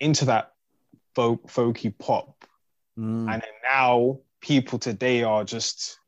into 0.00 0.26
that 0.26 0.52
folk, 1.14 1.48
folky 1.50 1.96
pop, 1.98 2.44
Mm. 2.98 3.30
and 3.32 3.42
then 3.42 3.56
now 3.64 4.20
people 4.40 4.78
today 4.78 5.22
are 5.22 5.44
just 5.44 5.98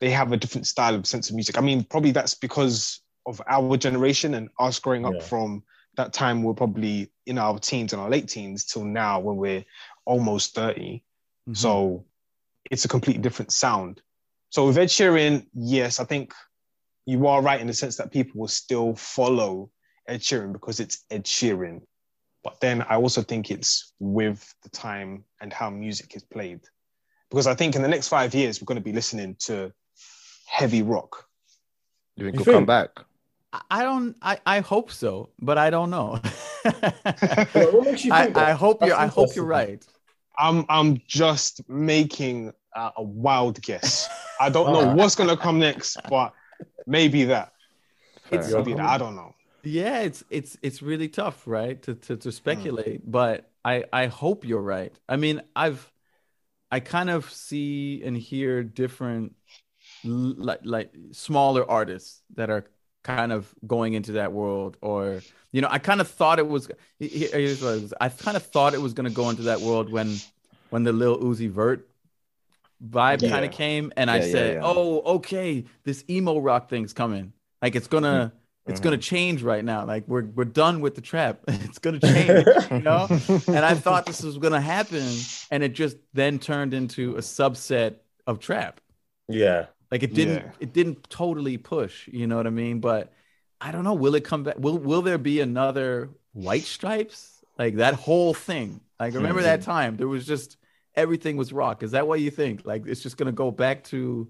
they 0.00 0.10
have 0.10 0.30
a 0.32 0.36
different 0.36 0.66
style 0.66 0.94
of 0.94 1.06
sense 1.06 1.28
of 1.30 1.34
music. 1.36 1.56
I 1.56 1.60
mean, 1.60 1.82
probably 1.84 2.10
that's 2.10 2.34
because 2.34 3.00
of 3.26 3.40
our 3.48 3.76
generation 3.76 4.34
and 4.34 4.48
us 4.58 4.78
growing 4.80 5.04
up 5.06 5.14
Yeah. 5.14 5.22
from 5.22 5.62
that 5.96 6.12
time. 6.12 6.42
We're 6.42 6.54
probably 6.54 7.10
in 7.26 7.38
our 7.38 7.58
teens 7.58 7.92
and 7.92 8.02
our 8.02 8.10
late 8.10 8.28
teens 8.28 8.64
till 8.64 8.84
now 8.84 9.18
when 9.20 9.36
we're 9.36 9.64
almost 10.04 10.54
30. 10.54 11.02
Mhm. 11.48 11.56
So 11.56 12.04
it's 12.70 12.84
a 12.84 12.88
completely 12.88 13.22
different 13.22 13.52
sound. 13.52 14.02
So 14.50 14.66
with 14.66 14.78
Ed 14.78 14.88
Sheeran, 14.88 15.46
yes, 15.54 15.98
I 15.98 16.04
think 16.04 16.34
you 17.06 17.26
are 17.28 17.40
right 17.40 17.60
in 17.60 17.66
the 17.66 17.72
sense 17.72 17.96
that 17.96 18.10
people 18.12 18.40
will 18.40 18.48
still 18.48 18.94
follow 18.96 19.70
Ed 20.08 20.20
Sheeran 20.20 20.52
because 20.52 20.80
it's 20.80 21.04
Ed 21.10 21.24
Sheeran. 21.24 21.82
But 22.42 22.60
then 22.60 22.82
I 22.82 22.96
also 22.96 23.22
think 23.22 23.50
it's 23.50 23.92
with 23.98 24.54
the 24.62 24.68
time 24.68 25.24
and 25.40 25.52
how 25.52 25.70
music 25.70 26.14
is 26.16 26.22
played. 26.22 26.60
Because 27.30 27.46
I 27.46 27.54
think 27.54 27.74
in 27.74 27.82
the 27.82 27.88
next 27.88 28.08
five 28.08 28.34
years, 28.34 28.60
we're 28.60 28.66
going 28.66 28.76
to 28.78 28.84
be 28.84 28.92
listening 28.92 29.36
to 29.40 29.72
heavy 30.46 30.82
rock. 30.82 31.26
You 32.16 32.26
think 32.26 32.38
You 32.38 32.44
he'll 32.44 32.54
come 32.54 32.66
back? 32.66 32.90
I- 33.52 33.62
I 33.70 33.82
don't. 33.82 34.16
I, 34.20 34.38
I 34.44 34.60
hope 34.60 34.90
so, 34.92 35.30
but 35.40 35.56
I 35.58 35.70
don't 35.70 35.90
know. 35.90 36.20
What- 36.62 37.74
what 37.74 37.84
makes 37.84 38.04
you 38.04 38.12
I, 38.12 38.24
think? 38.24 38.36
I 38.36 38.52
hope 38.52 38.84
you're. 38.84 38.96
I 38.96 39.06
hope 39.06 39.34
you're 39.34 39.44
right. 39.44 39.84
I'm, 40.38 40.66
I'm 40.68 41.00
just 41.06 41.66
making 41.68 42.52
a, 42.74 42.90
a 42.98 43.02
wild 43.02 43.60
guess. 43.62 44.08
I 44.38 44.50
don't 44.50 44.72
know 44.72 44.80
Alright. 44.80 44.96
what's 44.96 45.14
going 45.14 45.30
to 45.30 45.36
come 45.36 45.58
next, 45.58 45.96
but 46.10 46.34
maybe 46.86 47.24
that. 47.24 47.52
It's- 48.30 48.52
Maybe 48.52 48.74
that. 48.74 48.84
I 48.84 48.98
don't 48.98 49.16
know. 49.16 49.34
Yeah, 49.62 50.00
it's 50.00 50.22
it's 50.30 50.56
it's 50.62 50.80
really 50.80 51.08
tough, 51.08 51.42
right? 51.46 51.80
To 51.82 51.94
to, 51.94 52.16
to 52.16 52.28
hmm. 52.28 52.32
speculate, 52.32 53.10
but 53.10 53.50
I 53.64 53.84
I 53.92 54.06
hope 54.06 54.44
you're 54.44 54.62
right. 54.62 54.94
I 55.08 55.16
mean, 55.16 55.42
I've 55.56 55.90
I 56.70 56.80
kind 56.80 57.10
of 57.10 57.30
see 57.30 58.02
and 58.04 58.16
hear 58.16 58.62
different 58.62 59.34
like 60.04 60.60
like 60.62 60.92
smaller 61.12 61.68
artists 61.68 62.22
that 62.34 62.50
are 62.50 62.64
kind 63.02 63.32
of 63.32 63.52
going 63.66 63.94
into 63.94 64.12
that 64.12 64.32
world 64.32 64.76
or 64.80 65.22
you 65.52 65.60
know 65.60 65.68
i 65.70 65.78
kind 65.78 66.00
of 66.00 66.08
thought 66.08 66.40
it 66.40 66.46
was 66.46 66.68
here's 66.98 67.62
what 67.62 67.74
it 67.74 67.82
was. 67.82 67.94
i 68.00 68.08
kind 68.08 68.36
of 68.36 68.42
thought 68.42 68.74
it 68.74 68.80
was 68.80 68.92
going 68.94 69.08
to 69.08 69.14
go 69.14 69.30
into 69.30 69.42
that 69.42 69.60
world 69.60 69.92
when 69.92 70.16
when 70.70 70.82
the 70.82 70.92
Lil 70.92 71.18
Uzi 71.20 71.48
Vert 71.48 71.88
vibe 72.84 73.22
Yeah. 73.22 73.30
kind 73.30 73.44
of 73.44 73.50
came 73.52 73.92
and 73.96 74.10
i 74.10 74.16
Yeah, 74.16 74.24
yeah, 74.24 74.32
said 74.32 74.60
oh 74.62 75.00
okay 75.16 75.64
this 75.84 76.04
emo 76.10 76.38
rock 76.38 76.68
thing's 76.68 76.92
coming 76.92 77.32
like 77.62 77.74
it's 77.74 77.86
gonna 77.88 78.32
mm-hmm. 78.32 78.70
it's 78.70 78.80
gonna 78.80 78.96
mm-hmm. 78.96 79.00
change 79.00 79.42
right 79.42 79.64
now 79.64 79.86
like 79.86 80.06
we're 80.06 80.24
we're 80.24 80.44
done 80.44 80.80
with 80.80 80.94
the 80.94 81.00
trap 81.00 81.40
it's 81.48 81.78
gonna 81.78 82.00
change 82.00 82.46
you 82.70 82.80
know 82.80 83.06
and 83.48 83.64
i 83.64 83.74
thought 83.74 84.04
this 84.04 84.22
was 84.22 84.36
gonna 84.38 84.60
happen 84.60 85.08
and 85.50 85.62
it 85.62 85.72
just 85.72 85.96
then 86.12 86.38
turned 86.38 86.74
into 86.74 87.16
a 87.16 87.20
subset 87.20 87.96
of 88.26 88.40
trap 88.40 88.80
Yeah. 89.28 89.66
like 89.90 90.02
it 90.02 90.14
didn't 90.14 90.42
Yeah. 90.44 90.50
it 90.60 90.72
didn't 90.72 91.08
totally 91.08 91.58
push, 91.58 92.08
you 92.08 92.26
know 92.26 92.36
what 92.36 92.46
I 92.46 92.50
mean? 92.50 92.80
But 92.80 93.12
I 93.60 93.72
don't 93.72 93.84
know, 93.84 93.94
will 93.94 94.14
it 94.14 94.24
come 94.24 94.42
back? 94.44 94.56
Will 94.58 94.78
will 94.78 95.02
there 95.02 95.18
be 95.18 95.40
another 95.40 96.10
white 96.32 96.64
stripes? 96.64 97.44
Like 97.58 97.76
that 97.76 97.94
whole 97.94 98.34
thing. 98.34 98.80
Like 99.00 99.14
remember 99.14 99.42
that 99.42 99.60
mm-hmm. 99.60 99.70
time 99.70 99.96
there 99.96 100.08
was 100.08 100.26
just 100.26 100.56
everything 100.96 101.36
was 101.36 101.52
rock. 101.52 101.82
Is 101.82 101.90
that 101.92 102.06
what 102.08 102.20
you 102.20 102.30
think? 102.30 102.64
Like 102.64 102.86
it's 102.86 103.02
just 103.02 103.16
gonna 103.16 103.32
go 103.32 103.50
back 103.50 103.84
to 103.84 104.28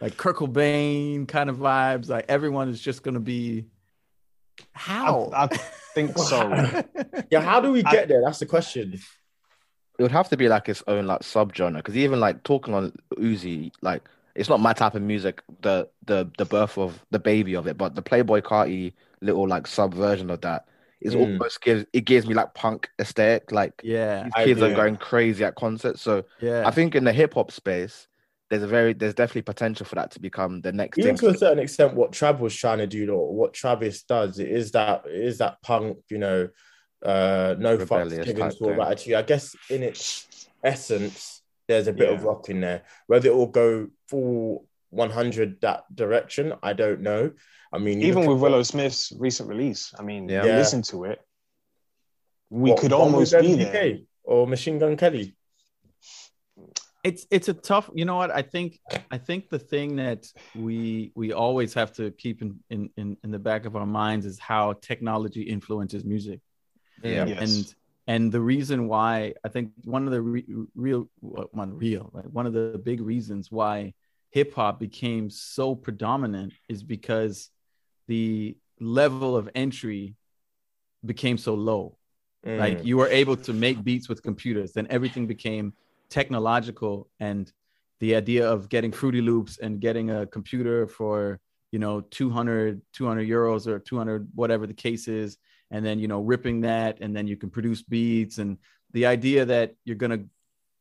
like 0.00 0.16
Kurt 0.16 0.36
Cobain 0.36 1.26
kind 1.26 1.50
of 1.50 1.56
vibes. 1.56 2.08
Like 2.08 2.26
everyone 2.28 2.68
is 2.68 2.80
just 2.80 3.02
gonna 3.02 3.20
be 3.20 3.66
how? 4.72 5.30
I, 5.34 5.44
I 5.44 5.46
think 5.94 6.16
so. 6.18 6.82
Yeah. 7.30 7.40
How 7.42 7.60
do 7.60 7.70
we 7.72 7.82
get 7.82 8.08
there? 8.08 8.22
That's 8.24 8.38
the 8.40 8.46
question. 8.46 8.98
it 9.98 10.02
would 10.02 10.10
have 10.12 10.28
to 10.30 10.36
be 10.36 10.48
like 10.48 10.68
its 10.68 10.82
own 10.86 11.06
like 11.06 11.20
subgenre 11.20 11.76
because 11.76 11.96
even 11.96 12.18
like 12.20 12.42
talking 12.42 12.74
on 12.74 12.92
Uzi, 13.16 13.72
like 13.82 14.02
it's 14.34 14.48
not 14.48 14.60
my 14.60 14.72
type 14.72 14.94
of 14.94 15.02
music. 15.02 15.42
The 15.62 15.88
the 16.06 16.30
the 16.38 16.44
birth 16.44 16.76
of 16.78 17.04
the 17.10 17.18
baby 17.18 17.54
of 17.54 17.66
it, 17.66 17.78
but 17.78 17.94
the 17.94 18.02
Playboi 18.02 18.42
Carti 18.42 18.94
little 19.20 19.46
like 19.46 19.66
subversion 19.66 20.30
of 20.30 20.40
that 20.40 20.66
is 21.00 21.14
Mm. 21.14 21.20
almost 21.20 21.60
gives 21.62 21.84
it 21.92 22.02
gives 22.02 22.26
me 22.26 22.34
like 22.34 22.54
punk 22.54 22.90
aesthetic. 23.00 23.52
Like 23.52 23.80
yeah, 23.82 24.24
these 24.24 24.44
kids 24.44 24.62
are 24.62 24.74
going 24.74 24.96
crazy 24.96 25.44
at 25.44 25.54
concerts. 25.54 26.02
So 26.02 26.24
yeah. 26.40 26.62
I 26.66 26.70
think 26.70 26.94
in 26.94 27.04
the 27.04 27.12
hip 27.12 27.34
hop 27.34 27.50
space, 27.52 28.06
there's 28.50 28.62
a 28.62 28.66
very 28.66 28.92
there's 28.92 29.14
definitely 29.14 29.42
potential 29.42 29.86
for 29.86 29.94
that 29.94 30.10
to 30.12 30.20
become 30.20 30.60
the 30.60 30.72
next 30.72 30.98
Even 30.98 31.16
thing. 31.16 31.28
to 31.30 31.34
a 31.34 31.38
certain 31.38 31.60
extent, 31.60 31.94
what 31.94 32.12
Trav 32.12 32.40
was 32.40 32.54
trying 32.54 32.78
to 32.78 32.86
do, 32.86 33.10
or 33.12 33.34
what 33.34 33.54
Travis 33.54 34.02
does, 34.02 34.38
it 34.38 34.48
is 34.48 34.72
that 34.72 35.04
it 35.06 35.24
is 35.24 35.38
that 35.38 35.62
punk, 35.62 35.98
you 36.10 36.18
know, 36.18 36.48
uh, 37.04 37.54
no 37.58 37.78
fucks 37.78 37.90
Rebellious 37.90 38.26
given 38.26 38.42
type 38.42 38.52
sort 38.52 38.74
of 38.74 38.80
attitude. 38.80 39.14
I 39.14 39.22
guess 39.22 39.54
in 39.70 39.82
its 39.82 40.26
essence, 40.62 41.42
there's 41.68 41.86
a 41.86 41.92
bit 41.92 42.12
of 42.12 42.24
rock 42.24 42.48
in 42.48 42.60
there. 42.60 42.82
Whether 43.06 43.28
it 43.28 43.34
will 43.34 43.46
go 43.46 43.88
full 44.08 44.66
100 44.90 45.60
that 45.62 45.84
direction, 45.94 46.52
I 46.62 46.72
don't 46.72 47.00
know. 47.00 47.32
I 47.72 47.78
mean, 47.78 48.02
Even 48.02 48.26
with 48.26 48.36
at 48.38 48.42
Willow 48.42 48.62
Smith's 48.62 49.12
recent 49.18 49.48
release, 49.48 49.92
I 49.98 50.02
mean, 50.02 50.28
Yeah. 50.28 50.44
Yeah. 50.44 50.56
listen 50.56 50.82
to 50.82 51.04
it, 51.04 51.20
we 52.50 52.70
what, 52.70 52.80
could 52.80 52.92
almost 52.92 53.32
be 53.40 53.54
there. 53.54 53.98
Or 54.24 54.46
Machine 54.46 54.78
Gun 54.78 54.96
Kelly. 54.96 55.34
it's 57.02 57.26
it's 57.30 57.48
a 57.48 57.54
tough 57.54 57.88
you 57.94 58.04
know 58.04 58.16
what 58.16 58.30
i 58.30 58.42
think 58.42 58.78
i 59.10 59.16
think 59.16 59.48
the 59.48 59.58
thing 59.58 59.96
that 59.96 60.26
we 60.54 61.10
we 61.14 61.32
always 61.32 61.72
have 61.72 61.90
to 61.92 62.10
keep 62.22 62.42
in 62.42 62.50
in 62.68 62.90
in, 62.98 63.16
in 63.24 63.30
the 63.30 63.38
back 63.38 63.64
of 63.64 63.74
our 63.74 63.86
minds 63.86 64.26
is 64.26 64.38
how 64.38 64.74
technology 64.74 65.42
influences 65.56 66.04
music 66.04 66.40
Yeah. 67.02 67.24
Yes. 67.24 67.40
and 67.44 67.74
and 68.12 68.22
the 68.36 68.40
reason 68.54 68.78
why 68.86 69.32
i 69.46 69.48
think 69.48 69.70
one 69.84 70.04
of 70.06 70.12
the 70.12 70.20
re- 70.20 70.46
real 70.74 71.08
one 71.62 71.70
real 71.84 72.10
like 72.12 72.26
one 72.38 72.46
of 72.46 72.52
the 72.52 72.78
big 72.90 73.00
reasons 73.00 73.50
why 73.50 73.94
hip 74.30 74.54
hop 74.54 74.78
became 74.80 75.30
so 75.30 75.74
predominant 75.74 76.52
is 76.68 76.82
because 76.82 77.50
the 78.08 78.56
level 78.80 79.36
of 79.36 79.48
entry 79.54 80.16
became 81.04 81.38
so 81.38 81.54
low 81.54 81.96
Mm. 82.46 82.58
like 82.58 82.84
you 82.86 82.96
were 82.96 83.08
able 83.08 83.36
to 83.36 83.52
make 83.52 83.84
beats 83.84 84.08
with 84.08 84.22
computers 84.22 84.72
then 84.72 84.86
everything 84.88 85.26
became 85.26 85.74
technological 86.08 87.10
and 87.20 87.52
the 88.00 88.14
idea 88.14 88.50
of 88.50 88.70
getting 88.70 88.92
fruity 88.92 89.20
loops 89.20 89.58
and 89.58 89.78
getting 89.78 90.10
a 90.10 90.26
computer 90.26 90.86
for 90.86 91.38
you 91.70 91.78
know 91.78 92.00
200 92.00 92.80
200 92.94 93.28
euros 93.28 93.66
or 93.66 93.78
200 93.78 94.26
whatever 94.34 94.66
the 94.66 94.72
case 94.72 95.06
is 95.06 95.36
and 95.70 95.84
then 95.84 95.98
you 95.98 96.08
know 96.08 96.20
ripping 96.22 96.62
that 96.62 96.98
and 97.02 97.14
then 97.14 97.26
you 97.26 97.36
can 97.36 97.50
produce 97.50 97.82
beats 97.82 98.38
and 98.38 98.56
the 98.92 99.04
idea 99.04 99.44
that 99.44 99.74
you're 99.84 99.96
going 100.04 100.10
to 100.18 100.24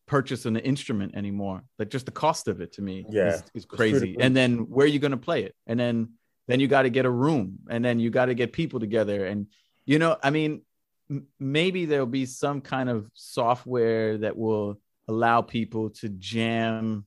purchase 0.10 0.46
an 0.46 0.58
instrument 0.58 1.16
anymore. 1.16 1.64
Like 1.78 1.90
just 1.90 2.06
the 2.08 2.12
cost 2.12 2.48
of 2.48 2.60
it 2.62 2.74
to 2.74 2.82
me 2.82 3.06
Yeah. 3.10 3.36
is, 3.36 3.44
is 3.54 3.66
crazy. 3.66 4.18
And 4.20 4.36
then 4.36 4.68
where 4.70 4.86
are 4.86 4.94
you 4.96 5.00
going 5.00 5.12
to 5.12 5.18
play 5.18 5.44
it? 5.44 5.56
And 5.68 5.80
then 5.80 6.14
then 6.48 6.60
you 6.60 6.68
got 6.68 6.82
to 6.82 6.90
get 6.90 7.06
a 7.06 7.10
room. 7.12 7.60
And 7.70 7.86
then 7.86 8.00
you 8.00 8.10
got 8.10 8.26
to 8.26 8.34
get 8.34 8.52
people 8.52 8.80
together. 8.80 9.26
And 9.28 9.48
you 9.86 9.98
know 10.00 10.18
i 10.22 10.30
mean 10.30 10.62
m- 11.10 11.28
maybe 11.40 11.86
there'll 11.86 12.06
be 12.22 12.26
some 12.26 12.60
kind 12.62 12.90
of 12.90 13.10
software 13.14 14.18
that 14.24 14.36
will 14.36 14.80
allow 15.08 15.42
people 15.42 15.90
to 16.02 16.10
jam 16.10 17.06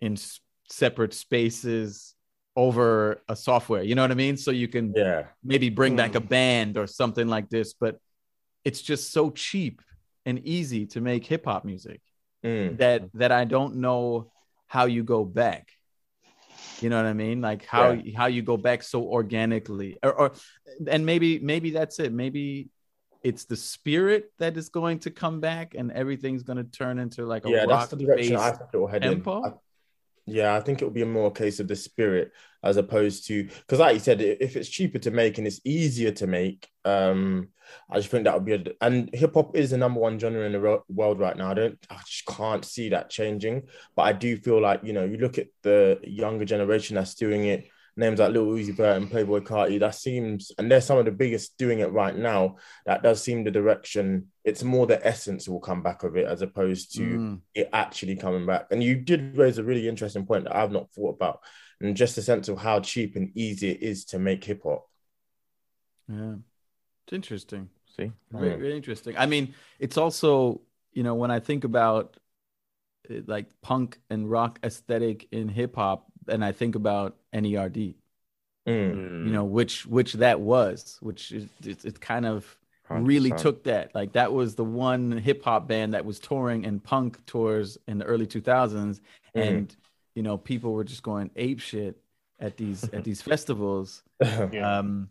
in 0.00 0.12
s- 0.14 0.40
separate 0.70 1.12
spaces 1.14 2.14
over 2.56 3.20
a 3.28 3.36
software. 3.36 3.82
You 3.82 3.94
know 3.96 4.02
what 4.02 4.12
i 4.12 4.14
mean? 4.26 4.36
So 4.36 4.50
you 4.52 4.68
can 4.68 4.92
yeah. 4.96 5.24
maybe 5.42 5.68
bring 5.70 5.96
back 5.96 6.14
a 6.14 6.20
Hmm. 6.20 6.26
band 6.36 6.76
or 6.76 6.86
something 6.86 7.26
like 7.36 7.48
this 7.50 7.74
but 7.74 7.98
it's 8.64 8.80
just 8.90 9.12
so 9.12 9.30
cheap 9.30 9.82
and 10.24 10.38
easy 10.56 10.86
to 10.94 11.00
make 11.00 11.26
hip 11.26 11.44
hop 11.46 11.64
music 11.64 12.00
Mm. 12.44 12.76
that 12.78 13.02
that 13.14 13.32
I 13.32 13.44
don't 13.44 13.76
know 13.76 14.30
how 14.66 14.84
you 14.84 15.02
go 15.02 15.24
back. 15.24 15.70
You 16.80 16.90
know 16.90 16.96
what 16.96 17.06
I 17.06 17.14
mean? 17.14 17.40
Like 17.40 17.64
how 17.64 17.96
how 18.14 18.26
you 18.26 18.42
go 18.42 18.56
back 18.56 18.82
so 18.82 19.02
organically, 19.02 19.96
or, 20.02 20.12
or 20.12 20.32
and 20.86 21.06
maybe 21.06 21.38
maybe 21.38 21.70
that's 21.70 21.98
it. 21.98 22.12
Maybe 22.12 22.68
it's 23.22 23.46
the 23.46 23.56
spirit 23.56 24.30
that 24.38 24.56
is 24.56 24.68
going 24.68 24.98
to 25.00 25.10
come 25.10 25.40
back, 25.40 25.74
and 25.74 25.90
everything's 25.92 26.42
going 26.42 26.58
to 26.58 26.64
turn 26.64 26.98
into 26.98 27.24
like 27.24 27.46
a 27.46 27.50
yeah, 27.50 27.64
that's 27.66 27.90
the 27.90 27.96
direction 27.96 28.36
I 28.36 28.50
it 28.50 28.76
will 28.76 28.86
head 28.86 29.02
tempo? 29.02 29.38
in. 29.38 29.44
I- 29.46 29.52
yeah, 30.26 30.54
I 30.54 30.60
think 30.60 30.80
it 30.80 30.84
will 30.84 30.92
be 30.92 31.02
a 31.02 31.06
more 31.06 31.30
case 31.30 31.60
of 31.60 31.68
the 31.68 31.76
spirit 31.76 32.32
as 32.62 32.78
opposed 32.78 33.26
to 33.26 33.44
because, 33.44 33.78
like 33.78 33.94
you 33.94 34.00
said, 34.00 34.22
if 34.22 34.56
it's 34.56 34.68
cheaper 34.68 34.98
to 35.00 35.10
make 35.10 35.36
and 35.36 35.46
it's 35.46 35.60
easier 35.64 36.10
to 36.12 36.26
make, 36.26 36.68
um, 36.86 37.48
I 37.90 37.96
just 37.96 38.08
think 38.08 38.24
that 38.24 38.34
would 38.34 38.44
be 38.46 38.54
a, 38.54 38.64
and 38.80 39.10
hip 39.12 39.34
hop 39.34 39.54
is 39.54 39.70
the 39.70 39.76
number 39.76 40.00
one 40.00 40.18
genre 40.18 40.46
in 40.46 40.52
the 40.52 40.80
world 40.88 41.20
right 41.20 41.36
now. 41.36 41.50
I 41.50 41.54
don't, 41.54 41.78
I 41.90 41.98
just 42.06 42.24
can't 42.26 42.64
see 42.64 42.88
that 42.90 43.10
changing. 43.10 43.64
But 43.94 44.02
I 44.02 44.12
do 44.12 44.36
feel 44.38 44.60
like 44.60 44.80
you 44.82 44.94
know, 44.94 45.04
you 45.04 45.18
look 45.18 45.38
at 45.38 45.48
the 45.62 46.00
younger 46.02 46.46
generation 46.46 46.96
that's 46.96 47.14
doing 47.14 47.44
it. 47.44 47.68
Names 47.96 48.18
like 48.18 48.32
Lil 48.32 48.46
Uzi 48.46 48.74
Vert 48.74 48.96
and 48.96 49.10
Playboi 49.10 49.42
Carti, 49.42 49.78
that 49.78 49.94
seems, 49.94 50.50
and 50.58 50.70
they're 50.70 50.80
some 50.80 50.98
of 50.98 51.04
the 51.04 51.12
biggest 51.12 51.56
doing 51.58 51.78
it 51.78 51.92
right 51.92 52.16
now. 52.16 52.56
That 52.86 53.02
does 53.02 53.22
seem 53.22 53.44
the 53.44 53.50
direction. 53.52 54.28
It's 54.44 54.64
more 54.64 54.86
the 54.86 55.04
essence 55.06 55.48
will 55.48 55.60
come 55.60 55.82
back 55.82 56.02
of 56.02 56.16
it 56.16 56.26
as 56.26 56.42
opposed 56.42 56.96
to 56.96 57.20
Mm, 57.20 57.42
it 57.54 57.70
actually 57.72 58.16
coming 58.16 58.46
back. 58.46 58.66
And 58.72 58.82
you 58.82 58.96
did 58.96 59.36
raise 59.38 59.58
a 59.58 59.64
really 59.64 59.88
interesting 59.88 60.26
point 60.26 60.44
that 60.44 60.56
I've 60.56 60.72
not 60.72 60.90
thought 60.92 61.14
about, 61.14 61.40
and 61.80 61.96
just 61.96 62.18
a 62.18 62.22
sense 62.22 62.48
of 62.48 62.58
how 62.58 62.80
cheap 62.80 63.14
and 63.16 63.30
easy 63.36 63.70
it 63.70 63.82
is 63.82 64.04
to 64.06 64.18
make 64.18 64.42
hip 64.44 64.62
hop. 64.64 64.86
yeah, 66.08 66.34
it's 67.06 67.12
interesting. 67.12 67.70
See, 67.96 68.12
Very, 68.32 68.56
very 68.56 68.76
interesting. 68.76 69.16
I 69.16 69.26
mean, 69.26 69.54
it's 69.78 69.96
also 69.98 70.62
you 70.92 71.02
know 71.02 71.14
when 71.14 71.30
I 71.30 71.40
think 71.40 71.64
about 71.64 72.16
uh, 73.10 73.20
like 73.26 73.46
punk 73.62 74.00
and 74.10 74.30
rock 74.30 74.58
aesthetic 74.64 75.28
in 75.32 75.48
hip 75.48 75.76
hop, 75.76 76.06
and 76.28 76.44
I 76.44 76.52
think 76.52 76.74
about 76.74 77.16
NERD. 77.32 77.94
Mm. 78.66 79.26
you 79.26 79.30
know 79.32 79.44
which 79.44 79.84
which 79.84 80.14
that 80.14 80.40
was 80.40 80.96
which 81.02 81.32
is 81.32 81.46
it, 81.66 81.84
it 81.84 82.00
kind 82.00 82.24
of 82.24 82.56
really 82.88 83.30
100%. 83.30 83.36
took 83.36 83.64
that 83.64 83.94
like 83.94 84.12
that 84.14 84.32
was 84.32 84.54
the 84.54 84.64
one 84.64 85.12
hip 85.18 85.44
hop 85.44 85.68
band 85.68 85.92
that 85.92 86.06
was 86.06 86.18
touring 86.18 86.64
and 86.64 86.82
punk 86.82 87.18
tours 87.26 87.76
in 87.86 87.98
the 87.98 88.06
early 88.06 88.26
2000s 88.26 89.00
and 89.34 89.76
you 90.14 90.22
know 90.22 90.38
people 90.38 90.72
were 90.72 90.82
just 90.84 91.02
going 91.02 91.30
ape 91.36 91.60
shit 91.60 91.98
at 92.40 92.56
these 92.56 92.84
at 92.84 93.04
these 93.04 93.20
festivals 93.30 94.02
Yeah. 94.22 94.78
um 94.78 95.10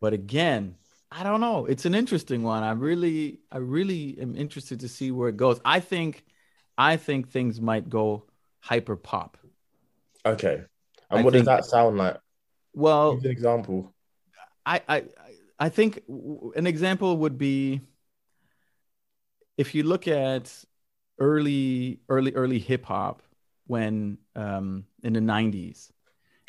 but 0.00 0.14
again 0.14 0.74
i 1.12 1.22
don't 1.22 1.42
know 1.42 1.66
it's 1.66 1.84
an 1.84 1.94
interesting 1.94 2.42
one 2.42 2.62
i 2.62 2.70
really 2.72 3.40
i 3.52 3.58
really 3.58 4.16
am 4.18 4.34
interested 4.36 4.80
to 4.80 4.88
see 4.88 5.10
where 5.10 5.28
it 5.28 5.36
goes 5.36 5.60
i 5.66 5.80
think 5.80 6.24
i 6.78 6.96
think 6.96 7.28
things 7.28 7.60
might 7.60 7.90
go 7.90 8.24
hyper 8.60 8.96
pop 8.96 9.36
Okay. 10.24 10.62
And 11.10 11.20
I 11.20 11.22
what 11.22 11.32
does 11.32 11.44
that 11.46 11.64
sound 11.64 11.98
like? 11.98 12.16
well 12.74 13.16
Give 13.16 13.24
an 13.24 13.30
example. 13.30 13.94
I, 14.64 14.82
I 14.88 15.04
I 15.58 15.68
think 15.68 16.02
an 16.08 16.66
example 16.66 17.16
would 17.18 17.38
be 17.38 17.80
if 19.56 19.74
you 19.74 19.82
look 19.82 20.08
at 20.08 20.64
early 21.18 22.00
early 22.08 22.32
early 22.34 22.58
hip 22.58 22.84
hop 22.84 23.22
when 23.66 24.18
um 24.36 24.84
in 25.02 25.12
the 25.12 25.20
90s 25.20 25.92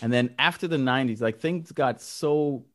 and 0.01 0.11
then 0.11 0.33
after 0.39 0.67
the 0.67 0.77
90s 0.77 1.21
like 1.21 1.39
things 1.39 1.71
got 1.71 2.01
so 2.01 2.65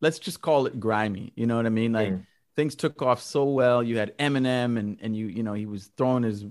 let's 0.00 0.18
just 0.18 0.40
call 0.40 0.66
it 0.66 0.78
grimy 0.80 1.32
you 1.36 1.46
know 1.46 1.56
what 1.56 1.66
i 1.66 1.70
mean 1.70 1.92
like 1.92 2.12
Mm. 2.12 2.26
Things 2.56 2.74
took 2.74 3.02
off 3.02 3.20
so 3.22 3.44
well. 3.44 3.82
You 3.82 3.98
had 3.98 4.16
Eminem, 4.18 4.78
and 4.78 4.98
and 5.00 5.16
you 5.16 5.26
you 5.26 5.42
know 5.42 5.54
he 5.54 5.66
was 5.66 5.88
throwing 5.96 6.22
his 6.22 6.46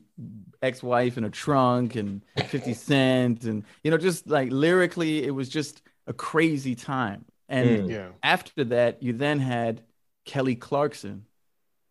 ex-wife 0.61 1.17
in 1.17 1.23
a 1.23 1.29
trunk, 1.29 1.95
and 1.95 2.23
Fifty 2.47 2.73
Cent, 2.73 3.43
and 3.45 3.63
you 3.83 3.91
know 3.91 3.97
just 3.97 4.27
like 4.29 4.51
lyrically, 4.51 5.23
it 5.23 5.31
was 5.31 5.49
just 5.49 5.81
a 6.07 6.13
crazy 6.13 6.75
time. 6.75 7.25
And 7.49 7.87
Mm. 7.87 7.89
Yeah. 7.89 8.11
after 8.23 8.63
that, 8.65 9.03
you 9.03 9.13
then 9.13 9.39
had 9.39 9.83
Kelly 10.25 10.55
Clarkson. 10.55 11.25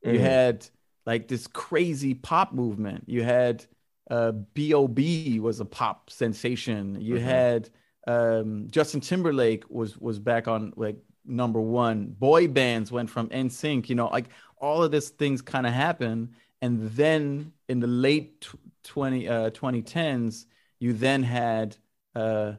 You 0.04 0.20
Mhm. 0.20 0.20
had 0.20 0.68
like 1.06 1.28
this 1.28 1.46
crazy 1.46 2.14
pop 2.14 2.52
movement. 2.52 3.04
You 3.06 3.22
had 3.22 3.66
uh, 4.10 4.32
B.O.B. 4.32 5.40
was 5.40 5.60
a 5.60 5.64
pop 5.64 6.10
sensation. 6.10 7.00
You 7.00 7.16
Mhm. 7.16 7.20
had 7.20 7.70
um, 8.06 8.68
Justin 8.70 9.00
Timberlake 9.00 9.64
was 9.70 9.96
was 9.98 10.18
back 10.18 10.48
on 10.48 10.72
like 10.76 10.96
number 11.24 11.60
one. 11.60 12.06
Boy 12.06 12.48
bands 12.48 12.90
went 12.92 13.10
from 13.10 13.28
NSYNC. 13.28 13.88
You 13.88 13.94
know, 13.94 14.08
like 14.08 14.26
all 14.58 14.82
of 14.82 14.90
these 14.92 15.08
things 15.10 15.42
kind 15.42 15.66
of 15.66 15.72
happened. 15.72 16.34
And 16.62 16.90
then 16.90 17.52
in 17.68 17.80
the 17.80 17.86
late 17.86 18.40
tw- 18.40 18.56
20 18.84 19.28
uh, 19.28 19.50
2010s, 19.50 20.46
you 20.78 20.92
then 20.92 21.22
had 21.22 21.76
uh, 22.14 22.52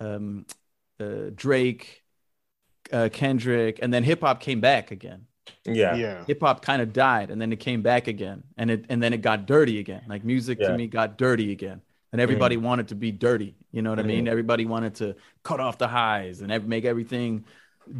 um, 0.00 0.46
uh, 1.00 1.30
Drake, 1.34 2.02
uh, 2.92 3.08
Kendrick, 3.12 3.78
and 3.82 3.92
then 3.92 4.02
hip 4.04 4.20
hop 4.20 4.40
came 4.40 4.60
back 4.60 4.90
again 4.90 5.26
Yeah. 5.64 5.94
Yeah. 5.94 6.24
hip 6.26 6.40
hop 6.40 6.62
kind 6.62 6.82
of 6.82 6.92
died 6.92 7.30
and 7.30 7.40
then 7.40 7.52
it 7.52 7.60
came 7.60 7.82
back 7.82 8.06
again 8.08 8.42
and 8.56 8.70
it 8.70 8.84
and 8.88 9.02
then 9.02 9.12
it 9.12 9.22
got 9.22 9.46
dirty 9.46 9.78
again 9.78 10.02
like 10.08 10.24
music 10.24 10.58
Yeah. 10.60 10.68
to 10.68 10.76
me 10.76 10.86
got 10.88 11.16
dirty 11.18 11.52
again 11.52 11.80
and 12.12 12.20
everybody 12.20 12.56
wanted 12.56 12.88
to 12.88 12.94
be 12.94 13.10
dirty 13.12 13.54
you 13.70 13.80
know 13.82 13.90
what 13.90 13.98
i 13.98 14.02
mean 14.02 14.28
everybody 14.28 14.66
wanted 14.66 14.94
to 14.96 15.16
cut 15.42 15.60
off 15.60 15.78
the 15.78 15.88
highs 15.88 16.42
and 16.42 16.68
make 16.68 16.84
everything 16.84 17.44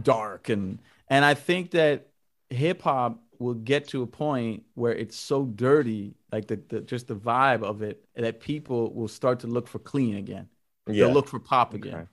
dark 0.03 0.49
and 0.49 0.79
and 1.09 1.25
i 1.25 1.35
think 1.35 1.71
that 1.73 2.09
hip 2.51 2.83
hop 2.83 3.21
will 3.39 3.55
get 3.55 3.89
to 3.89 4.03
a 4.03 4.07
point 4.07 4.63
where 4.75 4.93
it's 4.95 5.17
so 5.17 5.45
dirty 5.45 6.15
like 6.31 6.47
the, 6.47 6.57
the 6.69 6.81
just 6.81 7.09
the 7.09 7.15
vibe 7.17 7.63
of 7.63 7.83
it 7.83 8.05
that 8.15 8.41
people 8.41 8.93
will 8.95 9.09
start 9.09 9.41
to 9.41 9.47
look 9.47 9.67
for 9.69 9.79
clean 9.79 10.17
again 10.17 10.49
Yeah. 10.87 11.07
they'll 11.07 11.15
look 11.15 11.29
for 11.29 11.39
pop 11.41 11.75
again 11.75 12.09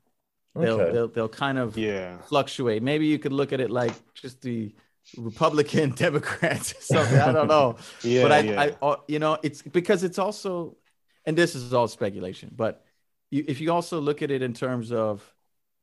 they'll, 0.55 0.79
Okay. 0.79 0.91
they'll 0.91 1.07
they'll 1.07 1.29
kind 1.29 1.57
of 1.57 1.77
Yeah. 1.77 2.17
fluctuate. 2.23 2.83
Maybe 2.83 3.05
you 3.07 3.19
could 3.19 3.31
look 3.33 3.53
at 3.53 3.59
it 3.59 3.69
like 3.71 3.93
just 4.13 4.41
the 4.41 4.73
Republican 5.17 5.91
Democrats 5.95 6.73
or 6.73 6.81
something. 6.81 7.19
I 7.19 7.31
don't 7.31 7.47
know. 7.47 7.77
Yeah. 8.03 8.23
but 8.23 8.31
I, 8.31 8.39
yeah. 8.39 8.61
I, 8.63 8.75
uh, 8.81 8.95
you 9.07 9.19
know, 9.19 9.37
it's 9.43 9.61
because 9.61 10.03
it's 10.03 10.19
also, 10.19 10.77
and 11.25 11.37
this 11.37 11.55
is 11.55 11.73
all 11.73 11.87
speculation, 11.87 12.51
but 12.55 12.83
you, 13.31 13.45
if 13.47 13.61
you 13.61 13.71
also 13.71 13.99
look 14.01 14.21
at 14.21 14.31
it 14.31 14.41
in 14.41 14.53
terms 14.53 14.91
of 14.91 15.23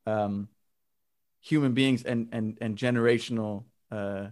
um, 0.05 0.49
human 1.47 1.73
beings 1.73 2.03
and 2.03 2.27
and 2.31 2.57
and 2.61 2.77
generational 2.77 3.63
uh, 3.91 4.27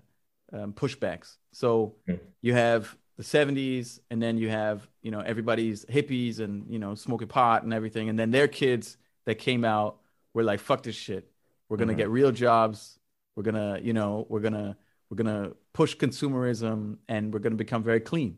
um, 0.53 0.73
pushbacks. 0.73 1.37
So 1.61 1.95
Mm. 2.07 2.19
you 2.41 2.53
have 2.53 2.81
the 3.17 3.23
70s 3.23 3.99
and 4.11 4.21
then 4.21 4.37
you 4.37 4.49
have 4.49 4.77
you 5.01 5.11
know 5.13 5.21
everybody's 5.21 5.85
hippies 5.85 6.39
and 6.39 6.53
you 6.73 6.79
know 6.79 6.95
smoking 6.95 7.29
pot 7.29 7.63
and 7.63 7.73
everything 7.73 8.09
and 8.09 8.19
then 8.19 8.29
their 8.31 8.49
kids 8.49 8.97
that 9.25 9.35
came 9.47 9.63
out 9.75 9.91
were 10.33 10.43
like 10.43 10.59
fuck 10.59 10.83
this 10.83 10.95
shit 11.07 11.23
we're 11.69 11.77
gonna 11.77 11.93
Mhm. 11.93 12.01
get 12.03 12.09
real 12.09 12.31
jobs 12.45 12.99
we're 13.35 13.47
gonna 13.49 13.79
you 13.87 13.93
know 13.93 14.11
we're 14.31 14.41
gonna 14.47 14.75
we're 15.09 15.15
gonna 15.21 15.53
push 15.71 15.95
consumerism 15.95 16.97
and 17.07 17.33
we're 17.33 17.39
gonna 17.45 17.55
become 17.65 17.83
very 17.83 18.01
clean 18.01 18.31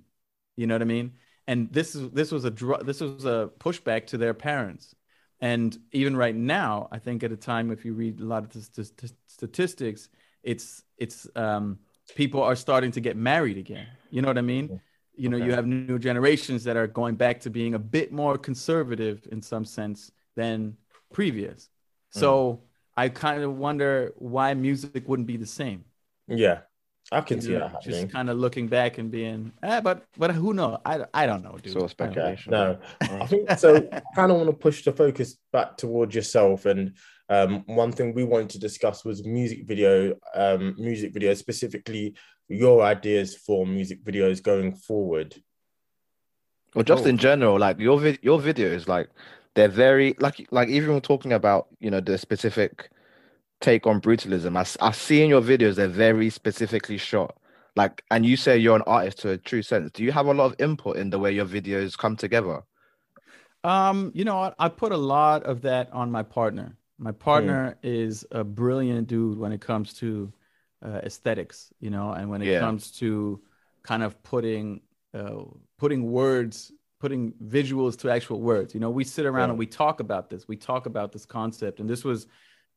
you 0.59 0.67
know 0.67 0.75
what 0.75 0.83
i 0.83 0.91
mean 0.97 1.07
and 1.47 1.73
this 1.73 1.95
is 1.95 2.11
this 2.11 2.29
was 2.31 2.45
a 2.45 2.51
dr- 2.51 2.85
this 2.85 2.99
was 3.01 3.25
a 3.25 3.49
pushback 3.65 4.05
to 4.11 4.17
their 4.23 4.35
parents 4.35 4.93
and 5.41 5.77
even 5.91 6.15
right 6.15 6.35
now 6.35 6.87
i 6.91 6.97
think 6.99 7.23
at 7.23 7.31
a 7.31 7.37
time 7.37 7.71
if 7.71 7.85
you 7.85 7.93
read 7.93 8.19
a 8.19 8.25
lot 8.25 8.43
of 8.43 8.51
st- 8.53 9.13
statistics 9.27 10.09
it's 10.43 10.83
it's 10.97 11.27
um 11.35 11.77
people 12.15 12.41
are 12.41 12.55
starting 12.55 12.91
to 12.91 13.01
get 13.01 13.17
married 13.17 13.57
again. 13.57 13.85
You 14.09 14.21
know 14.21 14.29
what 14.29 14.37
i 14.37 14.41
mean? 14.41 14.79
You 15.15 15.29
know 15.29 15.37
you 15.37 15.51
have 15.51 15.65
new 15.65 15.99
generations 15.99 16.63
that 16.63 16.77
are 16.77 16.87
going 16.87 17.15
back 17.15 17.39
to 17.41 17.49
being 17.49 17.73
a 17.73 17.79
bit 17.79 18.11
more 18.11 18.37
conservative 18.37 19.27
in 19.31 19.41
some 19.41 19.65
sense 19.65 20.11
than 20.35 20.77
previous. 21.13 21.69
So 22.11 22.63
i 22.95 23.09
kind 23.09 23.43
of 23.43 23.57
wonder 23.57 24.13
why 24.17 24.53
music 24.53 25.07
wouldn't 25.07 25.27
be 25.27 25.37
the 25.37 25.45
same. 25.45 25.85
Yeah. 26.27 26.61
I 27.11 27.21
can 27.21 27.39
see 27.39 27.51
you 27.53 27.59
that 27.59 27.71
happening. 27.71 28.01
just 28.01 28.13
kind 28.13 28.29
of 28.29 28.37
looking 28.37 28.67
back 28.67 28.97
and 28.97 29.09
being 29.09 29.53
ah, 29.63 29.79
but 29.81 30.03
but 30.17 30.31
who 30.31 30.53
knows 30.53 30.77
i, 30.85 31.05
I 31.13 31.25
don't 31.25 31.41
know 31.43 31.57
dude 31.61 31.71
Sort 31.73 31.85
of 31.85 31.95
I 31.99 32.05
don't 32.07 32.15
know. 32.15 32.35
Speculation. 32.35 32.51
No, 32.51 32.79
I 33.23 33.25
think 33.27 33.51
so. 33.57 33.81
kind 34.15 34.31
of 34.31 34.37
want 34.37 34.49
to 34.49 34.53
push 34.53 34.83
the 34.83 34.91
focus 34.91 35.37
back 35.53 35.77
towards 35.77 36.13
yourself. 36.15 36.65
And 36.65 36.93
um, 37.29 37.63
one 37.65 37.91
thing 37.91 38.13
we 38.13 38.23
wanted 38.23 38.49
to 38.51 38.59
discuss 38.59 39.05
was 39.05 39.25
music 39.25 39.65
video, 39.67 40.15
um, 40.35 40.75
music 40.77 41.13
videos, 41.13 41.37
specifically 41.37 42.15
your 42.49 42.81
ideas 42.83 43.35
for 43.35 43.65
music 43.65 44.03
videos 44.03 44.41
going 44.41 44.73
forward. 44.75 45.35
Or 46.75 46.83
just 46.83 47.05
Oh. 47.05 47.07
in 47.09 47.17
general, 47.17 47.57
like 47.57 47.79
your 47.79 47.99
vid- 47.99 48.19
your 48.21 48.39
videos, 48.39 48.87
like 48.87 49.09
they're 49.55 49.67
very 49.85 50.15
like 50.19 50.45
like 50.51 50.69
even 50.69 50.99
talking 51.01 51.33
about 51.33 51.67
you 51.79 51.89
know 51.89 51.99
the 52.01 52.17
specific 52.17 52.89
take 53.61 53.87
on 53.87 54.01
brutalism. 54.01 54.55
I, 54.57 54.87
I 54.87 54.91
see 54.91 55.21
in 55.23 55.29
your 55.29 55.41
videos 55.41 55.75
they're 55.75 55.87
very 55.87 56.29
specifically 56.29 56.97
shot. 56.97 57.35
Like, 57.75 58.03
and 58.09 58.25
you 58.25 58.37
say 58.37 58.57
you're 58.57 58.75
an 58.75 58.81
artist 58.87 59.19
to 59.19 59.31
a 59.31 59.37
true 59.37 59.61
sense. 59.61 59.91
Do 59.91 60.03
you 60.03 60.11
have 60.11 60.25
a 60.25 60.33
lot 60.33 60.45
of 60.45 60.55
input 60.59 60.97
in 60.97 61.09
the 61.09 61.19
way 61.19 61.31
your 61.31 61.45
videos 61.45 61.97
come 61.97 62.15
together? 62.15 62.61
Um, 63.63 64.11
you 64.13 64.23
know 64.23 64.37
what? 64.37 64.55
I 64.59 64.69
put 64.69 64.91
a 64.91 64.97
lot 64.97 65.43
of 65.43 65.61
that 65.63 65.91
on 65.91 66.11
my 66.11 66.23
partner. 66.23 66.77
My 66.99 67.11
partner 67.11 67.77
is 67.83 68.25
a 68.31 68.43
brilliant 68.43 69.07
dude 69.07 69.37
when 69.37 69.51
it 69.51 69.61
comes 69.61 69.93
to 69.95 70.31
uh, 70.83 71.01
aesthetics, 71.03 71.71
you 71.79 71.89
know, 71.89 72.11
and 72.11 72.29
when 72.29 72.41
it 72.41 72.45
Yeah. 72.45 72.59
comes 72.59 72.91
to 72.99 73.41
kind 73.83 74.03
of 74.03 74.21
putting 74.23 74.81
uh, 75.13 75.43
putting 75.77 76.11
words, 76.11 76.71
putting 76.99 77.33
visuals 77.33 77.97
to 77.99 78.09
actual 78.09 78.41
words. 78.41 78.73
You 78.73 78.79
know, 78.79 78.89
we 78.89 79.03
sit 79.03 79.25
around 79.25 79.49
Yeah. 79.49 79.51
and 79.51 79.59
we 79.59 79.67
talk 79.67 79.99
about 79.99 80.29
this. 80.29 80.47
We 80.47 80.57
talk 80.57 80.85
about 80.85 81.11
this 81.11 81.25
concept, 81.25 81.79
and 81.79 81.89
this 81.89 82.03
was 82.03 82.27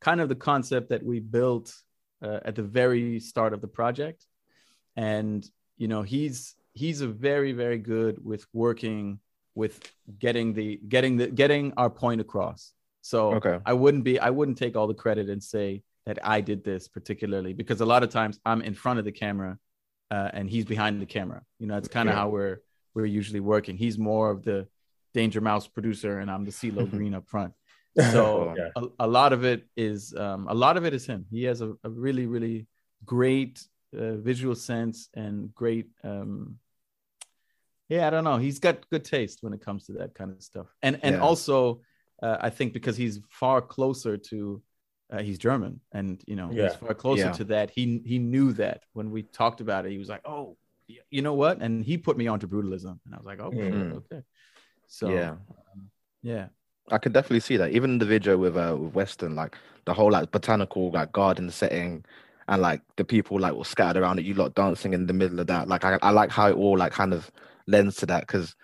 kind 0.00 0.20
of 0.20 0.28
the 0.28 0.34
concept 0.34 0.88
that 0.90 1.02
we 1.04 1.20
built 1.20 1.74
uh, 2.22 2.40
at 2.44 2.54
the 2.54 2.62
very 2.62 3.20
start 3.20 3.52
of 3.52 3.60
the 3.60 3.68
project. 3.68 4.24
And 4.96 5.48
you 5.76 5.88
know, 5.88 6.02
he's 6.02 6.54
he's 6.72 7.00
a 7.00 7.08
very 7.08 7.52
very 7.52 7.78
good 7.78 8.24
with 8.24 8.46
working 8.52 9.18
with 9.54 9.80
getting 10.18 10.52
the 10.52 10.80
getting 10.88 11.16
the 11.16 11.26
getting 11.28 11.72
our 11.76 11.90
point 11.90 12.20
across. 12.20 12.72
So 13.02 13.34
Okay. 13.34 13.58
I 13.64 13.72
wouldn't 13.72 14.04
be 14.04 14.18
I 14.18 14.30
wouldn't 14.30 14.58
take 14.58 14.76
all 14.76 14.86
the 14.86 14.94
credit 14.94 15.28
and 15.28 15.42
say 15.42 15.82
that 16.06 16.18
I 16.26 16.40
did 16.40 16.64
this 16.64 16.88
particularly 16.88 17.52
because 17.52 17.80
a 17.80 17.86
lot 17.86 18.02
of 18.02 18.10
times 18.10 18.38
I'm 18.44 18.62
in 18.62 18.74
front 18.74 18.98
of 18.98 19.04
the 19.04 19.12
camera 19.12 19.58
uh, 20.10 20.30
and 20.32 20.48
he's 20.50 20.64
behind 20.64 21.00
the 21.00 21.06
camera. 21.06 21.42
You 21.58 21.66
know, 21.66 21.76
it's 21.76 21.88
kind 21.88 22.08
of 22.08 22.14
Yeah. 22.14 22.20
how 22.20 22.28
we're 22.28 22.58
we're 22.94 23.06
usually 23.06 23.40
working. 23.40 23.76
He's 23.76 23.98
more 23.98 24.30
of 24.30 24.42
the 24.44 24.66
Danger 25.14 25.40
Mouse 25.40 25.66
producer 25.66 26.18
and 26.18 26.30
I'm 26.30 26.44
the 26.44 26.50
CeeLo 26.52 26.88
Green 26.96 27.14
up 27.14 27.28
front. 27.28 27.52
So 28.12 28.54
Yeah. 28.56 28.70
a, 28.76 29.06
a 29.06 29.06
lot 29.06 29.32
of 29.32 29.44
it 29.44 29.66
is 29.76 30.14
um, 30.14 30.46
a 30.48 30.54
lot 30.54 30.76
of 30.76 30.84
it 30.84 30.94
is 30.94 31.06
him. 31.06 31.26
He 31.30 31.44
has 31.44 31.60
a, 31.60 31.70
a 31.84 31.90
really 31.90 32.26
really 32.26 32.66
great 33.04 33.66
uh, 33.98 34.16
visual 34.16 34.54
sense 34.54 35.08
and 35.14 35.52
great 35.54 35.88
um, 36.04 36.58
yeah 37.88 38.06
i 38.06 38.10
don't 38.10 38.24
know 38.24 38.36
he's 38.36 38.58
got 38.60 38.88
good 38.90 39.04
taste 39.04 39.38
when 39.42 39.52
it 39.52 39.60
comes 39.60 39.84
to 39.86 39.92
that 39.92 40.14
kind 40.14 40.30
of 40.30 40.40
stuff 40.42 40.68
and 40.82 41.00
and 41.02 41.16
Yeah. 41.16 41.22
also 41.28 41.80
uh, 42.22 42.36
i 42.40 42.50
think 42.50 42.72
because 42.72 42.96
he's 42.96 43.20
far 43.28 43.60
closer 43.60 44.16
to 44.30 44.62
uh, 45.12 45.22
he's 45.22 45.38
german 45.38 45.80
and 45.92 46.22
you 46.26 46.36
know 46.36 46.50
Yeah. 46.52 46.68
he's 46.68 46.76
far 46.76 46.94
closer 46.94 47.30
to 47.32 47.44
that 47.44 47.70
he 47.70 48.00
he 48.04 48.18
knew 48.18 48.52
that 48.52 48.84
when 48.92 49.10
we 49.10 49.22
talked 49.24 49.60
about 49.60 49.86
it 49.86 49.90
he 49.92 49.98
was 49.98 50.08
like 50.08 50.22
oh 50.24 50.56
you 51.10 51.22
know 51.22 51.34
what 51.34 51.60
and 51.60 51.84
he 51.84 51.98
put 51.98 52.16
me 52.16 52.26
onto 52.28 52.46
brutalism 52.46 52.98
and 53.04 53.14
i 53.14 53.16
was 53.16 53.26
like 53.26 53.40
oh 53.40 53.50
shit, 53.50 53.72
Mm. 53.72 53.96
okay 53.96 54.22
so 54.86 55.08
Yeah. 55.08 55.30
um, 55.72 55.90
yeah 56.22 56.46
I 56.90 56.98
could 56.98 57.12
definitely 57.12 57.40
see 57.40 57.56
that. 57.56 57.70
Even 57.72 57.90
in 57.92 57.98
the 57.98 58.06
video 58.06 58.36
with 58.36 58.56
uh 58.56 58.76
with 58.78 58.94
Western, 58.94 59.34
like 59.36 59.56
the 59.84 59.94
whole 59.94 60.10
like 60.10 60.30
botanical 60.30 60.90
like 60.90 61.12
garden 61.12 61.50
setting 61.50 62.04
and 62.48 62.60
like 62.62 62.82
the 62.96 63.04
people 63.04 63.38
like 63.38 63.54
were 63.54 63.64
scattered 63.64 64.00
around 64.02 64.18
it, 64.18 64.24
you 64.24 64.34
lot 64.34 64.54
dancing 64.54 64.92
in 64.92 65.06
the 65.06 65.12
middle 65.12 65.40
of 65.40 65.46
that. 65.46 65.68
Like 65.68 65.84
I, 65.84 65.98
I 66.02 66.10
like 66.10 66.30
how 66.30 66.48
it 66.48 66.56
all 66.56 66.76
like 66.76 66.92
kind 66.92 67.12
of 67.14 67.30
lends 67.66 67.96
to 67.96 68.06
that 68.06 68.26
because 68.26 68.54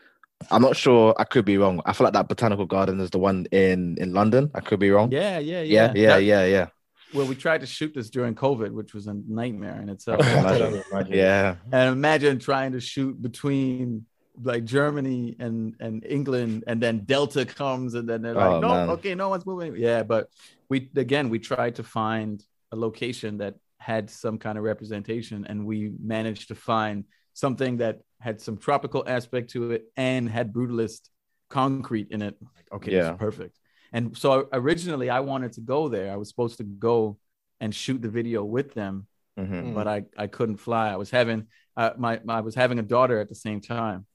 I'm 0.51 0.61
not 0.63 0.77
sure 0.77 1.15
I 1.19 1.25
could 1.25 1.45
be 1.45 1.57
wrong. 1.57 1.81
I 1.87 1.93
feel 1.93 2.05
like 2.05 2.15
that 2.15 2.29
botanical 2.29 2.67
garden 2.67 3.01
is 3.01 3.11
the 3.11 3.19
one 3.19 3.47
in 3.53 3.97
in 3.99 4.13
London. 4.13 4.51
I 4.55 4.61
could 4.61 4.81
be 4.81 4.91
wrong. 4.91 5.11
yeah 5.13 5.39
yeah 5.39 5.63
yeah, 5.63 5.93
yeah, 5.95 6.09
That- 6.17 6.25
yeah, 6.25 6.45
yeah. 6.45 6.67
well 7.15 7.27
we 7.27 7.35
tried 7.37 7.61
to 7.61 7.67
shoot 7.67 7.95
this 7.95 8.11
during 8.11 8.35
covid 8.35 8.73
which 8.73 8.93
was 8.93 9.07
a 9.07 9.15
nightmare 9.41 9.81
in 9.81 9.89
itself 9.89 10.21
imagine. 10.21 10.83
Yeah. 11.09 11.55
and 11.73 11.93
imagine 11.93 12.39
trying 12.41 12.73
to 12.73 12.81
shoot 12.81 13.15
between 13.23 14.07
like 14.43 14.65
Germany 14.65 15.37
and 15.39 15.75
and 15.81 16.05
England, 16.05 16.65
and 16.67 16.81
then 16.83 17.05
Delta 17.05 17.45
comes, 17.45 17.95
and 17.95 18.09
then 18.09 18.23
they're 18.23 18.35
like, 18.35 18.57
Oh, 18.57 18.61
no, 18.61 18.69
man. 18.69 18.91
okay, 18.91 19.15
no 19.15 19.29
one's 19.29 19.47
moving. 19.47 19.77
Yeah, 19.77 20.03
but 20.03 20.29
we 20.69 20.91
again 20.97 21.29
we 21.31 21.39
tried 21.39 21.77
to 21.77 21.83
find 21.83 22.43
a 22.73 22.77
location 22.77 23.39
that 23.39 23.55
had 23.79 24.11
some 24.11 24.39
kind 24.39 24.59
of 24.59 24.65
representation, 24.65 25.47
and 25.47 25.67
we 25.67 25.93
managed 26.03 26.49
to 26.49 26.55
find 26.55 27.05
something 27.35 27.79
that 27.79 28.01
had 28.21 28.41
some 28.41 28.57
tropical 28.57 29.05
aspect 29.07 29.51
to 29.51 29.73
it 29.73 29.85
and 29.97 30.29
had 30.29 30.53
brutalist 30.53 31.09
concrete 31.51 32.09
in 32.11 32.23
it. 32.23 32.37
Like, 32.57 32.67
okay, 32.73 32.93
Yeah. 32.93 33.13
perfect. 33.13 33.59
And 33.93 34.17
so 34.17 34.49
originally 34.53 35.11
I 35.11 35.21
wanted 35.21 35.53
to 35.53 35.61
go 35.61 35.89
there. 35.89 36.13
I 36.13 36.17
was 36.17 36.29
supposed 36.29 36.59
to 36.59 36.65
go 36.65 37.19
and 37.61 37.75
shoot 37.75 38.03
the 38.03 38.09
video 38.11 38.45
with 38.45 38.75
them 38.75 39.07
Mhm. 39.39 39.75
but 39.75 39.87
I 39.87 40.05
I 40.17 40.27
couldn't 40.27 40.57
fly. 40.59 40.91
I 40.91 40.97
was 40.97 41.11
having 41.11 41.47
uh, 41.77 41.91
my, 41.99 42.21
my 42.25 42.39
I 42.39 42.41
was 42.41 42.55
having 42.55 42.79
a 42.79 42.83
daughter 42.83 43.21
at 43.21 43.29
the 43.29 43.35
same 43.35 43.61
time, 43.61 44.07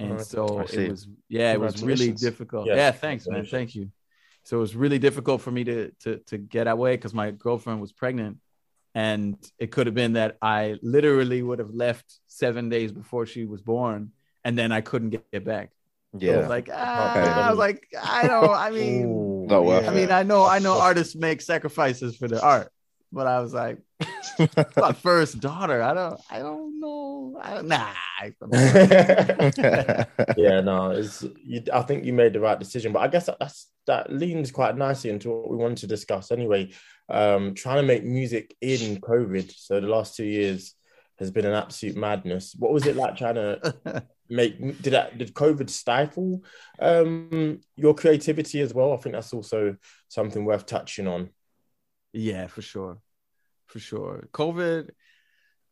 and 0.00 0.20
Oh, 0.20 0.24
so 0.24 0.60
it 0.72 0.88
was 0.88 1.08
yeah, 1.28 1.52
it 1.52 1.60
was 1.60 1.82
really 1.82 2.12
difficult. 2.12 2.66
Yes, 2.66 2.76
yeah, 2.76 2.90
thanks, 2.92 3.28
man. 3.28 3.46
Thank 3.46 3.74
you. 3.74 3.90
So 4.44 4.56
it 4.56 4.60
was 4.60 4.74
really 4.74 4.98
difficult 4.98 5.40
for 5.42 5.50
me 5.50 5.64
to 5.64 5.90
to 6.00 6.18
to 6.28 6.38
get 6.38 6.66
away 6.66 6.96
because 6.96 7.14
my 7.14 7.30
girlfriend 7.30 7.80
was 7.80 7.92
pregnant, 7.92 8.38
and 8.94 9.36
it 9.58 9.70
could 9.72 9.86
have 9.86 9.94
been 9.94 10.14
that 10.14 10.36
I 10.42 10.78
literally 10.82 11.42
would 11.42 11.58
have 11.58 11.70
left 11.74 12.20
seven 12.26 12.68
days 12.68 12.92
before 12.92 13.26
she 13.26 13.44
was 13.44 13.60
born, 13.62 14.12
and 14.44 14.58
then 14.58 14.72
I 14.72 14.80
couldn't 14.80 15.10
get, 15.10 15.30
get 15.30 15.44
back. 15.44 15.70
So 16.18 16.32
it 16.32 16.36
Yeah. 16.36 16.38
was 16.38 16.48
like 16.48 16.68
ah, 16.72 17.06
Okay. 17.16 17.42
I 17.46 17.50
was 17.50 17.58
like 17.58 17.86
I 18.00 18.26
don't. 18.26 18.56
I 18.56 18.70
mean, 18.70 19.04
Ooh, 19.06 19.46
Not 19.48 19.64
worth 19.64 19.86
I 19.86 19.90
it. 19.90 19.94
mean, 19.94 20.10
I 20.10 20.22
know 20.22 20.44
I 20.46 20.58
know 20.58 20.78
artists 20.80 21.14
make 21.16 21.40
sacrifices 21.42 22.16
for 22.16 22.28
their 22.28 22.42
art, 22.44 22.72
but 23.12 23.26
I 23.26 23.40
was 23.40 23.52
like, 23.52 23.78
my 24.76 24.92
first 25.02 25.40
daughter. 25.40 25.82
I 25.82 25.94
don't. 25.94 26.20
I 26.30 26.38
don't 26.38 26.80
know. 26.80 27.38
I 27.42 27.54
don't, 27.54 27.68
nah. 27.68 27.88
Yeah, 30.36 30.60
no, 30.60 30.90
it's. 30.92 31.24
You, 31.44 31.62
I 31.72 31.82
think 31.82 32.04
you 32.04 32.12
made 32.12 32.32
the 32.32 32.40
right 32.40 32.58
decision, 32.58 32.92
but 32.92 33.00
I 33.00 33.08
guess 33.08 33.26
that, 33.26 33.38
that's 33.38 33.68
that 33.86 34.12
leans 34.12 34.50
quite 34.50 34.76
nicely 34.76 35.10
into 35.10 35.30
what 35.30 35.50
we 35.50 35.56
wanted 35.56 35.78
to 35.78 35.86
discuss 35.86 36.30
anyway. 36.30 36.70
Um, 37.08 37.54
trying 37.54 37.76
to 37.76 37.82
make 37.82 38.04
music 38.04 38.56
in 38.60 39.00
COVID. 39.00 39.52
So 39.56 39.80
the 39.80 39.88
last 39.88 40.16
two 40.16 40.24
years 40.24 40.74
has 41.18 41.30
been 41.30 41.46
an 41.46 41.54
absolute 41.54 41.96
madness. 41.96 42.54
What 42.58 42.72
was 42.72 42.86
it 42.86 42.96
like 42.96 43.16
trying 43.16 43.34
to 43.34 44.04
make? 44.28 44.58
Did 44.82 44.92
that? 44.92 45.18
Did 45.18 45.34
COVID 45.34 45.68
stifle 45.68 46.44
um, 46.78 47.60
your 47.76 47.94
creativity 47.94 48.60
as 48.60 48.72
well? 48.72 48.92
I 48.92 48.96
think 48.98 49.14
that's 49.14 49.34
also 49.34 49.76
something 50.08 50.44
worth 50.44 50.66
touching 50.66 51.06
on. 51.06 51.30
Yeah, 52.12 52.46
for 52.46 52.62
sure, 52.62 52.98
for 53.66 53.78
sure. 53.78 54.28
COVID. 54.32 54.90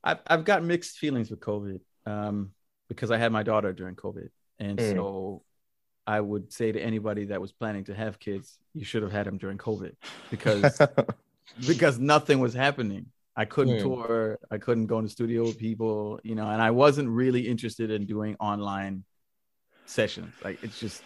I've 0.05 0.21
I've 0.27 0.45
got 0.45 0.63
mixed 0.63 0.99
feelings 0.99 1.31
with 1.31 1.41
COVID 1.41 1.81
um, 2.07 2.53
because 2.89 3.11
I 3.11 3.17
had 3.19 3.33
my 3.33 3.43
daughter 3.43 3.73
during 3.73 3.97
COVID, 3.97 4.29
and 4.59 4.79
Mm. 4.79 4.93
so 4.93 5.43
I 6.07 6.21
would 6.21 6.53
say 6.53 6.73
to 6.73 6.81
anybody 6.81 7.27
that 7.27 7.41
was 7.41 7.53
planning 7.53 7.85
to 7.85 7.95
have 7.95 8.19
kids, 8.19 8.59
you 8.75 8.85
should 8.85 9.03
have 9.03 9.13
had 9.13 9.27
them 9.27 9.39
during 9.39 9.59
COVID 9.59 9.93
because 10.31 10.79
because 11.67 11.99
nothing 11.99 12.39
was 12.39 12.55
happening. 12.55 13.07
I 13.37 13.45
couldn't 13.45 13.77
Hmm. 13.77 13.83
tour. 13.83 14.39
I 14.51 14.59
couldn't 14.59 14.87
go 14.87 14.99
in 14.99 15.05
the 15.05 15.11
studio 15.11 15.47
with 15.47 15.59
people, 15.59 16.19
you 16.25 16.35
know, 16.35 16.49
and 16.49 16.61
I 16.63 16.71
wasn't 16.73 17.09
really 17.09 17.47
interested 17.47 17.91
in 17.91 18.07
doing 18.07 18.37
online 18.41 19.05
sessions. 19.87 20.35
Like 20.43 20.59
it's 20.63 20.79
just, 20.79 21.03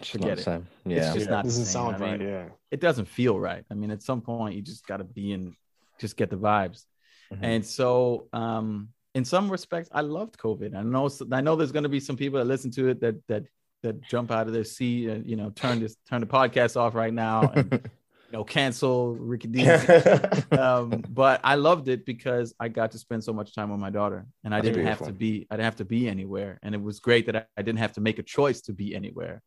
It's 0.00 0.10
Forget 0.10 0.30
it. 0.32 0.36
the 0.36 0.42
same. 0.42 0.66
it's 0.86 1.06
Yeah. 1.06 1.14
just 1.14 1.30
not 1.30 1.44
the 1.44 1.48
doesn't 1.48 1.64
sound 1.66 1.96
I 1.96 1.98
mean, 1.98 2.10
right. 2.10 2.20
Yeah. 2.20 2.48
It 2.70 2.80
doesn't 2.80 3.06
feel 3.06 3.38
right. 3.38 3.64
I 3.70 3.74
mean, 3.74 3.90
at 3.90 4.02
some 4.02 4.20
point, 4.20 4.54
you 4.56 4.62
just 4.62 4.86
got 4.86 4.98
to 4.98 5.04
be 5.04 5.32
in, 5.32 5.54
just 6.00 6.16
get 6.16 6.30
the 6.30 6.36
vibes. 6.36 6.84
Mhm. 7.32 7.38
And 7.42 7.66
so, 7.66 8.26
um, 8.32 8.88
in 9.14 9.24
some 9.24 9.50
respects, 9.50 9.88
I 9.92 10.00
loved 10.02 10.38
COVID. 10.38 10.74
I 10.74 10.82
know, 10.82 11.08
I 11.32 11.40
know 11.40 11.56
there's 11.56 11.72
going 11.72 11.82
to 11.82 11.88
be 11.88 12.00
some 12.00 12.16
people 12.16 12.38
that 12.38 12.46
listen 12.46 12.70
to 12.72 12.88
it 12.88 13.00
that 13.00 13.16
that 13.28 13.44
that 13.82 14.00
jump 14.02 14.30
out 14.30 14.46
of 14.46 14.52
their 14.52 14.64
seat 14.64 15.08
and 15.08 15.26
you 15.26 15.36
know 15.36 15.48
turn 15.50 15.80
this 15.80 15.96
turn 16.08 16.20
the 16.20 16.26
podcast 16.26 16.76
off 16.76 16.94
right 16.94 17.14
now 17.14 17.50
and 17.54 17.72
you 17.72 18.32
know 18.32 18.44
cancel 18.44 19.14
Ricky 19.14 19.48
D 19.48 19.66
um, 20.52 21.02
but 21.08 21.40
I 21.42 21.54
loved 21.54 21.88
it 21.88 22.04
because 22.04 22.54
I 22.60 22.68
got 22.68 22.92
to 22.92 22.98
spend 22.98 23.24
so 23.24 23.32
much 23.32 23.54
time 23.54 23.70
with 23.70 23.80
my 23.80 23.90
daughter, 23.90 24.26
and 24.44 24.54
I 24.54 24.58
That's 24.60 24.76
didn't 24.76 24.86
have 24.86 25.04
to 25.06 25.12
be 25.12 25.46
I 25.50 25.56
didn't 25.56 25.64
have 25.64 25.76
to 25.76 25.84
be 25.84 26.08
anywhere, 26.08 26.58
and 26.62 26.74
it 26.74 26.82
was 26.82 27.00
great 27.00 27.26
that 27.26 27.36
I, 27.36 27.44
I 27.56 27.62
didn't 27.62 27.78
have 27.80 27.92
to 27.94 28.00
make 28.00 28.18
a 28.18 28.22
choice 28.22 28.60
to 28.62 28.72
be 28.72 28.94
anywhere. 28.94 29.42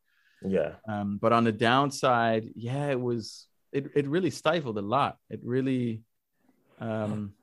Yeah, 0.45 0.73
Um, 0.87 1.17
but 1.21 1.31
on 1.33 1.43
the 1.43 1.51
downside, 1.51 2.49
yeah, 2.55 2.87
it 2.89 2.99
was 2.99 3.47
it 3.71 3.87
it 3.95 4.07
really 4.07 4.29
stifled 4.29 4.77
a 4.77 4.81
lot. 4.81 5.17
It 5.29 5.39
really, 5.43 6.01
um, 6.79 7.33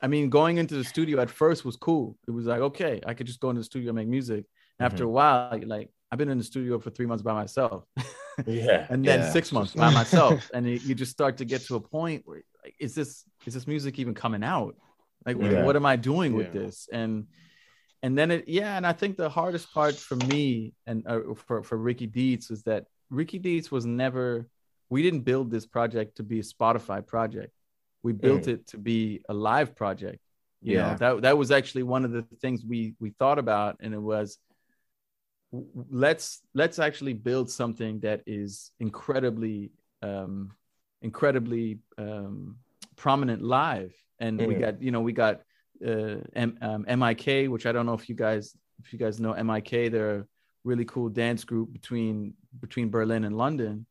I 0.00 0.06
mean, 0.06 0.30
going 0.30 0.58
into 0.58 0.74
the 0.76 0.84
studio 0.84 1.20
at 1.20 1.30
first 1.30 1.64
was 1.64 1.76
cool. 1.76 2.16
It 2.26 2.30
was 2.30 2.46
like 2.46 2.60
okay, 2.60 3.00
I 3.06 3.14
could 3.14 3.26
just 3.26 3.40
go 3.40 3.50
into 3.50 3.60
the 3.60 3.64
studio 3.64 3.90
and 3.90 3.96
make 3.96 4.08
music. 4.08 4.44
After 4.80 5.02
a 5.04 5.08
while, 5.08 5.58
like 5.66 5.90
I've 6.10 6.18
been 6.18 6.28
in 6.28 6.38
the 6.38 6.44
studio 6.44 6.78
for 6.78 6.90
three 6.90 7.06
months 7.06 7.22
by 7.22 7.32
myself. 7.32 7.84
yeah, 8.46 8.86
and 8.90 9.04
then 9.04 9.20
Yeah. 9.20 9.30
six 9.30 9.50
months 9.52 9.72
by 9.74 9.90
myself 9.90 10.48
and 10.54 10.66
you, 10.66 10.76
you 10.88 10.94
just 10.94 11.10
start 11.12 11.36
to 11.38 11.44
get 11.44 11.62
to 11.62 11.74
a 11.74 11.80
point 11.80 12.22
where 12.24 12.42
like 12.64 12.74
is 12.78 12.94
this 12.94 13.24
is 13.46 13.54
this 13.54 13.66
music 13.66 13.98
even 13.98 14.14
coming 14.14 14.44
out 14.44 14.76
like 15.26 15.36
what- 15.36 15.50
Yeah. 15.50 15.64
what 15.64 15.74
am 15.74 15.84
i 15.86 15.96
doing 15.96 16.32
with 16.34 16.52
this 16.52 16.88
and 16.92 17.26
and 18.02 18.16
then 18.16 18.30
it 18.30 18.44
yeah 18.48 18.76
and 18.76 18.86
i 18.86 18.92
think 18.92 19.16
the 19.16 19.28
hardest 19.28 19.72
part 19.72 19.94
for 19.94 20.16
me 20.16 20.72
and 20.86 21.06
uh, 21.06 21.20
for 21.46 21.62
for 21.62 21.76
Ricky 21.76 22.06
Dietz 22.06 22.50
was 22.50 22.62
that 22.64 22.84
Ricky 23.10 23.38
Dietz 23.38 23.70
was 23.70 23.84
never 23.86 24.46
we 24.90 25.02
didn't 25.02 25.20
build 25.20 25.50
this 25.50 25.66
project 25.66 26.16
to 26.16 26.22
be 26.22 26.38
a 26.40 26.42
spotify 26.42 27.04
project 27.06 27.52
we 28.02 28.12
built 28.12 28.48
it 28.48 28.66
to 28.68 28.78
be 28.78 29.22
a 29.28 29.34
live 29.34 29.74
project 29.74 30.20
you 30.62 30.74
Yeah. 30.76 30.82
know 30.92 30.96
that 30.98 31.22
that 31.22 31.38
was 31.38 31.50
actually 31.50 31.82
one 31.84 32.04
of 32.04 32.12
the 32.12 32.22
things 32.40 32.64
we 32.64 32.94
we 33.00 33.10
thought 33.18 33.38
about 33.38 33.76
and 33.80 33.92
it 33.94 34.00
was 34.00 34.38
let's 35.90 36.40
let's 36.54 36.78
actually 36.78 37.14
build 37.14 37.50
something 37.50 38.00
that 38.00 38.20
is 38.26 38.70
incredibly 38.80 39.70
um 40.02 40.50
incredibly 41.00 41.78
um 41.96 42.56
prominent 42.96 43.42
live 43.42 43.94
and 44.20 44.38
we 44.46 44.54
Mm. 44.54 44.60
got 44.60 44.82
you 44.82 44.90
know 44.90 45.00
we 45.00 45.12
got 45.12 45.40
uh 45.86 46.16
M- 46.34 46.58
um, 46.60 46.84
mik 46.98 47.50
which 47.50 47.66
i 47.66 47.72
don't 47.72 47.86
know 47.86 47.94
if 47.94 48.08
you 48.08 48.14
guys 48.14 48.56
if 48.82 48.92
you 48.92 48.98
guys 48.98 49.20
know 49.20 49.34
mik 49.42 49.70
they're 49.70 50.20
a 50.20 50.24
really 50.64 50.84
cool 50.84 51.08
dance 51.08 51.44
group 51.44 51.72
between 51.72 52.34
between 52.60 52.90
berlin 52.90 53.24
and 53.24 53.36
london. 53.36 53.86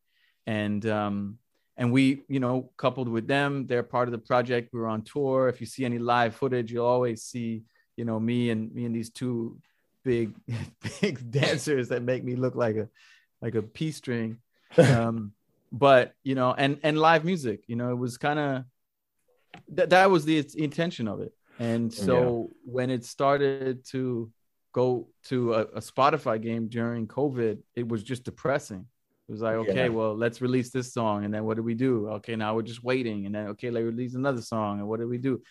And 0.46 0.86
um 0.86 1.40
and 1.76 1.92
we 1.92 2.24
you 2.28 2.40
know 2.40 2.72
coupled 2.78 3.10
with 3.10 3.28
them 3.28 3.68
they're 3.68 3.84
part 3.84 4.08
of 4.08 4.14
the 4.14 4.18
project. 4.32 4.70
We 4.74 4.80
were 4.80 4.88
on 4.88 5.02
tour. 5.04 5.50
If 5.50 5.60
you 5.60 5.68
see 5.68 5.86
any 5.86 6.00
live 6.00 6.36
footage 6.36 6.72
you'll 6.72 6.86
always 6.86 7.24
see 7.24 7.64
you 7.98 8.06
know 8.06 8.20
me 8.20 8.50
and 8.50 8.74
me 8.74 8.86
and 8.86 8.96
these 8.96 9.10
two 9.10 9.58
big 10.04 10.34
big 11.02 11.32
dancers 11.42 11.90
that 11.90 12.04
make 12.04 12.24
me 12.24 12.36
look 12.36 12.56
like 12.56 12.78
a 12.78 12.88
like 13.42 13.56
a 13.56 13.62
p 13.62 13.92
string. 13.92 14.38
Um 14.78 15.34
but 15.72 16.14
you 16.24 16.36
know 16.36 16.54
and 16.58 16.80
and 16.84 16.98
live 16.98 17.26
music 17.26 17.60
you 17.68 17.76
know 17.76 17.92
it 17.92 17.98
was 17.98 18.18
kind 18.18 18.40
of 18.40 18.64
that 19.74 19.90
that 19.90 20.10
was 20.10 20.24
the 20.24 20.38
intention 20.56 21.10
of 21.10 21.20
it 21.20 21.34
and 21.60 21.94
so 21.94 22.50
when 22.66 22.90
it 22.90 23.04
started 23.06 23.86
to 23.86 24.32
go 24.74 25.08
to 25.24 25.54
a, 25.54 25.62
a 25.62 25.80
spotify 25.80 26.42
game 26.42 26.68
during 26.68 27.08
covid 27.08 27.58
it 27.76 27.88
was 27.88 28.04
just 28.04 28.24
depressing 28.24 28.86
it 29.28 29.32
was 29.32 29.42
like 29.42 29.56
okay 29.56 29.84
Yeah. 29.90 29.90
well 29.90 30.16
let's 30.16 30.42
release 30.42 30.70
this 30.70 30.94
song 30.94 31.26
and 31.26 31.34
then 31.34 31.44
what 31.46 31.58
do 31.58 31.64
we 31.64 31.74
do 31.74 32.10
okay 32.10 32.36
now 32.36 32.56
we're 32.56 32.62
just 32.62 32.84
waiting 32.84 33.26
and 33.26 33.34
then 33.36 33.48
okay 33.48 33.72
let's 33.72 33.86
release 33.86 34.14
another 34.16 34.42
song 34.42 34.80
and 34.80 34.88
what 34.88 35.00
do 35.00 35.08
we 35.08 35.18
do 35.18 35.42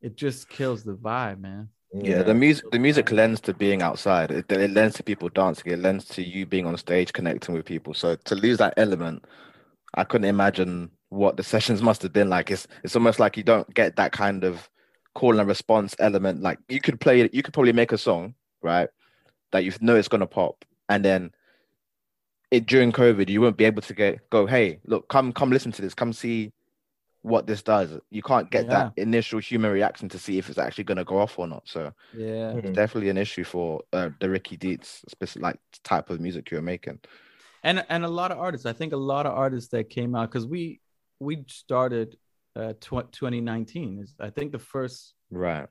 it 0.00 0.16
just 0.16 0.48
kills 0.48 0.84
the 0.84 0.94
vibe 0.94 1.40
man 1.40 1.68
Yeah, 1.94 2.22
the 2.22 2.34
music 2.34 2.64
the 2.72 2.78
music 2.78 3.10
lends 3.12 3.40
to 3.42 3.54
being 3.54 3.80
outside. 3.80 4.30
It, 4.30 4.50
it 4.50 4.72
lends 4.72 4.96
to 4.96 5.02
people 5.04 5.28
dancing. 5.28 5.72
It 5.72 5.78
lends 5.78 6.04
to 6.14 6.22
you 6.22 6.44
being 6.44 6.66
on 6.66 6.76
stage 6.76 7.12
connecting 7.12 7.54
with 7.54 7.64
people. 7.64 7.94
So 7.94 8.16
to 8.16 8.34
lose 8.34 8.58
that 8.58 8.74
element, 8.76 9.24
I 9.94 10.02
couldn't 10.04 10.28
imagine 10.28 10.90
what 11.10 11.36
the 11.36 11.44
sessions 11.44 11.80
must 11.82 12.02
have 12.02 12.12
been 12.12 12.28
like. 12.28 12.50
It's 12.50 12.66
it's 12.82 12.96
almost 12.96 13.20
like 13.20 13.36
you 13.36 13.44
don't 13.44 13.72
get 13.74 13.94
that 13.96 14.10
kind 14.10 14.42
of 14.44 14.68
call 15.14 15.38
and 15.38 15.48
response 15.48 15.94
element. 15.98 16.42
Like 16.42 16.58
you 16.68 16.80
could 16.80 17.00
play 17.00 17.20
it, 17.20 17.34
you 17.34 17.42
could 17.42 17.54
probably 17.54 17.72
make 17.72 17.92
a 17.92 17.98
song, 17.98 18.34
right? 18.62 18.88
That 19.52 19.64
you 19.64 19.72
know 19.80 19.96
it's 19.96 20.08
gonna 20.08 20.26
pop, 20.26 20.64
and 20.88 21.04
then 21.04 21.32
it 22.50 22.66
during 22.66 22.92
COVID, 22.92 23.28
you 23.28 23.40
won't 23.40 23.56
be 23.56 23.64
able 23.64 23.82
to 23.82 23.94
get 23.94 24.28
go, 24.30 24.46
hey, 24.46 24.80
look, 24.86 25.08
come 25.08 25.32
come 25.32 25.50
listen 25.50 25.72
to 25.72 25.82
this, 25.82 25.94
come 25.94 26.12
see 26.12 26.52
what 27.22 27.46
this 27.46 27.62
does. 27.62 27.98
You 28.10 28.22
can't 28.22 28.50
get 28.50 28.68
that 28.70 28.92
initial 28.96 29.38
human 29.38 29.72
reaction 29.72 30.08
to 30.10 30.18
see 30.18 30.38
if 30.38 30.48
it's 30.50 30.58
actually 30.58 30.84
gonna 30.84 31.04
go 31.04 31.18
off 31.18 31.38
or 31.38 31.46
not. 31.46 31.62
So 31.66 31.92
yeah 32.12 32.52
Mhm. 32.52 32.74
definitely 32.74 33.08
an 33.10 33.16
issue 33.16 33.44
for 33.44 33.82
uh, 33.92 34.10
the 34.20 34.28
Ricky 34.30 34.56
Dietz 34.56 35.02
specific 35.08 35.42
like 35.42 35.58
type 35.82 36.10
of 36.10 36.20
music 36.20 36.50
you're 36.50 36.62
making. 36.62 37.00
and 37.62 37.84
and 37.88 38.04
a 38.04 38.08
lot 38.08 38.30
of 38.30 38.38
artists 38.38 38.66
i 38.66 38.72
think 38.72 38.92
a 38.92 38.96
lot 38.96 39.26
of 39.26 39.32
artists 39.32 39.70
that 39.70 39.88
came 39.88 40.14
out 40.14 40.30
because 40.30 40.46
we 40.46 40.80
we 41.18 41.44
started 41.48 42.16
uh 42.56 42.72
tw- 42.80 43.10
2019 43.12 43.98
is 44.02 44.14
i 44.20 44.30
think 44.30 44.52
the 44.52 44.58
first 44.58 45.14
Right. 45.30 45.68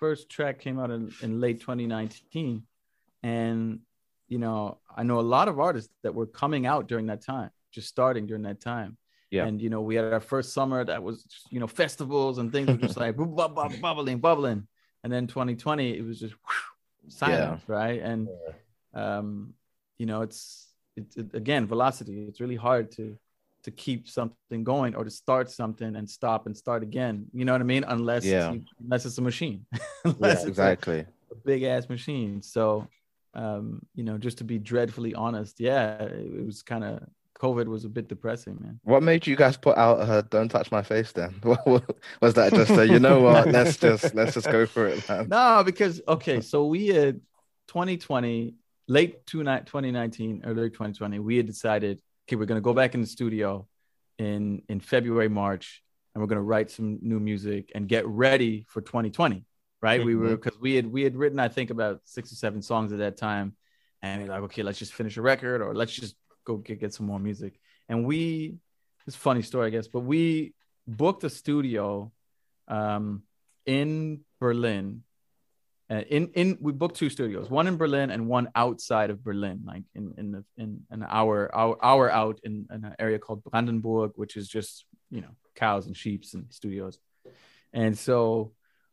first 0.00 0.28
track 0.28 0.58
came 0.58 0.78
out 0.78 0.90
in, 0.90 1.12
in 1.22 1.40
late 1.40 1.60
2019 1.60 2.62
and 3.22 3.80
you 4.28 4.38
know 4.38 4.78
i 4.96 5.02
know 5.02 5.20
a 5.20 5.28
lot 5.36 5.48
of 5.48 5.58
artists 5.58 5.92
that 6.02 6.14
were 6.14 6.26
coming 6.26 6.66
out 6.66 6.88
during 6.88 7.06
that 7.06 7.22
time 7.22 7.50
just 7.70 7.88
starting 7.88 8.26
during 8.26 8.42
that 8.44 8.60
time. 8.60 8.96
Yeah. 9.30 9.44
and 9.46 9.60
you 9.60 9.68
know 9.68 9.82
we 9.82 9.94
had 9.94 10.10
our 10.10 10.20
first 10.20 10.54
summer 10.54 10.82
that 10.86 11.02
was 11.02 11.22
just, 11.24 11.52
you 11.52 11.60
know 11.60 11.66
festivals 11.66 12.38
and 12.38 12.50
things 12.50 12.66
were 12.68 12.78
just 12.78 12.96
like 13.02 13.14
bu- 13.14 13.26
bu- 13.26 13.48
bu- 13.48 13.78
bubbling 13.80 14.18
bubbling. 14.20 14.66
And 15.04 15.12
then 15.12 15.26
2020 15.26 15.98
it 15.98 16.04
was 16.04 16.18
just 16.18 16.32
whew, 16.32 17.10
silence 17.10 17.62
right? 17.68 18.00
And 18.00 18.26
um 18.94 19.52
you 19.98 20.06
know 20.06 20.22
it's 20.22 20.68
it's 20.96 21.14
it, 21.18 21.34
again 21.34 21.66
velocity. 21.66 22.24
It's 22.26 22.40
really 22.40 22.56
hard 22.56 22.90
to 22.92 23.18
to 23.64 23.70
keep 23.70 24.08
something 24.08 24.62
going 24.64 24.94
or 24.94 25.04
to 25.04 25.10
start 25.10 25.50
something 25.50 25.96
and 25.96 26.08
stop 26.08 26.46
and 26.46 26.56
start 26.56 26.82
again 26.82 27.26
you 27.32 27.44
know 27.44 27.52
what 27.52 27.60
i 27.60 27.64
mean 27.64 27.84
unless 27.88 28.24
Yeah. 28.24 28.52
you, 28.52 28.62
unless 28.82 29.04
it's 29.06 29.18
a 29.18 29.22
machine 29.22 29.66
unless 30.04 30.38
it's 30.38 30.44
a- 30.44 30.48
Exactly. 30.48 31.00
a, 31.00 31.34
big 31.44 31.62
ass 31.64 31.88
machine 31.88 32.42
so 32.42 32.86
um 33.34 33.80
you 33.94 34.04
know 34.04 34.16
just 34.18 34.38
to 34.38 34.44
be 34.44 34.58
dreadfully 34.58 35.14
honest 35.14 35.60
yeah 35.60 36.02
it, 36.02 36.44
was 36.46 36.62
kind 36.62 36.84
of 36.84 37.02
COVID 37.38 37.66
was 37.68 37.84
a 37.84 37.88
bit 37.88 38.08
depressing, 38.08 38.58
man. 38.60 38.80
What 38.82 39.04
made 39.04 39.24
you 39.24 39.36
guys 39.36 39.56
put 39.56 39.76
out 39.78 40.00
uh, 40.00 40.22
"Don't 40.22 40.48
Touch 40.48 40.72
My 40.72 40.82
Face"? 40.82 41.12
Then 41.12 41.36
was 41.44 42.34
that 42.34 42.52
just 42.52 42.72
a, 42.72 42.84
you 42.84 42.98
know 42.98 43.20
what? 43.26 43.46
Let's 43.46 43.76
just 43.76 44.12
let's 44.12 44.34
just 44.34 44.50
go 44.50 44.66
for 44.66 44.88
it, 44.88 45.08
man. 45.08 45.28
No, 45.28 45.62
because 45.64 46.00
okay, 46.08 46.40
so 46.40 46.66
we 46.66 46.88
had 46.88 47.20
2020, 47.68 48.54
late 48.88 49.24
2019, 49.26 50.42
early 50.46 50.68
2020, 50.70 51.20
we 51.20 51.36
had 51.36 51.46
decided, 51.46 52.02
okay, 52.28 52.36
we're 52.36 52.46
gonna 52.46 52.60
go 52.60 52.74
back 52.74 52.94
in 52.94 53.00
the 53.00 53.06
studio 53.06 53.66
in 54.18 54.62
in 54.68 54.80
February, 54.80 55.28
March, 55.28 55.82
and 56.14 56.22
we're 56.22 56.28
gonna 56.28 56.42
write 56.42 56.70
some 56.70 56.98
new 57.00 57.18
music 57.18 57.72
and 57.74 57.88
get 57.88 58.06
ready 58.06 58.66
for 58.68 58.82
2020. 58.82 59.44
Right? 59.80 60.04
We 60.04 60.16
were 60.16 60.36
because 60.36 60.58
we 60.60 60.74
had 60.74 60.86
we 60.90 61.02
had 61.02 61.16
written, 61.16 61.38
I 61.38 61.48
think, 61.48 61.70
about 61.70 62.00
six 62.04 62.32
or 62.32 62.34
seven 62.34 62.62
songs 62.62 62.92
at 62.92 62.98
that 62.98 63.16
time, 63.16 63.54
and 64.02 64.22
we're 64.22 64.28
like, 64.28 64.42
okay, 64.42 64.62
let's 64.62 64.78
just 64.78 64.92
finish 64.92 65.16
a 65.16 65.22
record 65.22 65.62
or 65.62 65.74
let's 65.74 65.92
just 65.92 66.16
go 66.44 66.56
get, 66.56 66.80
get 66.80 66.92
some 66.94 67.06
more 67.06 67.18
music. 67.18 67.58
And 67.88 68.04
we, 68.04 68.56
it's 69.06 69.16
a 69.16 69.18
funny 69.18 69.42
story, 69.42 69.68
I 69.68 69.70
guess, 69.70 69.88
but 69.88 70.00
we 70.00 70.54
booked 70.86 71.24
a 71.24 71.30
studio 71.30 72.12
um, 72.66 73.22
in 73.66 74.20
Berlin. 74.40 75.04
Uh, 75.90 76.02
in 76.10 76.30
in 76.34 76.58
we 76.60 76.72
booked 76.72 76.96
two 76.96 77.08
studios, 77.08 77.48
one 77.48 77.66
in 77.66 77.76
Berlin 77.76 78.10
and 78.10 78.28
one 78.28 78.48
outside 78.54 79.10
of 79.10 79.24
Berlin, 79.24 79.62
like 79.64 79.84
in 79.94 80.12
in 80.18 80.32
the 80.32 80.44
in 80.56 80.82
an 80.90 81.04
hour 81.08 81.50
hour, 81.56 81.78
hour 81.82 82.10
out 82.10 82.38
in, 82.44 82.66
in 82.70 82.84
an 82.84 82.94
area 82.98 83.18
called 83.18 83.42
Brandenburg, 83.44 84.12
which 84.16 84.36
is 84.36 84.48
just 84.48 84.84
you 85.10 85.22
know 85.22 85.30
cows 85.54 85.86
and 85.86 85.96
sheep's 85.96 86.34
and 86.34 86.46
studios. 86.50 86.98
And 87.72 87.96
so 87.96 88.52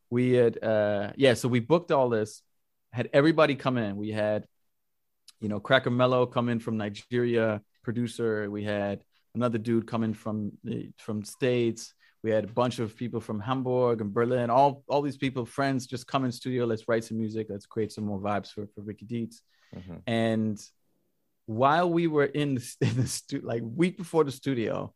we 0.09 0.33
had 0.33 0.63
uh 0.63 1.11
yeah, 1.17 1.33
so 1.33 1.49
we 1.49 1.59
booked 1.59 1.91
all 1.91 2.09
this, 2.09 2.41
had 2.93 3.09
everybody 3.11 3.55
come 3.55 3.77
in. 3.77 3.97
We 3.97 4.11
had 4.11 4.47
you 5.39 5.49
know, 5.49 5.59
Cracker 5.59 5.91
Mellow 5.91 6.25
come 6.25 6.49
in 6.49 6.59
from 6.59 6.77
Nigeria, 6.77 7.61
producer. 7.83 8.49
We 8.49 8.63
had 8.63 9.03
another 9.33 9.57
dude 9.57 9.87
coming 9.87 10.13
from 10.13 10.53
the 10.63 10.91
from 10.97 11.23
states. 11.23 11.93
We 12.25 12.31
had 12.31 12.45
a 12.45 12.47
bunch 12.47 12.79
of 12.79 12.97
people 12.97 13.21
from 13.21 13.39
Hamburg 13.39 14.01
and 14.01 14.11
Berlin. 14.11 14.49
All 14.49 14.83
all 14.87 15.03
these 15.03 15.15
people, 15.15 15.45
friends, 15.45 15.85
just 15.85 16.07
come 16.07 16.25
in 16.25 16.31
studio. 16.31 16.65
Let's 16.65 16.87
write 16.87 17.03
some 17.03 17.19
music. 17.19 17.45
Let's 17.51 17.67
create 17.67 17.91
some 17.91 18.03
more 18.03 18.19
vibes 18.19 18.51
for 18.51 18.65
for 18.73 18.81
Ricky 18.81 19.05
Dietz. 19.05 19.43
Mm-hmm. 19.75 19.97
And 20.07 20.59
while 21.45 21.87
we 21.87 22.07
were 22.07 22.25
in 22.25 22.55
the, 22.55 22.75
in 22.81 22.95
the 22.95 23.07
stu- 23.07 23.41
like 23.41 23.61
week 23.63 23.95
before 23.95 24.23
the 24.23 24.31
studio, 24.31 24.91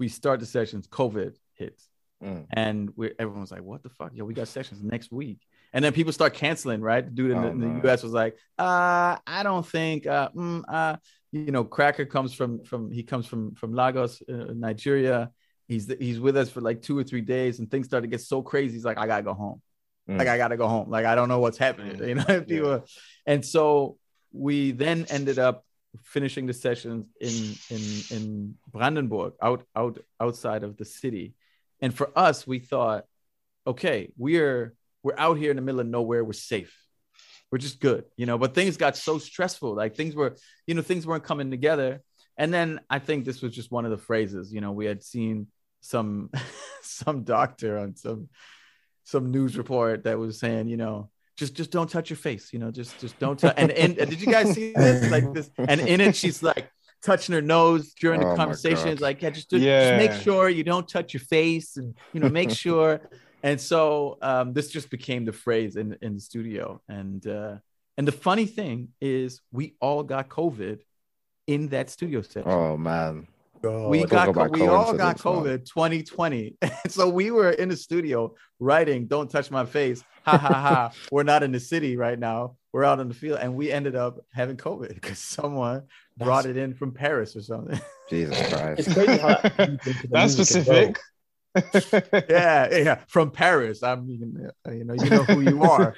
we 0.00 0.08
start 0.08 0.40
the 0.40 0.46
sessions. 0.46 0.88
COVID 0.88 1.36
hits, 1.54 1.88
mm. 2.20 2.44
and 2.50 2.90
we 2.96 3.12
everyone 3.20 3.42
was 3.42 3.52
like, 3.52 3.62
"What 3.62 3.84
the 3.84 3.90
fuck? 3.90 4.10
Yo, 4.12 4.24
we 4.24 4.34
got 4.34 4.48
sessions 4.48 4.82
next 4.82 5.12
week." 5.12 5.38
and 5.72 5.84
then 5.84 5.92
people 5.92 6.12
start 6.12 6.34
canceling, 6.34 6.80
right? 6.80 7.04
The 7.04 7.10
dude 7.10 7.30
in, 7.30 7.42
the, 7.42 7.48
oh, 7.48 7.50
in 7.50 7.60
the 7.60 7.80
U.S. 7.86 8.02
was 8.02 8.12
like, 8.12 8.36
uh, 8.58 9.16
I 9.26 9.42
don't 9.42 9.66
think, 9.66 10.06
uh, 10.06 10.30
mm, 10.34 10.62
uh, 10.66 10.96
you 11.30 11.52
know, 11.52 11.62
Cracker 11.62 12.06
comes 12.06 12.32
from 12.32 12.64
from 12.64 12.90
he 12.90 13.02
comes 13.02 13.26
from 13.26 13.54
from 13.54 13.74
Lagos, 13.74 14.22
uh, 14.28 14.52
Nigeria. 14.54 15.30
He's 15.68 15.92
he's 15.98 16.18
with 16.18 16.36
us 16.36 16.48
for 16.48 16.62
like 16.62 16.82
two 16.82 16.98
or 16.98 17.04
three 17.04 17.20
days, 17.20 17.58
and 17.58 17.70
things 17.70 17.86
started 17.86 18.06
to 18.06 18.10
get 18.10 18.22
so 18.22 18.42
crazy. 18.42 18.74
He's 18.74 18.84
like, 18.84 18.98
I 18.98 19.06
gotta 19.06 19.22
go 19.22 19.34
home. 19.34 19.60
Mm. 20.08 20.18
Like 20.18 20.28
I 20.28 20.38
gotta 20.38 20.56
go 20.56 20.66
home. 20.66 20.90
Like 20.90 21.04
I 21.04 21.14
don't 21.14 21.28
know 21.28 21.40
what's 21.40 21.58
happening. 21.58 21.98
You 22.08 22.14
know, 22.14 22.44
yeah. 22.46 22.78
and 23.26 23.44
so 23.44 23.98
we 24.32 24.72
then 24.72 25.06
ended 25.10 25.38
up 25.38 25.64
finishing 26.04 26.46
the 26.46 26.54
sessions 26.54 27.06
in 27.20 27.76
in 27.76 28.16
in 28.16 28.54
Brandenburg, 28.72 29.34
out 29.42 29.64
out 29.76 29.98
outside 30.18 30.64
of 30.64 30.76
the 30.76 30.84
city. 30.84 31.34
And 31.80 31.94
for 31.94 32.10
us, 32.16 32.46
we 32.46 32.58
thought, 32.58 33.04
okay, 33.66 34.10
we're 34.16 34.74
we're 35.02 35.18
out 35.18 35.38
here 35.38 35.50
in 35.50 35.56
the 35.56 35.62
middle 35.62 35.80
of 35.80 35.86
nowhere. 35.86 36.24
We're 36.24 36.32
safe. 36.32 36.74
We're 37.50 37.58
just 37.58 37.80
good, 37.80 38.04
you 38.16 38.26
know. 38.26 38.38
But 38.38 38.54
things 38.54 38.76
got 38.76 38.96
so 38.96 39.18
stressful. 39.18 39.74
Like 39.74 39.96
things 39.96 40.14
were, 40.14 40.36
you 40.66 40.74
know, 40.74 40.82
things 40.82 41.06
weren't 41.06 41.24
coming 41.24 41.50
together. 41.50 42.02
And 42.36 42.52
then 42.52 42.80
I 42.88 42.98
think 42.98 43.24
this 43.24 43.42
was 43.42 43.52
just 43.52 43.70
one 43.70 43.84
of 43.84 43.90
the 43.90 43.98
phrases. 43.98 44.52
You 44.52 44.60
know, 44.60 44.72
we 44.72 44.86
had 44.86 45.02
seen 45.02 45.48
some 45.80 46.30
some 46.82 47.24
doctor 47.24 47.78
on 47.78 47.96
some 47.96 48.28
some 49.04 49.30
news 49.30 49.56
report 49.56 50.04
that 50.04 50.18
was 50.18 50.38
saying, 50.38 50.68
you 50.68 50.76
know, 50.76 51.10
just 51.36 51.54
just 51.54 51.70
don't 51.70 51.88
touch 51.88 52.10
your 52.10 52.16
face. 52.16 52.52
You 52.52 52.58
know, 52.58 52.70
just 52.70 52.98
just 53.00 53.18
don't. 53.18 53.38
touch. 53.38 53.54
and, 53.56 53.70
and 53.70 53.96
did 53.96 54.20
you 54.20 54.26
guys 54.26 54.52
see 54.52 54.72
this? 54.72 55.10
Like 55.10 55.32
this, 55.32 55.50
and 55.56 55.80
in 55.80 56.00
it, 56.00 56.16
she's 56.16 56.42
like 56.42 56.70
touching 57.02 57.34
her 57.34 57.42
nose 57.42 57.94
during 57.94 58.20
the 58.20 58.30
oh 58.30 58.36
conversation. 58.36 58.88
It's 58.88 59.00
like, 59.00 59.22
yeah, 59.22 59.30
just, 59.30 59.50
just, 59.50 59.62
yeah. 59.62 59.98
just 59.98 60.10
make 60.10 60.22
sure 60.22 60.48
you 60.48 60.64
don't 60.64 60.88
touch 60.88 61.14
your 61.14 61.20
face, 61.20 61.76
and 61.76 61.96
you 62.12 62.20
know, 62.20 62.28
make 62.28 62.50
sure 62.50 63.00
and 63.42 63.60
so 63.60 64.18
um, 64.20 64.52
this 64.52 64.70
just 64.70 64.90
became 64.90 65.24
the 65.24 65.32
phrase 65.32 65.76
in 65.76 65.96
in 66.02 66.14
the 66.14 66.20
studio. 66.20 66.80
And 66.88 67.26
uh, 67.26 67.56
and 67.96 68.06
the 68.06 68.12
funny 68.12 68.46
thing 68.46 68.88
is, 69.00 69.40
we 69.52 69.74
all 69.80 70.02
got 70.02 70.28
COVID 70.28 70.80
in 71.46 71.68
that 71.68 71.90
studio 71.90 72.22
session. 72.22 72.50
Oh 72.50 72.76
man. 72.76 73.26
Oh, 73.64 73.88
we 73.88 74.04
got 74.04 74.50
we 74.52 74.66
all 74.66 74.92
got 74.92 75.18
COVID 75.18 75.64
2020. 75.66 76.56
so 76.88 77.08
we 77.08 77.30
were 77.30 77.50
in 77.50 77.68
the 77.68 77.76
studio 77.76 78.34
writing 78.60 79.06
"Don't 79.06 79.30
touch 79.30 79.50
my 79.50 79.64
face." 79.64 80.02
Ha 80.24 80.36
ha 80.36 80.48
ha. 80.48 80.92
we're 81.12 81.22
not 81.22 81.42
in 81.42 81.52
the 81.52 81.60
city 81.60 81.96
right 81.96 82.18
now. 82.18 82.56
We're 82.72 82.84
out 82.84 83.00
in 83.00 83.08
the 83.08 83.14
field, 83.14 83.38
and 83.40 83.54
we 83.54 83.72
ended 83.72 83.96
up 83.96 84.18
having 84.32 84.56
COVID 84.56 84.94
because 84.94 85.18
someone 85.18 85.84
That's... 86.16 86.26
brought 86.26 86.46
it 86.46 86.56
in 86.56 86.74
from 86.74 86.92
Paris 86.92 87.34
or 87.34 87.42
something. 87.42 87.80
Jesus 88.10 88.36
Christ! 88.52 88.80
It's 88.80 88.92
crazy 88.94 89.18
how 89.18 89.40
that's 90.10 90.32
specific 90.34 90.98
yeah, 92.28 92.68
yeah, 92.76 93.00
from 93.08 93.30
Paris. 93.30 93.82
I 93.82 93.96
mean, 93.96 94.50
you 94.70 94.84
know, 94.84 94.94
you 94.94 95.10
know 95.10 95.24
who 95.24 95.40
you 95.40 95.62
are. 95.62 95.94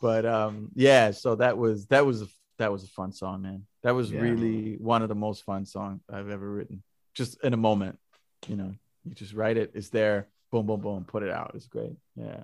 but 0.00 0.26
um, 0.26 0.70
yeah, 0.74 1.10
so 1.10 1.34
that 1.36 1.58
was 1.58 1.86
that 1.86 2.06
was 2.06 2.22
a, 2.22 2.26
that 2.58 2.72
was 2.72 2.84
a 2.84 2.88
fun 2.88 3.12
song, 3.12 3.42
man. 3.42 3.66
That 3.86 3.94
was 3.94 4.10
yeah. 4.10 4.18
really 4.18 4.78
one 4.80 5.02
of 5.02 5.08
the 5.08 5.14
most 5.14 5.44
fun 5.44 5.64
songs 5.64 6.00
I've 6.12 6.28
ever 6.28 6.50
written. 6.50 6.82
Just 7.14 7.40
in 7.44 7.54
a 7.54 7.56
moment, 7.56 8.00
you 8.48 8.56
know, 8.56 8.74
you 9.04 9.14
just 9.14 9.32
write 9.32 9.56
it. 9.56 9.70
It's 9.74 9.90
there. 9.90 10.26
Boom, 10.50 10.66
boom, 10.66 10.80
boom. 10.80 11.04
Put 11.04 11.22
it 11.22 11.30
out. 11.30 11.52
It's 11.54 11.68
great. 11.68 11.92
Yeah. 12.16 12.42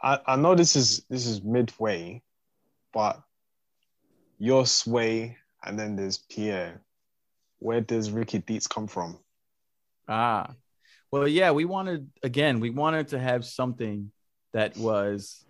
I, 0.00 0.20
I 0.24 0.36
know 0.36 0.54
this 0.54 0.76
is 0.76 1.04
this 1.10 1.26
is 1.26 1.42
midway, 1.42 2.22
but 2.92 3.20
your 4.38 4.64
sway 4.64 5.38
and 5.64 5.76
then 5.76 5.96
there's 5.96 6.18
Pierre 6.18 6.80
where 7.58 7.80
does 7.80 8.12
Ricky 8.12 8.38
Dietz 8.38 8.68
come 8.68 8.86
from? 8.86 9.18
Ah, 10.06 10.54
well, 11.10 11.26
yeah, 11.26 11.50
we 11.50 11.64
wanted 11.64 12.08
again, 12.22 12.60
we 12.60 12.70
wanted 12.70 13.08
to 13.08 13.18
have 13.18 13.44
something 13.44 14.12
that 14.52 14.76
was 14.76 15.44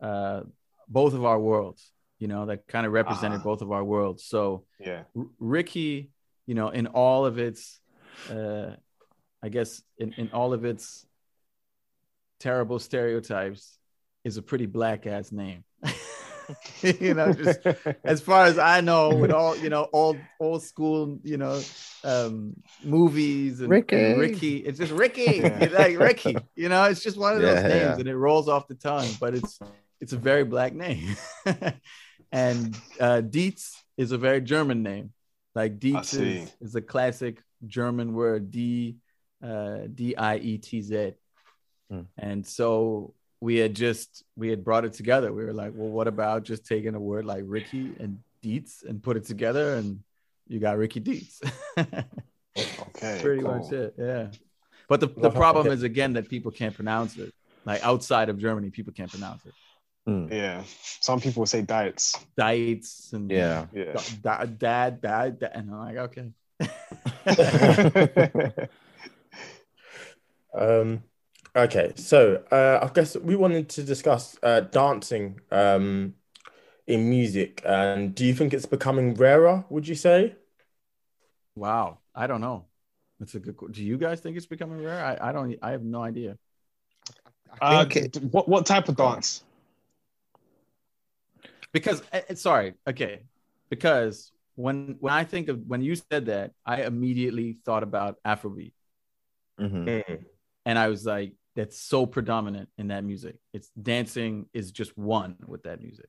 uh, 0.00 0.44
both 0.88 1.12
of 1.12 1.26
our 1.26 1.38
worlds, 1.38 1.92
you 2.18 2.28
know, 2.28 2.46
that 2.46 2.66
kind 2.66 2.86
of 2.86 2.92
represented 2.92 3.40
ah. 3.40 3.44
both 3.44 3.62
of 3.62 3.72
our 3.72 3.84
worlds. 3.84 4.24
So, 4.24 4.64
yeah, 4.78 5.02
R- 5.16 5.26
Ricky, 5.38 6.10
you 6.46 6.54
know, 6.54 6.68
in 6.68 6.86
all 6.86 7.26
of 7.26 7.38
its, 7.38 7.80
uh, 8.30 8.70
I 9.42 9.48
guess, 9.48 9.82
in, 9.98 10.12
in 10.14 10.30
all 10.32 10.52
of 10.52 10.64
its 10.64 11.06
terrible 12.40 12.78
stereotypes, 12.78 13.78
is 14.24 14.36
a 14.36 14.42
pretty 14.42 14.66
black 14.66 15.06
ass 15.06 15.32
name. 15.32 15.64
you 16.82 17.14
know, 17.14 17.32
just 17.32 17.60
as 18.04 18.20
far 18.20 18.46
as 18.46 18.58
I 18.58 18.80
know, 18.80 19.14
with 19.14 19.30
all 19.30 19.56
you 19.56 19.68
know, 19.68 19.88
old 19.92 20.18
old 20.40 20.62
school, 20.62 21.18
you 21.22 21.36
know, 21.36 21.60
um, 22.04 22.54
movies 22.84 23.60
and 23.60 23.68
Ricky, 23.68 23.96
and 23.96 24.20
Ricky. 24.20 24.56
It's 24.58 24.78
just 24.78 24.92
Ricky, 24.92 25.42
like 25.72 25.98
Ricky. 25.98 26.36
You 26.56 26.68
know, 26.68 26.84
it's 26.84 27.02
just 27.02 27.16
one 27.16 27.34
of 27.34 27.42
those 27.42 27.62
names, 27.62 27.72
yeah. 27.72 27.98
and 27.98 28.08
it 28.08 28.16
rolls 28.16 28.48
off 28.48 28.68
the 28.68 28.74
tongue. 28.74 29.08
But 29.20 29.34
it's 29.34 29.58
it's 30.00 30.12
a 30.12 30.18
very 30.18 30.44
black 30.44 30.74
name, 30.74 31.16
and 32.32 32.76
uh, 33.00 33.20
Dietz 33.20 33.82
is 33.96 34.12
a 34.12 34.18
very 34.18 34.40
German 34.40 34.82
name. 34.82 35.12
Like 35.54 35.78
Dietz 35.78 36.14
is, 36.14 36.54
is 36.60 36.74
a 36.74 36.82
classic 36.82 37.42
German 37.66 38.12
word, 38.12 38.50
D 38.50 38.96
uh, 39.42 39.78
D 39.92 40.16
I 40.16 40.36
E 40.36 40.58
T 40.58 40.82
Z. 40.82 41.14
Hmm. 41.90 42.02
And 42.16 42.46
so 42.46 43.14
we 43.40 43.56
had 43.56 43.74
just 43.74 44.24
we 44.36 44.48
had 44.48 44.64
brought 44.64 44.84
it 44.84 44.92
together. 44.92 45.32
We 45.32 45.44
were 45.44 45.52
like, 45.52 45.72
well, 45.74 45.88
what 45.88 46.08
about 46.08 46.44
just 46.44 46.66
taking 46.66 46.94
a 46.94 47.00
word 47.00 47.24
like 47.24 47.44
Ricky 47.46 47.92
and 47.98 48.18
Dietz 48.42 48.82
and 48.82 49.02
put 49.02 49.16
it 49.16 49.24
together, 49.24 49.74
and 49.74 50.00
you 50.46 50.60
got 50.60 50.76
Ricky 50.76 51.00
Dietz. 51.00 51.40
okay, 51.78 53.18
pretty 53.20 53.42
cool. 53.42 53.58
much 53.58 53.72
it. 53.72 53.94
Yeah, 53.98 54.28
but 54.88 55.00
the, 55.00 55.08
the 55.08 55.30
problem 55.30 55.68
is 55.68 55.82
again 55.82 56.12
that 56.14 56.28
people 56.28 56.50
can't 56.50 56.74
pronounce 56.74 57.16
it. 57.16 57.32
Like 57.64 57.84
outside 57.84 58.28
of 58.28 58.38
Germany, 58.38 58.70
people 58.70 58.92
can't 58.92 59.10
pronounce 59.10 59.44
it. 59.44 59.52
Mm. 60.08 60.32
Yeah, 60.32 60.62
some 61.00 61.20
people 61.20 61.44
say 61.46 61.62
diets, 61.62 62.16
diets, 62.36 63.12
and 63.12 63.30
yeah, 63.30 63.66
yeah, 63.72 64.00
dad, 64.22 64.58
dad, 64.58 65.00
dad, 65.00 65.38
dad, 65.38 65.50
and 65.54 65.70
I'm 65.70 65.78
like, 65.78 65.96
okay. 66.08 66.32
um, 70.58 71.02
Okay, 71.58 71.92
so 71.96 72.42
uh, 72.52 72.78
I 72.82 72.92
guess 72.92 73.16
we 73.16 73.34
wanted 73.34 73.68
to 73.70 73.82
discuss 73.82 74.38
uh, 74.44 74.60
dancing 74.60 75.40
um, 75.50 76.14
in 76.86 77.10
music, 77.10 77.62
and 77.66 78.14
do 78.14 78.24
you 78.24 78.32
think 78.32 78.54
it's 78.54 78.66
becoming 78.66 79.14
rarer? 79.14 79.64
Would 79.68 79.88
you 79.88 79.96
say? 79.96 80.36
Wow, 81.56 81.98
I 82.14 82.28
don't 82.28 82.40
know. 82.40 82.66
That's 83.18 83.34
a 83.34 83.40
good. 83.40 83.72
Do 83.72 83.82
you 83.82 83.98
guys 83.98 84.20
think 84.20 84.36
it's 84.36 84.46
becoming 84.46 84.84
rare? 84.84 85.04
I, 85.04 85.30
I 85.30 85.32
don't. 85.32 85.56
I 85.60 85.72
have 85.72 85.82
no 85.82 86.02
idea. 86.02 86.38
Uh, 87.60 87.86
it, 87.90 88.22
what 88.22 88.48
what 88.48 88.64
type 88.64 88.88
of 88.88 88.94
dance? 88.94 89.42
Because 91.72 92.02
uh, 92.12 92.34
sorry, 92.34 92.74
okay, 92.88 93.22
because 93.70 94.32
when 94.54 94.96
when 95.00 95.12
I 95.12 95.24
think 95.24 95.48
of 95.48 95.60
when 95.66 95.82
you 95.82 95.94
said 95.96 96.26
that, 96.26 96.52
I 96.64 96.82
immediately 96.82 97.58
thought 97.64 97.82
about 97.82 98.16
Afrobeat, 98.26 98.72
Mhm. 99.60 99.84
Mm. 99.86 100.24
and 100.66 100.78
I 100.78 100.88
was 100.88 101.04
like, 101.06 101.34
that's 101.54 101.78
so 101.80 102.06
predominant 102.06 102.68
in 102.78 102.88
that 102.88 103.04
music. 103.04 103.36
It's 103.52 103.68
dancing 103.70 104.46
is 104.52 104.72
just 104.72 104.96
one 104.96 105.36
with 105.46 105.62
that 105.64 105.80
music, 105.82 106.08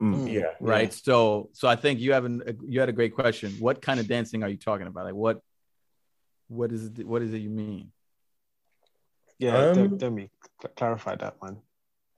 Mm. 0.00 0.30
Yeah. 0.32 0.52
right? 0.60 0.92
So 0.92 1.50
so 1.52 1.68
I 1.68 1.76
think 1.76 2.00
you 2.00 2.12
have 2.12 2.24
an 2.24 2.42
you 2.66 2.80
had 2.80 2.88
a 2.88 2.92
great 3.00 3.14
question. 3.14 3.52
What 3.60 3.80
kind 3.80 4.00
of 4.00 4.06
dancing 4.08 4.42
are 4.42 4.48
you 4.48 4.58
talking 4.58 4.86
about? 4.88 5.04
Like 5.04 5.14
what 5.14 5.40
what 6.48 6.72
is 6.72 6.86
it, 6.86 7.06
what 7.06 7.22
is 7.22 7.32
it 7.32 7.38
you 7.38 7.50
mean? 7.50 7.92
Yeah, 9.38 9.56
Um, 9.70 9.74
Dem- 9.74 9.98
Demi, 9.98 10.30
cl- 10.60 10.72
clarify 10.74 11.14
that, 11.16 11.34
man. 11.42 11.58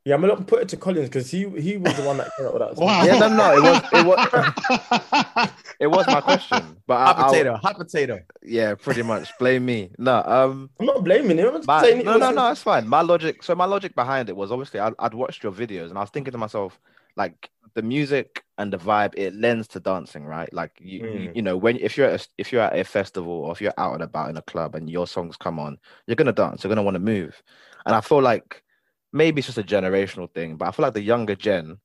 Yeah, 0.08 0.14
I'm 0.14 0.22
gonna 0.22 0.36
put 0.36 0.62
it 0.62 0.68
to 0.70 0.76
Collins 0.78 1.08
because 1.10 1.30
he 1.30 1.40
he 1.60 1.76
was 1.76 1.94
the 1.96 2.02
one 2.02 2.16
that 2.16 2.30
came 2.36 2.46
up 2.46 2.54
with 2.54 2.62
that. 2.62 2.76
song. 2.76 2.86
Wow. 2.86 3.04
Yeah, 3.04 3.18
no, 3.18 3.28
no, 3.36 3.56
it 3.56 3.62
was 3.62 3.82
it 3.92 4.06
was 4.06 5.50
it 5.80 5.86
was 5.88 6.06
my 6.06 6.20
question, 6.22 6.76
but 6.86 6.94
I, 6.94 7.04
Hot 7.06 7.18
I'll- 7.18 7.28
potato, 7.30 7.56
hot 7.56 7.76
potato. 7.76 8.20
yeah, 8.42 8.74
pretty 8.74 9.02
much. 9.02 9.28
Blame 9.38 9.66
me. 9.66 9.90
No, 9.98 10.22
um, 10.24 10.70
I'm 10.80 10.86
not 10.86 11.04
blaming 11.04 11.36
him. 11.38 11.48
I'm 11.48 11.54
just 11.56 11.66
my, 11.66 11.82
saying 11.82 12.04
no, 12.06 12.16
no, 12.16 12.30
no, 12.30 12.50
it's 12.50 12.62
fine. 12.62 12.88
My 12.88 13.02
logic, 13.02 13.42
so 13.42 13.54
my 13.54 13.66
logic 13.66 13.94
behind 13.94 14.28
it 14.30 14.36
was 14.36 14.50
obviously 14.50 14.80
I'd, 14.80 14.94
I'd 14.98 15.14
watched 15.14 15.42
your 15.42 15.52
videos 15.52 15.90
and 15.90 15.98
I 15.98 16.00
was 16.00 16.10
thinking 16.10 16.32
to 16.32 16.38
myself, 16.38 16.78
like 17.16 17.50
the 17.74 17.82
music 17.82 18.44
and 18.56 18.72
the 18.72 18.78
vibe, 18.78 19.12
it 19.16 19.34
lends 19.34 19.68
to 19.68 19.80
dancing, 19.80 20.24
right? 20.24 20.50
Like 20.54 20.72
you, 20.80 20.98
you, 21.00 21.04
Mm. 21.28 21.36
you 21.36 21.42
know, 21.42 21.56
when 21.56 21.76
if 21.76 21.96
you're 21.98 22.08
at 22.08 22.22
a, 22.24 22.28
if 22.38 22.50
you're 22.50 22.62
at 22.62 22.76
a 22.78 22.82
festival 22.82 23.32
or 23.32 23.52
if 23.52 23.60
you're 23.60 23.74
out 23.76 23.92
and 23.94 24.02
about 24.02 24.30
in 24.30 24.36
a 24.38 24.42
club 24.42 24.74
and 24.74 24.88
your 24.88 25.06
songs 25.06 25.36
come 25.36 25.58
on, 25.58 25.78
you're 26.06 26.16
gonna 26.16 26.32
dance, 26.32 26.64
you're 26.64 26.70
gonna 26.70 26.82
want 26.82 26.94
to 26.94 26.98
move, 27.00 27.42
and 27.84 27.94
I 27.94 28.00
feel 28.00 28.22
like 28.22 28.62
maybe 29.12 29.40
it's 29.40 29.46
just 29.46 29.58
a 29.58 29.62
generational 29.62 30.32
thing, 30.32 30.56
but 30.56 30.68
I 30.68 30.70
feel 30.72 30.84
like 30.84 30.94
the 30.94 31.02
younger 31.02 31.34
gen 31.34 31.78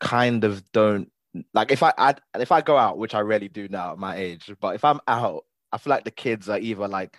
kind 0.00 0.44
of 0.44 0.70
don't 0.72 1.10
like 1.52 1.72
if 1.72 1.82
I, 1.82 1.92
I 1.98 2.14
if 2.38 2.52
I 2.52 2.60
go 2.60 2.76
out, 2.76 2.98
which 2.98 3.14
I 3.14 3.20
rarely 3.20 3.48
do 3.48 3.68
now 3.68 3.92
at 3.92 3.98
my 3.98 4.16
age, 4.16 4.52
but 4.60 4.74
if 4.74 4.84
I'm 4.84 5.00
out, 5.08 5.44
I 5.72 5.78
feel 5.78 5.90
like 5.90 6.04
the 6.04 6.10
kids 6.10 6.48
are 6.48 6.58
either 6.58 6.86
like 6.88 7.16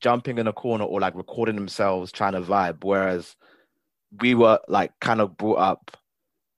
jumping 0.00 0.38
in 0.38 0.48
a 0.48 0.52
corner 0.52 0.84
or 0.84 1.00
like 1.00 1.14
recording 1.14 1.54
themselves 1.54 2.10
trying 2.10 2.32
to 2.32 2.40
vibe, 2.40 2.84
whereas 2.84 3.36
we 4.20 4.34
were 4.34 4.58
like 4.68 4.92
kind 5.00 5.20
of 5.20 5.36
brought 5.36 5.58
up 5.58 5.96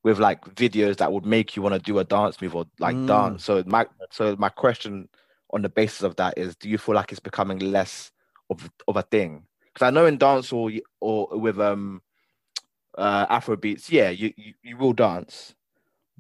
with 0.03 0.19
like 0.19 0.45
videos 0.55 0.97
that 0.99 1.13
would 1.13 1.25
make 1.27 1.57
you 1.57 1.63
want 1.63 1.75
to 1.75 1.79
do 1.81 1.99
a 1.99 2.05
dance 2.05 2.41
move 2.41 2.55
or 2.55 2.67
like 2.79 2.97
Mm. 2.97 3.07
dance. 3.07 3.45
So 3.45 3.63
my 3.67 3.87
so 4.11 4.37
my 4.39 4.49
question 4.49 5.09
on 5.53 5.63
the 5.63 5.69
basis 5.69 6.03
of 6.03 6.17
that 6.17 6.39
is, 6.39 6.57
do 6.57 6.69
you 6.69 6.79
feel 6.79 6.95
like 6.95 7.11
it's 7.13 7.21
becoming 7.21 7.59
less 7.59 8.11
of 8.51 8.71
of 8.89 8.97
a 8.97 9.03
thing? 9.03 9.45
Because 9.75 9.87
I 9.87 9.91
know 9.91 10.07
in 10.07 10.17
dance 10.19 10.53
or 10.53 10.71
or 11.01 11.29
with 11.39 11.59
um 11.61 12.01
uh 12.97 13.27
Afro 13.29 13.57
beats, 13.57 13.91
yeah, 13.91 14.11
you, 14.11 14.33
you 14.37 14.55
you 14.63 14.77
will 14.77 14.93
dance, 14.93 15.55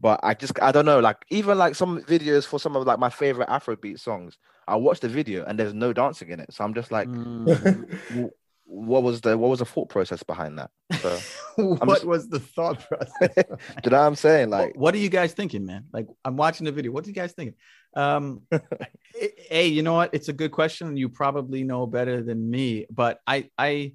but 0.01 0.21
I 0.23 0.35
just 0.35 0.61
I 0.61 0.73
don't 0.73 0.87
know, 0.87 0.99
like 1.01 1.19
even 1.31 1.57
like 1.57 1.75
some 1.77 2.01
videos 2.03 2.45
for 2.47 2.59
some 2.59 2.75
of 2.77 2.85
like 2.87 2.99
my 2.99 3.11
favorite 3.11 3.49
Afrobeat 3.49 4.01
songs, 4.01 4.39
I 4.67 4.77
watch 4.77 5.01
the 5.01 5.09
video 5.09 5.45
and 5.45 5.59
there's 5.59 5.75
no 5.75 5.93
dancing 5.93 6.31
in 6.31 6.41
it, 6.41 6.53
so 6.53 6.65
I'm 6.65 6.75
just 6.75 6.91
like, 6.91 7.07
Mm. 7.09 8.31
what 8.67 9.03
was 9.03 9.21
the 9.21 9.37
what 9.39 9.51
was 9.51 9.59
the 9.61 9.65
thought 9.67 9.89
process 9.91 10.23
behind 10.23 10.59
that? 10.59 10.71
So, 11.01 11.19
what 11.57 11.89
just- 11.89 12.05
was 12.07 12.29
the 12.29 12.41
thought 12.41 12.81
process? 12.89 13.35
do 13.37 13.45
you 13.85 13.91
know 13.91 13.99
what 14.01 14.07
I'm 14.07 14.15
saying? 14.17 14.51
Like, 14.51 14.69
What- 14.75 14.77
what 14.79 14.95
are 14.95 14.99
you 14.99 15.11
guys 15.11 15.33
thinking, 15.33 15.65
man? 15.67 15.85
Like, 15.93 16.07
I'm 16.25 16.37
watching 16.37 16.65
the 16.65 16.73
video. 16.73 16.91
What 16.91 17.05
are 17.05 17.09
you 17.09 17.15
guys 17.15 17.33
thinking? 17.33 17.55
Um, 17.95 18.43
hey, 19.49 19.67
you 19.69 19.83
know 19.83 19.95
what? 19.95 20.11
It's 20.13 20.29
a 20.29 20.33
good 20.33 20.51
question. 20.51 20.97
You 20.97 21.09
probably 21.09 21.65
know 21.65 21.87
better 21.87 22.23
than 22.23 22.51
me, 22.51 22.87
but 22.91 23.21
I, 23.27 23.51
I, 23.57 23.95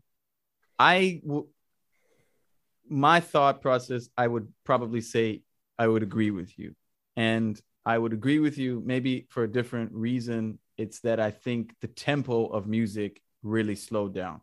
I, 0.78 1.22
w- 1.26 1.47
my 2.88 3.20
thought 3.20 3.62
process, 3.62 4.10
I 4.18 4.28
would 4.28 4.52
probably 4.64 5.02
say 5.02 5.41
I 5.78 5.88
would 5.88 6.04
agree 6.04 6.32
with 6.32 6.58
you, 6.58 6.76
and 7.16 7.60
I 7.86 7.97
would 7.97 8.14
agree 8.14 8.39
with 8.39 8.58
you 8.58 8.82
maybe 8.86 9.28
for 9.30 9.43
a 9.43 9.52
different 9.52 9.91
reason. 9.93 10.60
It's 10.78 11.02
that 11.02 11.20
I 11.20 11.32
think 11.32 11.76
the 11.82 11.88
tempo 11.88 12.45
of 12.47 12.66
music 12.68 13.22
really 13.43 13.76
slowed 13.76 14.14
down. 14.14 14.41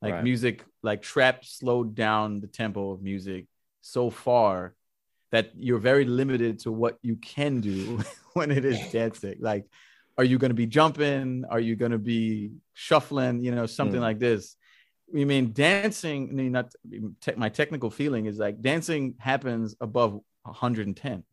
Like 0.00 0.14
Right. 0.14 0.24
music, 0.24 0.64
like 0.82 1.02
trap 1.02 1.44
slowed 1.44 1.94
down 1.94 2.40
the 2.40 2.46
tempo 2.48 2.90
of 2.90 3.02
music 3.02 3.46
so 3.82 4.10
far 4.10 4.74
that 5.30 5.52
you're 5.56 5.78
very 5.78 6.04
limited 6.04 6.58
to 6.60 6.72
what 6.72 6.98
you 7.02 7.16
can 7.16 7.60
do 7.60 8.00
when 8.34 8.50
it 8.50 8.64
is 8.64 8.78
dancing. 8.92 9.36
Like, 9.40 9.66
are 10.18 10.24
you 10.24 10.38
going 10.38 10.50
to 10.50 10.54
be 10.54 10.66
jumping? 10.66 11.44
Are 11.48 11.60
you 11.60 11.76
going 11.76 11.92
to 11.92 11.98
be 11.98 12.52
shuffling? 12.74 13.42
You 13.44 13.52
know, 13.54 13.66
something 13.66 13.98
Mm. 14.00 14.02
like 14.02 14.18
this. 14.18 14.56
I 15.14 15.24
mean, 15.24 15.52
dancing. 15.52 16.28
I 16.30 16.32
mean, 16.32 16.52
not 16.52 16.72
te- 17.20 17.34
my 17.36 17.48
technical 17.50 17.90
feeling 17.90 18.26
is 18.26 18.38
like 18.38 18.60
dancing 18.62 19.14
happens 19.18 19.74
above 19.80 20.12
110, 20.44 21.24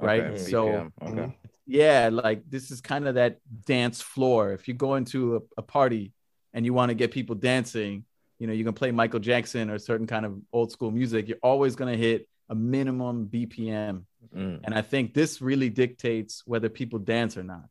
right? 0.00 0.22
okay, 0.24 0.36
So 0.38 0.66
BPM, 0.66 0.92
okay. 1.02 1.36
yeah, 1.66 2.10
like 2.12 2.42
this 2.48 2.70
is 2.70 2.80
kind 2.80 3.06
of 3.06 3.14
that 3.14 3.38
dance 3.66 4.00
floor. 4.00 4.52
If 4.52 4.66
you 4.68 4.74
go 4.74 4.94
into 4.96 5.36
a, 5.36 5.40
a 5.58 5.62
party 5.62 6.12
and 6.52 6.64
you 6.64 6.74
want 6.74 6.90
to 6.90 6.94
get 6.94 7.10
people 7.12 7.34
dancing, 7.36 8.04
you 8.38 8.46
know, 8.46 8.52
you 8.52 8.64
can 8.64 8.74
play 8.74 8.90
Michael 8.90 9.20
Jackson 9.20 9.70
or 9.70 9.78
certain 9.78 10.06
kind 10.06 10.26
of 10.26 10.38
old 10.52 10.72
school 10.72 10.90
music. 10.90 11.28
You're 11.28 11.38
always 11.42 11.76
going 11.76 11.92
to 11.92 11.98
hit 11.98 12.28
a 12.48 12.54
minimum 12.54 13.26
BPM. 13.32 14.02
Mm. 14.34 14.60
And 14.64 14.74
I 14.74 14.82
think 14.82 15.14
this 15.14 15.42
really 15.42 15.70
dictates 15.70 16.42
whether 16.46 16.68
people 16.68 16.98
dance 16.98 17.36
or 17.36 17.42
not 17.42 17.68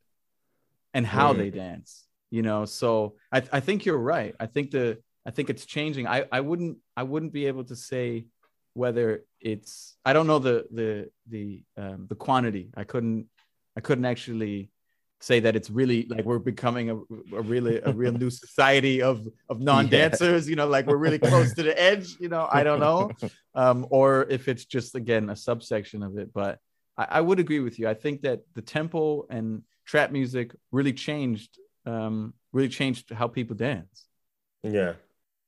and 0.93 1.05
how 1.05 1.33
Mm. 1.33 1.37
they 1.37 1.49
dance, 1.49 2.05
you 2.29 2.41
know? 2.41 2.65
So 2.65 3.15
I, 3.31 3.43
I 3.51 3.59
think 3.61 3.85
you're 3.85 3.97
right. 3.97 4.35
I 4.39 4.47
think 4.47 4.71
the, 4.71 4.97
I 5.25 5.31
think 5.31 5.49
it's 5.49 5.65
changing. 5.65 6.05
I, 6.07 6.25
I 6.31 6.41
wouldn't, 6.41 6.77
I 6.97 7.03
wouldn't 7.03 7.31
be 7.31 7.45
able 7.45 7.63
to 7.65 7.75
say 7.75 8.25
whether 8.73 9.23
it's, 9.39 9.95
I 10.03 10.11
don't 10.13 10.27
know 10.27 10.39
the, 10.39 10.65
the, 10.71 11.09
the, 11.29 11.63
um, 11.77 12.07
the 12.09 12.15
quantity. 12.15 12.71
I 12.75 12.83
couldn't, 12.83 13.27
I 13.77 13.81
couldn't 13.81 14.05
actually 14.05 14.69
say 15.23 15.39
that 15.39 15.55
it's 15.55 15.69
really 15.69 16.05
like 16.09 16.25
we're 16.25 16.37
becoming 16.53 16.89
a, 16.89 16.95
a 17.41 17.41
really 17.53 17.79
a 17.85 17.91
real 17.93 18.11
new 18.11 18.29
society 18.43 19.01
of 19.01 19.25
of 19.49 19.61
non-dancers 19.61 20.49
you 20.49 20.55
know 20.57 20.67
like 20.67 20.85
we're 20.85 20.97
really 20.97 21.17
close 21.17 21.53
to 21.53 21.63
the 21.63 21.75
edge 21.89 22.07
you 22.19 22.27
know 22.27 22.43
i 22.51 22.61
don't 22.67 22.81
know 22.87 23.09
um 23.61 23.87
or 23.89 24.27
if 24.29 24.47
it's 24.51 24.65
just 24.65 24.95
again 24.95 25.29
a 25.29 25.35
subsection 25.35 26.03
of 26.03 26.17
it 26.17 26.27
but 26.33 26.59
I, 26.97 27.05
I 27.17 27.21
would 27.21 27.39
agree 27.39 27.61
with 27.61 27.79
you 27.79 27.87
i 27.87 27.93
think 28.03 28.21
that 28.27 28.39
the 28.53 28.61
tempo 28.61 29.25
and 29.29 29.63
trap 29.85 30.11
music 30.11 30.47
really 30.71 30.93
changed 30.93 31.51
um 31.85 32.33
really 32.51 32.69
changed 32.79 33.09
how 33.19 33.27
people 33.27 33.55
dance 33.55 33.95
Yeah. 34.63 34.93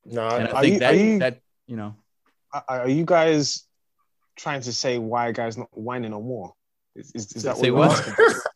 No, 0.06 0.24
and 0.38 0.48
i 0.58 0.62
think 0.62 0.74
you- 0.74 0.80
that 0.80 0.96
you- 0.98 1.20
that 1.20 1.36
you 1.68 1.76
know 1.76 1.92
Are, 2.70 2.88
you 3.00 3.04
guys 3.04 3.66
trying 4.38 4.62
to 4.62 4.72
say 4.72 4.94
why 4.98 5.24
guys 5.42 5.58
not 5.58 5.68
whining 5.88 6.12
no 6.12 6.22
more? 6.22 6.50
Is, 6.96 7.12
is, 7.18 7.24
is 7.38 7.44
that 7.44 7.58
Say 7.58 7.72
what? 7.72 7.90
what? 7.92 8.38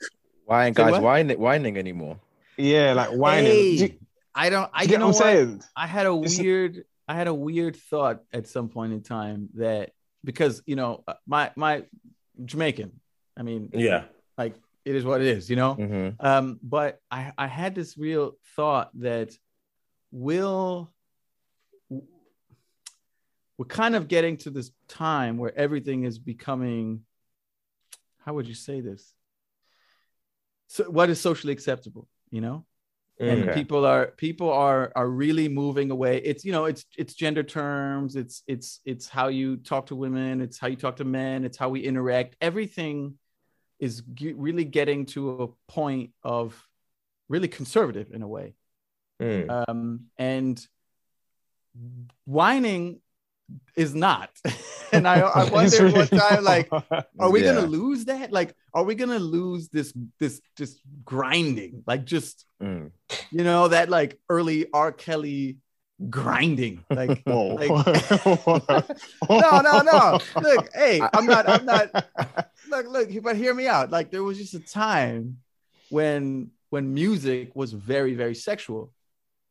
asking? 0.49 0.55
Why 0.55 0.65
ain't 0.67 0.75
guys 0.75 0.91
what? 0.93 1.01
whining, 1.03 1.39
whining 1.39 1.77
anymore? 1.77 2.19
yeah, 2.57 2.93
like 2.93 3.09
whining. 3.11 3.45
Hey, 3.51 3.77
Do 3.77 3.83
you- 3.85 3.99
i 4.35 4.49
don't 4.49 4.69
i 4.73 4.81
do 4.81 4.85
you 4.85 4.91
you 4.91 4.91
get 4.91 4.99
know 4.99 5.07
what 5.07 5.21
I'm 5.25 5.27
what? 5.27 5.33
saying? 5.49 5.63
I 5.75 5.87
had 5.87 6.05
a 6.05 6.11
It's- 6.13 6.39
weird 6.39 6.83
I 7.07 7.15
had 7.15 7.27
a 7.27 7.33
weird 7.33 7.75
thought 7.75 8.21
at 8.31 8.47
some 8.47 8.69
point 8.69 8.93
in 8.93 9.01
time 9.01 9.49
that 9.55 9.91
because 10.23 10.61
you 10.67 10.75
know 10.75 11.03
uh, 11.07 11.15
my 11.25 11.51
my 11.55 11.83
Jamaican 12.45 12.91
I 13.35 13.41
mean 13.43 13.69
yeah. 13.73 14.03
like 14.37 14.55
it 14.85 14.95
is 14.95 15.03
what 15.03 15.21
it 15.21 15.27
is 15.27 15.49
you 15.49 15.55
know 15.55 15.75
Mhm. 15.75 16.15
um 16.19 16.59
but 16.61 16.99
I 17.09 17.33
I 17.37 17.47
had 17.47 17.73
this 17.73 17.97
real 17.97 18.33
thought 18.55 18.91
that 18.99 19.35
will 20.11 20.93
we're 23.57 23.65
kind 23.65 23.95
of 23.95 24.07
getting 24.07 24.37
to 24.37 24.49
this 24.49 24.71
time 24.87 25.37
where 25.37 25.55
everything 25.57 26.03
is 26.03 26.17
becoming 26.19 27.01
how 28.19 28.33
would 28.35 28.47
you 28.47 28.53
say 28.55 28.79
this 28.79 29.13
so 30.73 30.81
what 30.97 31.09
is 31.09 31.19
socially 31.19 31.53
acceptable 31.53 32.05
you 32.31 32.41
know? 32.41 32.57
And 33.19 33.39
Mm. 33.39 33.43
Okay. 33.49 33.53
people 33.59 33.81
are 33.93 34.05
people 34.25 34.49
are 34.67 34.83
are 34.95 35.09
really 35.23 35.49
moving 35.49 35.89
away. 35.91 36.13
It's 36.29 36.45
you 36.45 36.53
know 36.55 36.65
it's 36.71 36.83
it's 37.01 37.13
gender 37.23 37.43
terms. 37.43 38.15
It's 38.15 38.35
it's 38.53 38.79
it's 38.91 39.05
how 39.17 39.27
you 39.39 39.57
talk 39.71 39.83
to 39.87 39.95
women. 40.05 40.39
It's 40.45 40.57
how 40.61 40.67
you 40.73 40.77
talk 40.77 40.95
to 40.97 41.03
men. 41.03 41.43
It's 41.47 41.57
how 41.61 41.67
we 41.75 41.79
interact. 41.91 42.31
Everything 42.39 43.15
is 43.77 43.93
ge- 44.19 44.37
really 44.47 44.63
getting 44.79 45.05
to 45.15 45.21
a 45.45 45.47
point 45.71 46.11
of 46.23 46.45
really 47.33 47.49
conservative 47.59 48.07
in 48.15 48.21
a 48.21 48.27
way. 48.37 48.47
Mm. 49.21 49.49
um 49.67 49.81
and 50.17 50.55
whining 52.25 53.01
is 53.75 53.95
not 53.95 54.29
and 54.91 55.07
i 55.07 55.19
i 55.21 55.49
wonder 55.51 55.83
really 55.85 55.93
what 55.99 56.09
time 56.09 56.43
like 56.43 56.69
are 57.19 57.31
we 57.31 57.43
Yeah. 57.43 57.53
gonna 57.53 57.67
lose 57.67 58.05
that 58.05 58.31
like 58.31 58.53
are 58.73 58.83
we 58.83 58.95
gonna 58.95 59.19
lose 59.19 59.69
this 59.69 59.93
this 60.19 60.41
just 60.57 60.81
grinding 61.05 61.83
like 61.87 62.05
just 62.05 62.45
Mm. 62.61 62.91
you 63.31 63.43
know 63.45 63.69
that 63.69 63.89
like 63.89 64.19
early 64.29 64.67
R. 64.73 64.91
Kelly 64.91 65.59
grinding, 66.09 66.83
like 66.89 67.23
Whoa. 67.23 67.55
like 67.55 67.69
no, 69.29 69.61
no, 69.61 69.81
no. 69.81 70.19
Look, 70.41 70.69
hey, 70.73 71.01
I'm 71.13 71.25
not, 71.25 71.47
I'm 71.47 71.65
not. 71.65 71.87
Look, 72.69 72.87
look, 72.87 73.23
but 73.23 73.35
hear 73.37 73.53
me 73.53 73.67
out. 73.67 73.91
Like 73.91 74.11
there 74.11 74.23
was 74.23 74.37
just 74.37 74.53
a 74.53 74.59
time 74.59 75.37
when 75.89 76.51
when 76.69 76.93
music 76.93 77.55
was 77.55 77.71
very, 77.73 78.13
very 78.13 78.35
sexual. 78.35 78.91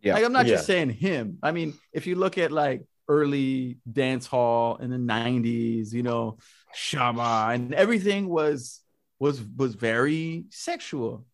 Yeah. 0.03 0.15
Like 0.15 0.25
I'm 0.25 0.33
not 0.33 0.47
just 0.47 0.67
saying 0.67 0.91
him. 0.91 1.39
I 1.43 1.53
mean, 1.53 1.75
if 1.93 2.07
you 2.07 2.15
look 2.15 2.39
at 2.39 2.53
like 2.53 2.83
early 3.09 3.79
dance 3.91 4.27
hall 4.27 4.77
in 4.77 4.91
the 4.91 4.97
90s, 4.99 5.93
you 5.93 6.03
know, 6.03 6.39
Shabba, 6.75 7.55
and 7.55 7.75
everything 7.75 8.29
was 8.29 8.81
was 9.19 9.41
was 9.57 9.75
very 9.75 10.45
sexual. 10.51 11.25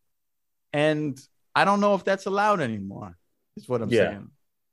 And 0.73 1.19
I 1.53 1.65
don't 1.65 1.79
know 1.81 1.95
if 1.95 2.03
that's 2.03 2.25
allowed 2.25 2.61
anymore. 2.61 3.17
Is 3.57 3.67
what 3.69 3.81
I'm 3.81 3.89
Yeah. 3.89 4.09
saying. 4.09 4.29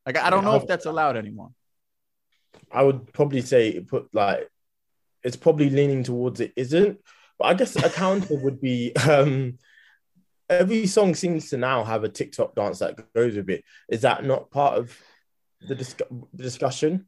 Like 0.07 0.17
I 0.19 0.31
don't 0.31 0.45
Yeah, 0.45 0.51
know 0.51 0.57
I- 0.57 0.61
if 0.63 0.67
that's 0.67 0.87
allowed 0.87 1.17
anymore. 1.17 1.51
I 2.71 2.83
would 2.83 3.13
probably 3.13 3.43
say 3.43 3.69
it 3.69 3.89
put 3.89 4.09
like 4.15 4.49
it's 5.23 5.37
probably 5.37 5.71
leaning 5.71 6.03
towards 6.03 6.41
it 6.41 6.53
isn't, 6.57 6.99
but 7.39 7.45
I 7.47 7.55
guess 7.55 7.77
a 7.77 7.91
counter 7.91 8.37
would 8.37 8.61
be 8.61 8.95
um 9.09 9.59
every 10.49 10.87
song 10.87 11.15
seems 11.15 11.51
to 11.51 11.57
now 11.57 11.85
have 11.85 12.05
a 12.05 12.09
TikTok 12.09 12.55
dance 12.55 12.81
that 12.81 13.13
goes 13.15 13.37
with 13.37 13.49
it. 13.51 13.65
Is 13.89 14.03
that 14.03 14.25
not 14.25 14.51
part 14.51 14.79
of 14.79 14.97
the, 15.67 15.75
dis- 15.75 15.95
the 16.35 16.43
discussion? 16.43 17.07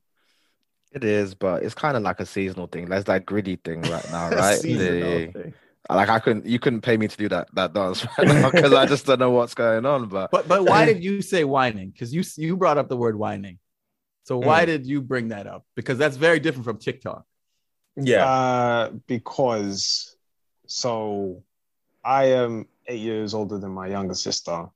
It 0.92 1.02
is, 1.04 1.34
but 1.34 1.62
it's 1.64 1.74
kind 1.74 1.96
of 1.96 2.02
like 2.02 2.20
a 2.20 2.26
seasonal 2.26 2.66
thing. 2.68 2.88
There's 2.88 3.04
that 3.04 3.26
gritty 3.26 3.56
thing 3.56 3.82
right 3.82 4.10
now, 4.12 4.30
right? 4.30 4.60
The- 4.62 5.30
thing. 5.32 5.54
like 5.90 6.08
I 6.08 6.18
couldn't, 6.20 6.46
you 6.46 6.58
couldn't 6.58 6.82
pay 6.82 6.96
me 6.96 7.08
to 7.08 7.16
do 7.16 7.28
that 7.30 7.52
that 7.54 7.72
dance 7.74 8.06
right 8.18 8.52
because 8.52 8.72
I 8.82 8.86
just 8.86 9.04
don't 9.06 9.18
know 9.18 9.30
what's 9.30 9.54
going 9.54 9.84
on. 9.86 10.08
But 10.08 10.30
But 10.30 10.46
but 10.46 10.64
why 10.64 10.84
did 10.90 11.02
you 11.02 11.20
say 11.20 11.42
whining? 11.44 11.90
Because 11.90 12.14
you 12.14 12.22
you 12.36 12.56
brought 12.56 12.78
up 12.78 12.88
the 12.88 12.96
word 12.96 13.16
whining. 13.16 13.58
So 14.24 14.40
Mm. 14.40 14.46
why 14.46 14.64
did 14.64 14.86
you 14.86 15.02
bring 15.02 15.28
that 15.28 15.46
up? 15.46 15.66
Because 15.74 15.98
that's 15.98 16.16
very 16.16 16.40
different 16.40 16.64
from 16.64 16.78
TikTok. 16.78 17.24
Yeah. 17.96 18.24
Uh, 18.24 18.90
because 19.06 20.16
so 20.66 21.42
I 22.04 22.26
am 22.26 22.66
eight 22.86 23.00
years 23.00 23.34
older 23.34 23.58
than 23.58 23.72
my 23.72 23.88
younger 23.88 24.14
sister, 24.14 24.66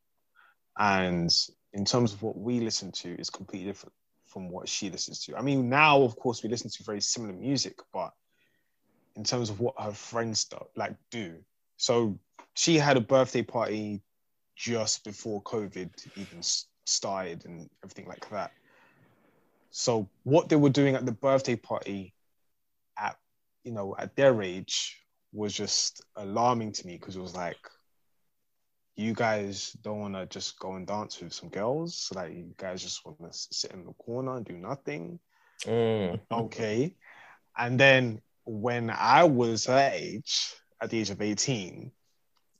and 0.78 1.30
in 1.72 1.84
terms 1.84 2.12
of 2.12 2.22
what 2.22 2.36
we 2.36 2.60
listen 2.60 2.92
to, 2.92 3.18
is 3.18 3.30
completely 3.30 3.68
different 3.68 3.92
from 4.24 4.50
what 4.50 4.68
she 4.68 4.90
listens 4.90 5.24
to. 5.24 5.36
I 5.36 5.42
mean, 5.42 5.68
now 5.68 6.02
of 6.02 6.16
course 6.16 6.42
we 6.42 6.48
listen 6.48 6.70
to 6.70 6.84
very 6.84 7.00
similar 7.00 7.32
music, 7.32 7.78
but 7.92 8.12
in 9.16 9.24
terms 9.24 9.50
of 9.50 9.60
what 9.60 9.74
her 9.78 9.92
friends 9.92 10.44
do, 10.44 10.58
like 10.76 10.94
do, 11.10 11.36
so 11.76 12.18
she 12.54 12.76
had 12.76 12.96
a 12.96 13.00
birthday 13.00 13.42
party 13.42 14.02
just 14.56 15.04
before 15.04 15.42
COVID 15.42 15.90
even 16.16 16.42
started 16.84 17.44
and 17.44 17.70
everything 17.84 18.08
like 18.08 18.28
that. 18.30 18.50
So 19.70 20.08
what 20.24 20.48
they 20.48 20.56
were 20.56 20.70
doing 20.70 20.96
at 20.96 21.06
the 21.06 21.12
birthday 21.12 21.56
party 21.56 22.14
at 22.98 23.16
you 23.64 23.72
know 23.72 23.94
at 23.98 24.16
their 24.16 24.42
age 24.42 24.98
was 25.32 25.52
just 25.52 26.02
alarming 26.16 26.72
to 26.72 26.86
me 26.86 26.96
because 26.96 27.16
it 27.16 27.20
was 27.20 27.36
like 27.36 27.58
you 28.98 29.14
guys 29.14 29.72
don't 29.82 30.00
want 30.00 30.14
to 30.14 30.26
just 30.26 30.58
go 30.58 30.74
and 30.74 30.86
dance 30.86 31.20
with 31.20 31.32
some 31.32 31.48
girls 31.50 32.10
like 32.14 32.32
you 32.34 32.52
guys 32.56 32.82
just 32.82 33.04
want 33.06 33.16
to 33.20 33.30
sit 33.32 33.70
in 33.70 33.84
the 33.86 33.92
corner 33.94 34.36
and 34.36 34.44
do 34.44 34.54
nothing 34.56 35.18
Mm. 35.66 36.20
okay 36.30 36.94
and 37.56 37.80
then 37.80 38.20
when 38.44 38.90
i 38.90 39.24
was 39.24 39.66
her 39.66 39.90
age 39.92 40.54
at 40.80 40.90
the 40.90 41.00
age 41.00 41.10
of 41.10 41.20
18 41.20 41.90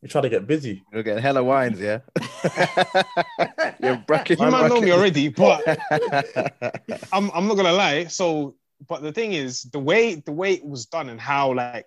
You 0.02 0.08
try 0.08 0.20
to 0.20 0.28
get 0.28 0.46
busy. 0.48 0.82
you're 0.92 1.04
getting 1.04 1.22
hella 1.22 1.42
wines, 1.44 1.78
yeah. 1.80 2.00
you're 3.80 3.96
bracket. 4.06 4.38
you 4.40 4.50
might 4.50 4.68
know 4.68 4.80
me 4.80 4.90
already 4.92 5.28
but. 5.28 5.62
I'm, 7.12 7.30
I'm 7.34 7.46
not 7.48 7.56
gonna 7.56 7.72
lie 7.72 8.04
so 8.06 8.56
but 8.88 9.02
the 9.02 9.12
thing 9.12 9.32
is 9.32 9.62
the 9.64 9.78
way 9.78 10.16
the 10.16 10.32
way 10.32 10.54
it 10.54 10.64
was 10.64 10.86
done 10.86 11.08
and 11.08 11.20
how 11.20 11.52
like 11.54 11.86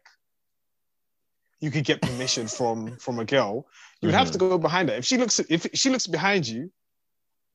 you 1.62 1.72
could 1.72 1.86
get 1.86 2.02
permission 2.02 2.48
from 2.48 2.98
from 2.98 3.20
a 3.20 3.26
girl 3.26 3.68
you 4.02 4.08
would 4.08 4.16
have 4.16 4.32
to 4.32 4.38
mm-hmm. 4.38 4.50
go 4.50 4.58
behind 4.58 4.90
her 4.90 4.96
if 4.96 5.06
she 5.06 5.18
looks 5.18 5.40
if 5.50 5.68
she 5.74 5.90
looks 5.90 6.08
behind 6.08 6.48
you 6.48 6.70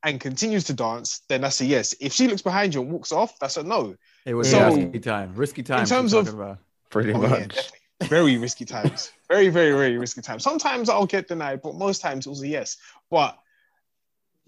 and 0.05 0.21
continues 0.21 0.65
to 0.65 0.73
dance 0.73 1.23
then 1.29 1.41
that's 1.41 1.61
a 1.61 1.67
yes 1.67 1.95
if 2.01 2.13
she 2.13 2.29
looks 2.29 2.43
behind 2.43 2.73
you 2.73 2.81
and 2.81 2.91
walks 2.91 3.13
off 3.13 3.39
that's 3.41 3.57
a 3.57 3.63
no 3.63 3.95
It 4.25 4.35
was 4.35 4.51
So- 4.51 4.75
risky 4.75 5.01
time. 5.01 5.35
Risky 5.35 5.63
time. 5.63 5.81
In 5.81 5.87
terms 5.87 6.13
of- 6.13 6.29
about. 6.29 6.59
Pretty 6.89 7.13
Oh, 7.13 7.19
much. 7.19 7.49
definitely. 7.49 7.79
very 8.03 8.39
risky 8.39 8.65
times 8.65 9.11
very 9.29 9.49
very 9.49 9.73
very 9.73 9.99
risky 9.99 10.21
times 10.21 10.45
sometimes 10.45 10.89
i'll 10.89 11.07
get 11.07 11.27
denied 11.29 11.61
but 11.63 11.75
most 11.75 12.01
times 12.01 12.27
it 12.27 12.31
was 12.31 12.43
a 12.43 12.49
yes 12.49 12.77
but 13.11 13.37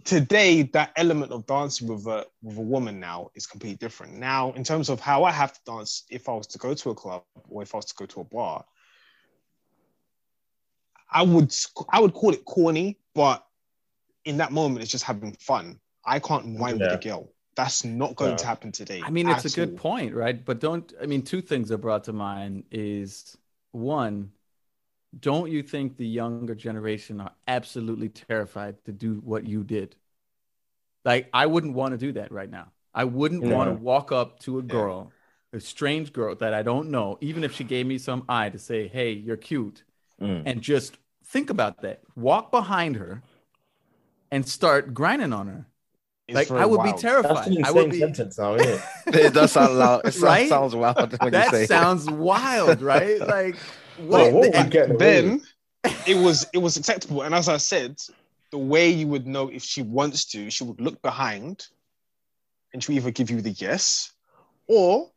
today 0.04 0.62
that 0.62 0.92
element 0.96 1.32
of 1.32 1.46
dancing 1.46 1.88
with 1.88 2.06
a 2.06 2.26
with 2.42 2.58
a 2.58 2.62
woman 2.62 3.00
now 3.00 3.30
is 3.34 3.46
completely 3.46 3.76
different 3.76 4.14
now 4.14 4.52
in 4.52 4.62
terms 4.62 4.88
of 4.88 5.00
how 5.00 5.24
i 5.24 5.30
have 5.30 5.52
to 5.52 5.60
dance 5.64 6.04
if 6.10 6.28
i 6.28 6.32
was 6.32 6.46
to 6.46 6.58
go 6.58 6.74
to 6.74 6.90
a 6.90 6.94
club 6.94 7.24
or 7.48 7.62
if 7.62 7.74
i 7.74 7.78
was 7.78 7.86
to 7.86 7.94
go 7.94 8.06
to 8.06 8.20
a 8.20 8.24
bar 8.24 8.64
i 11.10 11.22
would 11.22 11.54
i 11.90 12.00
would 12.00 12.14
call 12.14 12.32
it 12.32 12.44
corny 12.44 12.98
but 13.14 13.44
in 14.24 14.38
that 14.38 14.52
moment 14.52 14.82
it's 14.82 14.92
just 14.92 15.04
having 15.04 15.32
fun 15.40 15.78
i 16.04 16.18
can't 16.18 16.46
whine 16.46 16.80
with 16.80 16.92
a 16.92 16.98
girl 16.98 17.30
that's 17.56 17.84
not 17.84 18.16
going 18.16 18.36
Yeah. 18.36 18.38
to 18.38 18.46
happen 18.46 18.72
today 18.72 19.02
I 19.02 19.10
mean, 19.10 19.28
it's 19.28 19.44
a 19.44 19.50
at 19.50 19.50
good 19.50 19.76
all. 19.76 19.76
point, 19.76 20.14
right? 20.14 20.44
But 20.44 20.60
don't 20.60 20.92
I 21.00 21.06
mean 21.06 21.22
two 21.22 21.40
things 21.40 21.70
are 21.72 21.78
brought 21.78 22.04
to 22.04 22.12
mind 22.12 22.64
is 22.70 23.36
one, 23.72 24.32
don't 25.20 25.50
you 25.52 25.62
think 25.62 25.96
the 25.96 26.06
younger 26.06 26.54
generation 26.54 27.20
are 27.20 27.32
absolutely 27.48 28.08
terrified 28.10 28.84
to 28.86 28.92
do 28.92 29.16
what 29.24 29.46
you 29.46 29.64
did? 29.64 29.96
Like 31.04 31.28
I 31.32 31.46
wouldn't 31.46 31.74
want 31.74 31.92
to 31.92 31.98
do 31.98 32.12
that 32.12 32.32
right 32.32 32.50
now. 32.50 32.72
I 32.94 33.04
wouldn't 33.04 33.44
No. 33.46 33.46
want 33.46 33.68
to 33.68 33.72
walk 33.72 34.12
up 34.12 34.40
to 34.40 34.58
a 34.58 34.62
girl, 34.62 35.14
a 35.52 35.60
strange 35.60 36.12
girl 36.12 36.34
that 36.36 36.54
I 36.54 36.62
don't 36.62 36.90
know, 36.90 37.18
even 37.20 37.44
if 37.44 37.52
she 37.52 37.64
gave 37.64 37.86
me 37.86 37.98
some 37.98 38.24
eye 38.28 38.50
to 38.50 38.58
say, 38.58 38.88
"Hey, 38.88 39.12
you're 39.12 39.36
cute." 39.36 39.84
Mm. 40.20 40.42
And 40.46 40.60
just 40.62 40.98
think 41.26 41.50
about 41.50 41.82
that. 41.82 42.00
Walk 42.16 42.50
behind 42.50 42.96
her 42.96 43.22
and 44.30 44.46
start 44.46 44.92
grinding 44.94 45.32
on 45.32 45.46
her. 45.46 45.66
It's 46.26 46.34
like 46.34 46.50
I 46.50 46.66
would 46.66 46.78
be 46.82 46.90
wild. 46.90 46.92
That's 46.96 47.02
terrified. 47.02 47.46
an 47.52 47.64
I 47.64 47.70
would 47.70 47.90
be 47.90 48.00
sentence 48.00 48.36
now, 48.38 48.54
isn't 48.56 48.68
it? 49.06 49.14
It 49.26 49.32
does 49.34 49.52
sound 49.52 49.78
loud. 49.78 50.00
It 50.06 50.12
sounds, 50.12 50.22
Right? 50.22 50.48
sounds 50.48 50.74
wild 50.74 51.16
when 51.22 51.32
you 51.32 51.40
say 51.44 51.50
that 51.50 51.54
it. 51.54 51.68
sounds 51.68 52.10
wild, 52.10 52.82
right? 52.82 53.18
Like 53.26 53.56
Well, 53.98 54.32
what? 54.32 54.34
what 54.34 54.54
and- 54.54 54.64
we 54.66 54.70
getting 54.70 54.94
away 54.96 55.20
then 55.22 55.42
it 56.06 56.16
was 56.16 56.46
it 56.52 56.58
was 56.58 56.76
acceptable. 56.76 57.22
And 57.22 57.34
as 57.34 57.48
I 57.48 57.56
said, 57.56 57.98
the 58.50 58.58
way 58.58 58.90
you 58.90 59.06
would 59.06 59.26
know 59.26 59.48
if 59.48 59.62
she 59.62 59.80
wants 59.82 60.24
to, 60.32 60.50
she 60.50 60.64
would 60.64 60.80
look 60.80 61.00
behind 61.00 61.66
and 62.74 62.82
she 62.82 62.92
would 62.92 62.98
either 62.98 63.10
give 63.10 63.30
you 63.30 63.40
the 63.40 63.50
yes 63.52 64.12
or 64.66 65.10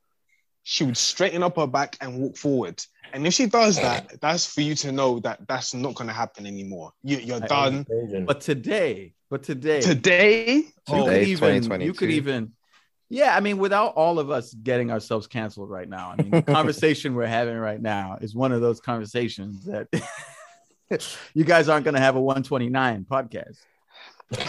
she 0.63 0.83
would 0.83 0.97
straighten 0.97 1.43
up 1.43 1.57
her 1.57 1.67
back 1.67 1.97
and 2.01 2.19
walk 2.19 2.37
forward. 2.37 2.83
And 3.13 3.27
if 3.27 3.33
she 3.33 3.45
does 3.45 3.75
that, 3.77 4.21
that's 4.21 4.45
for 4.45 4.61
you 4.61 4.75
to 4.75 4.91
know 4.91 5.19
that 5.19 5.47
that's 5.47 5.73
not 5.73 5.95
going 5.95 6.07
to 6.07 6.13
happen 6.13 6.45
anymore. 6.45 6.93
You, 7.03 7.17
you're 7.17 7.43
I- 7.43 7.47
done. 7.47 7.85
But 8.25 8.41
today, 8.41 9.13
but 9.29 9.43
today, 9.43 9.81
Today, 9.81 10.55
you 10.55 10.63
oh, 10.89 11.05
could 11.05 11.27
even, 11.27 11.81
you 11.81 11.93
could 11.93 12.11
even, 12.11 12.51
yeah. 13.09 13.35
I 13.35 13.39
mean, 13.39 13.57
without 13.57 13.93
all 13.95 14.19
of 14.19 14.29
us 14.29 14.53
getting 14.53 14.91
ourselves 14.91 15.27
canceled 15.27 15.69
right 15.69 15.87
now, 15.87 16.13
I 16.17 16.21
mean, 16.21 16.31
the 16.31 16.41
conversation 16.53 17.15
we're 17.15 17.27
having 17.27 17.57
right 17.57 17.81
now 17.81 18.17
is 18.21 18.35
one 18.35 18.51
of 18.51 18.61
those 18.61 18.79
conversations 18.79 19.65
that 19.65 19.87
you 21.33 21.43
guys 21.43 21.69
aren't 21.69 21.85
going 21.85 21.95
to 21.95 22.01
have 22.01 22.15
a 22.15 22.21
129 22.21 23.05
podcast. 23.09 23.57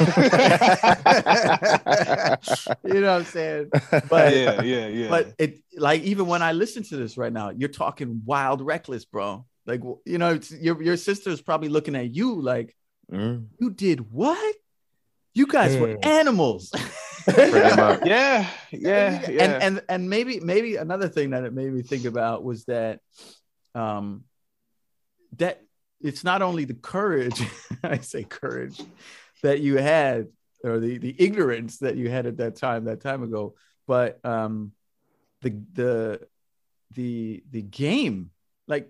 you 2.85 3.01
know 3.01 3.12
what 3.12 3.18
I'm 3.18 3.24
saying? 3.24 3.70
But 4.09 4.33
yeah, 4.35 4.62
yeah, 4.62 4.87
yeah. 4.89 5.09
but 5.09 5.35
it 5.39 5.59
like 5.76 6.03
even 6.03 6.26
when 6.26 6.43
I 6.43 6.53
listen 6.53 6.83
to 6.85 6.97
this 6.97 7.16
right 7.16 7.33
now, 7.33 7.51
you're 7.51 7.68
talking 7.68 8.22
wild, 8.24 8.61
reckless, 8.61 9.05
bro. 9.05 9.45
Like 9.66 9.83
you 10.05 10.18
know, 10.18 10.35
it's, 10.35 10.51
your 10.53 10.80
your 10.83 10.97
sister's 10.97 11.41
probably 11.41 11.68
looking 11.68 11.97
at 11.97 12.14
you 12.14 12.41
like, 12.41 12.76
Mm. 13.11 13.49
you 13.59 13.70
did 13.70 14.11
what? 14.12 14.55
You 15.35 15.47
guys 15.47 15.76
were 15.76 15.89
Mm. 15.97 16.07
animals. 16.07 16.70
Pretty 17.24 17.76
much. 17.76 18.01
yeah, 18.05 18.49
yeah, 18.70 19.30
yeah. 19.30 19.45
And 19.45 19.62
and 19.62 19.83
and 19.89 20.11
maybe 20.11 20.41
maybe 20.41 20.76
another 20.76 21.09
thing 21.09 21.30
that 21.30 21.45
it 21.45 21.53
made 21.53 21.72
me 21.72 21.83
think 21.83 22.05
about 22.05 22.43
was 22.45 22.64
that 22.66 23.01
um 23.74 24.24
that 25.39 25.61
it's 26.01 26.24
not 26.24 26.43
only 26.43 26.64
the 26.64 26.74
courage, 26.74 27.41
I 27.85 27.99
say 27.99 28.24
courage, 28.24 28.80
that 29.43 29.61
you 29.61 29.76
had 29.76 30.28
or 30.64 30.78
the 30.78 30.99
the 30.99 31.14
ignorance 31.18 31.78
that 31.78 31.97
you 31.97 32.09
had 32.09 32.26
at 32.26 32.36
that 32.38 32.57
time, 32.57 32.84
that 32.84 33.01
time 33.01 33.22
ago, 33.22 33.55
but 33.86 34.24
um 34.24 34.72
the 35.43 35.51
the 35.74 36.20
the 36.95 37.43
the 37.51 37.62
game 37.62 38.30
like 38.68 38.88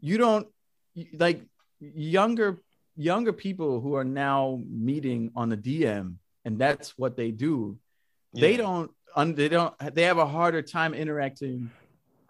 you 0.00 0.18
don't 0.18 0.46
like 1.14 1.40
younger 1.80 2.60
younger 2.96 3.32
people 3.32 3.80
who 3.80 3.94
are 3.94 4.04
now 4.04 4.60
meeting 4.68 5.30
on 5.34 5.48
the 5.48 5.56
DM 5.56 6.16
and 6.44 6.58
that's 6.58 6.98
what 6.98 7.16
they 7.16 7.30
do 7.30 7.78
they 8.34 8.56
don't 8.56 8.90
un, 9.16 9.34
they 9.34 9.48
don't 9.48 9.74
they 9.94 10.02
have 10.02 10.18
a 10.18 10.26
harder 10.26 10.62
time 10.62 10.92
interacting 10.94 11.70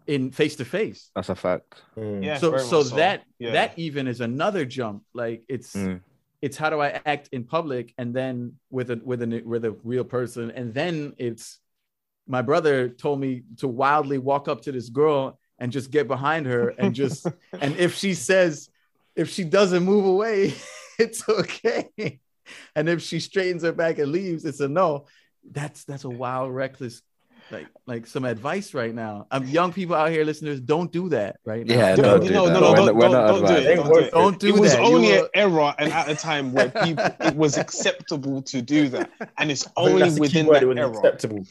in 0.06 0.30
face 0.30 0.56
to 0.56 0.64
face 0.64 1.10
That's 1.14 1.28
a 1.28 1.34
fact. 1.34 1.82
Mm. 1.96 2.24
Yeah, 2.24 2.38
so 2.38 2.50
very 2.52 2.62
so 2.62 2.82
that 2.84 3.24
Yeah. 3.38 3.52
that 3.52 3.78
even 3.78 4.06
is 4.06 4.20
another 4.20 4.64
jump 4.64 5.02
like 5.12 5.42
it's 5.48 5.74
Mm. 5.74 6.00
It's 6.42 6.56
how 6.56 6.70
do 6.70 6.80
i 6.80 7.00
act 7.04 7.28
in 7.32 7.44
public 7.44 7.92
and 7.98 8.14
then 8.14 8.54
with 8.70 8.90
a 8.90 9.00
with 9.04 9.22
a 9.22 9.42
with 9.44 9.64
a 9.64 9.76
real 9.84 10.04
person. 10.04 10.50
And 10.50 10.72
then 10.72 11.14
it's 11.18 11.58
my 12.26 12.42
brother 12.42 12.88
told 12.88 13.20
me 13.20 13.42
to 13.58 13.68
wildly 13.68 14.18
walk 14.18 14.48
up 14.48 14.62
to 14.62 14.72
this 14.72 14.88
girl 14.88 15.38
and 15.58 15.72
just 15.72 15.90
get 15.90 16.08
behind 16.08 16.46
her 16.46 16.68
and 16.70 16.94
just 16.94 17.26
and 17.60 17.76
if 17.76 17.94
she 17.94 18.14
says 18.14 18.70
if 19.16 19.28
she 19.28 19.44
doesn't 19.44 19.84
move 19.84 20.06
away 20.06 20.54
it's 20.98 21.28
okay. 21.28 22.20
And 22.74 22.88
if 22.88 23.00
she 23.02 23.20
straightens 23.20 23.62
her 23.62 23.72
back 23.72 23.98
and 23.98 24.12
leaves 24.12 24.44
it's 24.44 24.60
a 24.60 24.68
no. 24.68 25.06
That's 25.50 25.84
that's 25.84 26.04
a 26.04 26.10
wild 26.10 26.54
reckless 26.54 27.02
like 27.50 27.66
like 27.86 28.06
some 28.06 28.24
advice 28.24 28.74
right 28.74 28.94
now. 28.94 29.26
I'm 29.30 29.46
young 29.46 29.72
people 29.72 29.96
out 29.96 30.10
here, 30.10 30.24
listeners. 30.24 30.60
Don't 30.60 30.90
do 30.92 31.08
that 31.10 31.38
right 31.44 31.66
now. 31.66 31.74
Yeah, 31.74 31.94
No, 31.96 32.02
don't 32.18 32.20
no, 32.20 32.26
do 32.28 32.32
no, 32.34 32.46
that. 32.46 32.52
no, 32.52 32.60
no, 32.60 32.92
We're 32.92 33.00
don't, 33.00 33.12
not- 33.12 33.26
don't, 33.28 33.42
don't 33.42 33.46
do 33.48 33.54
it. 33.54 33.76
Don't 33.76 33.92
do 33.92 33.98
it. 33.98 34.10
Don't 34.12 34.40
do 34.40 34.48
it 34.54 34.60
was 34.60 34.72
that. 34.72 34.80
only 34.80 35.08
You 35.08 35.14
an 35.14 35.20
were- 35.22 35.30
era 35.34 35.74
and 35.78 35.92
at 35.92 36.08
a 36.08 36.14
time 36.14 36.52
where 36.52 36.68
people 36.70 37.06
it 37.20 37.34
was 37.36 37.56
acceptable 37.58 38.42
to 38.42 38.62
do 38.62 38.88
that, 38.90 39.10
and 39.38 39.50
it's 39.50 39.66
only 39.76 40.00
that's 40.02 40.14
the 40.14 40.20
within 40.20 40.46
that 40.46 40.62
it 40.62 40.78
era. 40.78 40.88
acceptable. 40.90 41.44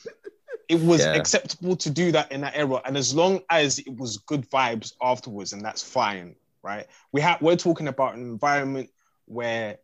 It 0.69 0.79
was 0.81 1.01
Yeah. 1.01 1.13
acceptable 1.15 1.75
to 1.77 1.89
do 1.89 2.11
that 2.11 2.31
in 2.31 2.41
that 2.41 2.55
era, 2.55 2.81
and 2.85 2.95
as 2.95 3.13
long 3.15 3.41
as 3.49 3.79
it 3.79 3.95
was 3.97 4.17
good 4.17 4.47
vibes 4.49 4.93
afterwards, 5.01 5.51
and 5.53 5.61
that's 5.63 5.81
fine, 5.81 6.35
right? 6.63 6.85
We 7.11 7.21
have 7.21 7.41
we're 7.41 7.55
talking 7.55 7.87
about 7.87 8.13
an 8.15 8.21
environment 8.21 8.89
where, 9.25 9.77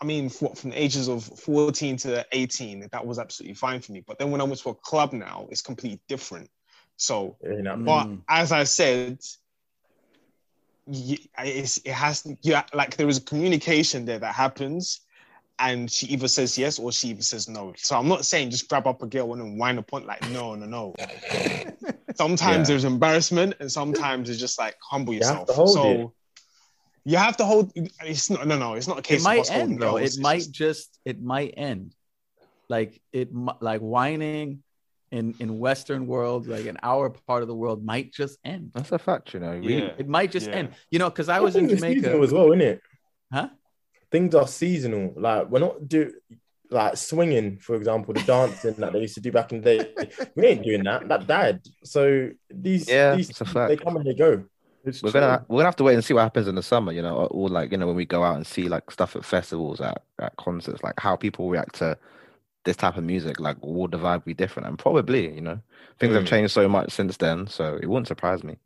I 0.00 0.06
mean, 0.06 0.28
for, 0.30 0.54
from 0.54 0.70
the 0.70 0.82
ages 0.82 1.08
of 1.08 1.24
fourteen 1.24 1.96
to 1.98 2.24
eighteen, 2.32 2.88
that 2.90 3.06
was 3.06 3.18
absolutely 3.18 3.54
fine 3.54 3.80
for 3.80 3.92
me. 3.92 4.02
But 4.06 4.18
then 4.18 4.30
when 4.30 4.40
I 4.40 4.44
went 4.44 4.58
to 4.60 4.70
a 4.70 4.74
club 4.74 5.12
now, 5.12 5.46
it's 5.50 5.62
completely 5.62 6.00
different. 6.08 6.48
So 6.96 7.36
You 7.42 7.62
know, 7.62 7.76
but 7.76 8.04
Mm. 8.06 8.22
as 8.28 8.52
I 8.52 8.64
said, 8.64 9.20
y- 10.86 11.18
it's, 11.38 11.78
it 11.78 11.92
has 11.92 12.26
yeah, 12.42 12.64
like 12.72 12.96
there 12.96 13.08
is 13.08 13.18
a 13.18 13.22
communication 13.22 14.04
there 14.04 14.18
that 14.18 14.34
happens, 14.34 15.00
and 15.58 15.90
she 15.90 16.06
either 16.06 16.28
says 16.28 16.56
yes 16.56 16.78
or 16.78 16.92
she 16.92 17.08
either 17.08 17.22
says 17.22 17.48
no. 17.48 17.72
So 17.76 17.96
I'm 17.98 18.08
not 18.08 18.24
saying 18.24 18.50
just 18.50 18.68
grab 18.68 18.86
up 18.86 19.02
a 19.02 19.06
girl 19.06 19.32
and 19.32 19.42
then 19.42 19.58
wind 19.58 19.78
up 19.78 19.92
like 19.92 20.22
no, 20.22 20.54
no, 20.54 20.66
no. 20.66 20.94
sometimes 22.14 22.68
Yeah. 22.68 22.72
there's 22.72 22.84
embarrassment, 22.84 23.54
and 23.60 23.70
sometimes 23.70 24.30
it's 24.30 24.40
just 24.40 24.58
like 24.58 24.76
humble 24.82 25.12
You 25.14 25.20
have 25.20 25.44
yourself. 25.44 25.48
to 25.48 25.52
hold 25.54 25.76
so 25.76 25.84
it. 25.84 26.10
You 27.04 27.16
have 27.16 27.36
to 27.38 27.44
hold. 27.44 27.72
It's 27.74 28.30
not 28.30 28.46
no, 28.46 28.58
no. 28.58 28.74
It's 28.74 28.86
not 28.88 28.98
a 28.98 29.02
case 29.02 29.20
It 29.22 29.24
might 29.24 29.40
us 29.40 29.50
end 29.50 29.80
though. 29.80 29.96
It 29.96 30.04
it's 30.04 30.18
might 30.18 30.38
just- 30.38 30.52
just 30.54 30.98
it 31.04 31.22
might 31.22 31.54
end. 31.56 31.94
Like 32.68 33.00
it 33.12 33.28
like 33.60 33.80
whining 33.80 34.62
in 35.10 35.34
in 35.40 35.58
Western 35.58 36.06
world, 36.06 36.46
like 36.46 36.66
in 36.66 36.76
our 36.82 37.10
part 37.10 37.42
of 37.42 37.48
the 37.48 37.54
world, 37.54 37.84
might 37.84 38.12
just 38.12 38.38
end. 38.44 38.70
That's 38.74 38.92
a 38.92 38.98
fact, 38.98 39.34
you 39.34 39.40
know. 39.40 39.52
Really. 39.52 39.78
Yeah. 39.82 39.92
It 39.98 40.08
might 40.08 40.30
just 40.30 40.46
Yeah. 40.48 40.56
end. 40.56 40.68
You 40.90 40.98
know, 41.00 41.10
because 41.10 41.28
I 41.28 41.40
was 41.40 41.56
in 41.56 41.68
Jamaica. 41.68 42.00
seasonal 42.00 42.22
as 42.22 42.32
well, 42.32 42.46
isn't 42.52 42.60
it? 42.60 42.80
Huh? 43.32 43.48
Things 44.12 44.34
are 44.34 44.46
seasonal. 44.46 45.14
Like 45.16 45.50
we're 45.50 45.58
not 45.60 45.88
do 45.88 46.12
like 46.70 46.96
swinging, 46.96 47.58
for 47.58 47.74
example, 47.74 48.14
the 48.14 48.22
dancing 48.22 48.74
that 48.74 48.92
they 48.92 49.00
used 49.00 49.14
to 49.16 49.20
do 49.20 49.32
back 49.32 49.50
in 49.52 49.60
the 49.60 49.64
day. 49.78 50.26
We 50.36 50.46
ain't 50.46 50.62
doing 50.64 50.84
that. 50.84 51.08
That 51.08 51.26
died. 51.26 51.60
So 51.82 52.30
these, 52.48 52.88
Yeah, 52.88 53.16
these 53.16 53.30
it's 53.30 53.40
a 53.40 53.66
they 53.66 53.76
come 53.76 53.96
and 53.96 54.06
they 54.06 54.14
go. 54.14 54.44
It's 54.84 55.02
We're 55.02 55.10
true. 55.10 55.20
gonna 55.20 55.44
we're 55.48 55.58
gonna 55.58 55.66
have 55.68 55.76
to 55.76 55.84
wait 55.84 55.94
and 55.94 56.04
see 56.04 56.14
what 56.14 56.22
happens 56.22 56.48
in 56.48 56.54
the 56.54 56.62
summer, 56.62 56.92
you 56.92 57.02
know, 57.02 57.14
or, 57.16 57.26
or 57.28 57.48
like 57.48 57.70
you 57.72 57.76
know 57.78 57.86
when 57.86 57.96
we 57.96 58.06
go 58.06 58.22
out 58.24 58.36
and 58.36 58.46
see 58.46 58.68
like 58.68 58.90
stuff 58.90 59.14
at 59.16 59.24
festivals, 59.24 59.80
at, 59.80 60.02
at 60.18 60.34
concerts, 60.36 60.82
like 60.82 60.98
how 60.98 61.16
people 61.16 61.50
react 61.50 61.74
to 61.76 61.98
this 62.64 62.76
type 62.76 62.96
of 62.96 63.04
music. 63.04 63.40
Like, 63.40 63.56
will 63.64 63.88
the 63.88 63.98
vibe 63.98 64.24
be 64.24 64.34
different? 64.34 64.68
And 64.68 64.78
probably, 64.78 65.34
you 65.34 65.40
know, 65.40 65.60
things 65.98 66.14
have 66.14 66.24
Mm. 66.24 66.28
changed 66.28 66.52
so 66.52 66.68
much 66.68 66.92
since 66.92 67.16
then, 67.18 67.46
so 67.46 67.78
it 67.82 67.86
wouldn't 67.88 68.08
surprise 68.08 68.42
me. 68.44 68.56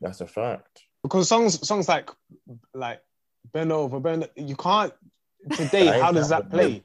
That's 0.00 0.20
a 0.20 0.26
fact. 0.26 0.82
because 1.02 1.28
songs 1.28 1.66
songs 1.66 1.88
like 1.88 2.10
like 2.74 3.00
bend 3.52 3.72
over 3.72 3.98
bend 4.00 4.28
you 4.36 4.56
can't 4.56 4.92
today 5.56 5.86
how 6.02 6.12
does 6.12 6.28
that 6.30 6.50
play 6.50 6.82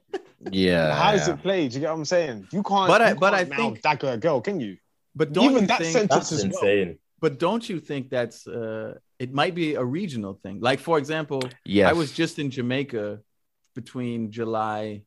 Yeah. 0.52 0.94
how 0.96 1.12
does 1.12 1.28
yeah. 1.28 1.34
it 1.34 1.42
play 1.42 1.68
do 1.68 1.74
you 1.76 1.80
get 1.82 1.90
what 1.90 1.98
i'm 1.98 2.06
saying 2.06 2.48
you 2.52 2.62
can't 2.64 2.88
But 2.88 3.02
I- 3.02 3.14
but 3.16 3.34
I 3.34 3.38
can't 3.46 3.50
now 3.50 3.58
think- 3.58 3.82
dagger 3.82 4.12
a 4.12 4.18
girl 4.18 4.40
can 4.42 4.60
you 4.60 4.78
But 5.16 5.34
don't 5.34 5.46
even 5.52 5.62
you 5.64 5.68
that 5.68 5.80
think, 5.80 5.92
sentence 5.92 6.30
That's 6.30 6.32
as 6.32 6.44
well 6.44 6.52
insane. 6.70 7.00
But 7.22 7.38
don't 7.40 7.68
you 7.70 7.80
think 7.80 8.10
that's 8.10 8.48
uh 8.48 8.96
it 9.20 9.32
might 9.32 9.54
be 9.56 9.76
a 9.76 9.84
regional 9.84 10.34
thing? 10.44 10.60
Like 10.60 10.80
for 10.80 10.98
example, 10.98 11.42
Yes. 11.64 11.90
I 11.90 11.94
was 11.94 12.12
just 12.12 12.40
in 12.40 12.50
Jamaica 12.50 13.20
between 13.76 14.32
July 14.32 15.04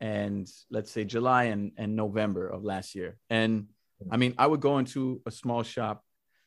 and 0.00 0.46
let's 0.70 0.90
say 0.90 1.04
July 1.04 1.44
and, 1.44 1.72
and 1.78 1.96
November 1.96 2.48
of 2.48 2.64
last 2.64 2.94
year. 2.94 3.16
And 3.30 3.68
I 4.10 4.18
mean, 4.18 4.34
I 4.36 4.46
would 4.46 4.60
go 4.60 4.78
into 4.78 5.22
a 5.24 5.30
small 5.30 5.62
shop 5.62 6.04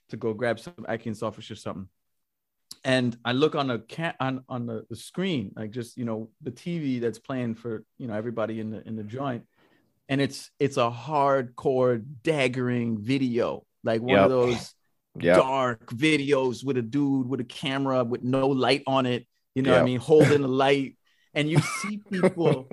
to 0.09 0.17
go 0.17 0.33
grab 0.33 0.59
some 0.59 0.85
Atkins 0.87 1.19
sausage 1.19 1.49
or 1.49 1.55
something. 1.55 1.87
And 2.83 3.17
I 3.25 3.31
look 3.31 3.55
on 3.55 3.67
the 3.67 3.79
cat 3.79 4.15
on, 4.19 4.43
on 4.47 4.65
the, 4.65 4.85
the 4.89 4.95
screen, 4.95 5.53
like 5.55 5.71
just 5.71 5.97
you 5.97 6.05
know, 6.05 6.29
the 6.41 6.51
TV 6.51 7.01
that's 7.01 7.19
playing 7.19 7.55
for 7.55 7.83
you 7.97 8.07
know 8.07 8.13
everybody 8.13 8.59
in 8.59 8.69
the 8.69 8.87
in 8.87 8.95
the 8.95 9.03
joint. 9.03 9.43
And 10.09 10.21
it's 10.21 10.51
it's 10.59 10.77
a 10.77 10.89
hardcore 10.91 12.03
daggering 12.23 12.99
video, 12.99 13.65
like 13.83 14.01
one 14.01 14.17
Yep. 14.17 14.23
of 14.25 14.29
those 14.29 14.75
Yeah. 15.19 15.35
dark 15.37 15.85
videos 15.87 16.63
with 16.63 16.77
a 16.77 16.81
dude 16.81 17.27
with 17.27 17.39
a 17.39 17.43
camera 17.45 18.03
with 18.03 18.23
no 18.23 18.47
light 18.47 18.83
on 18.87 19.05
it, 19.05 19.25
you 19.55 19.61
know 19.63 19.71
what 19.71 19.81
I 19.81 19.85
mean, 19.85 19.99
holding 19.99 20.43
a 20.43 20.47
light, 20.47 20.97
and 21.33 21.49
you 21.49 21.59
see 21.81 21.97
people 22.11 22.67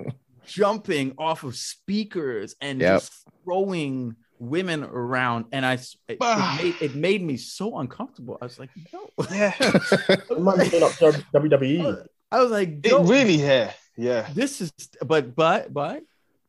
jumping 0.45 1.13
off 1.17 1.43
of 1.43 1.55
speakers 1.55 2.55
and 2.61 2.79
Yep. 2.79 2.99
just 3.01 3.13
throwing 3.43 4.15
women 4.39 4.83
around, 4.83 5.45
and 5.51 5.65
i 5.65 5.73
it, 5.73 5.95
it 6.07 6.17
Ah. 6.21 6.59
made 6.61 6.75
it 6.81 6.95
made 6.95 7.23
me 7.23 7.37
so 7.37 7.79
uncomfortable. 7.79 8.37
I 8.41 8.45
was 8.45 8.59
like, 8.59 8.69
no, 8.93 9.09
yeah 9.31 9.53
It 9.59 10.39
might 10.39 10.71
be 10.71 10.81
up 10.81 10.91
to 10.93 11.11
WWE. 11.33 12.05
I 12.31 12.41
was 12.43 12.51
like, 12.51 12.69
it 12.85 12.91
yo, 12.91 13.03
really 13.03 13.35
yeah 13.35 13.71
yeah 13.97 14.29
this 14.33 14.61
is, 14.61 14.71
but 15.05 15.35
but 15.35 15.73
but 15.73 16.03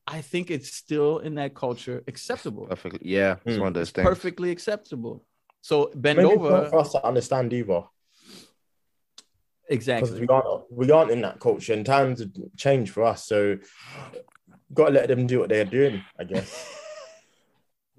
I 0.07 0.21
think 0.23 0.51
it's 0.51 0.71
still 0.73 1.19
in 1.19 1.35
that 1.37 1.55
culture 1.55 2.03
acceptable, 2.07 2.67
Perfectly. 2.67 3.01
Yeah. 3.03 3.37
It's 3.45 3.57
Mm. 3.57 3.61
one 3.61 3.69
of 3.69 3.75
those 3.75 3.91
things. 3.91 4.07
perfectly 4.09 4.51
acceptable. 4.51 5.25
So 5.61 5.91
bend 5.95 6.19
Maybe 6.19 6.29
over, 6.31 6.69
for 6.71 6.79
us 6.79 6.93
to 6.93 7.05
understand 7.05 7.53
either. 7.53 7.83
exactly. 9.69 10.21
we 10.21 10.27
aren't 10.29 10.73
we 10.73 10.91
aren't 10.91 11.11
in 11.11 11.21
that 11.23 11.41
culture 11.41 11.73
and 11.75 11.85
times 11.85 12.21
have 12.21 12.31
changed 12.57 12.93
for 12.93 13.05
us. 13.05 13.25
So 13.27 13.59
gotta 14.73 14.93
let 14.93 15.09
them 15.09 15.27
do 15.27 15.39
what 15.41 15.49
they're 15.49 15.65
doing, 15.65 16.03
I 16.19 16.25
guess. 16.25 16.75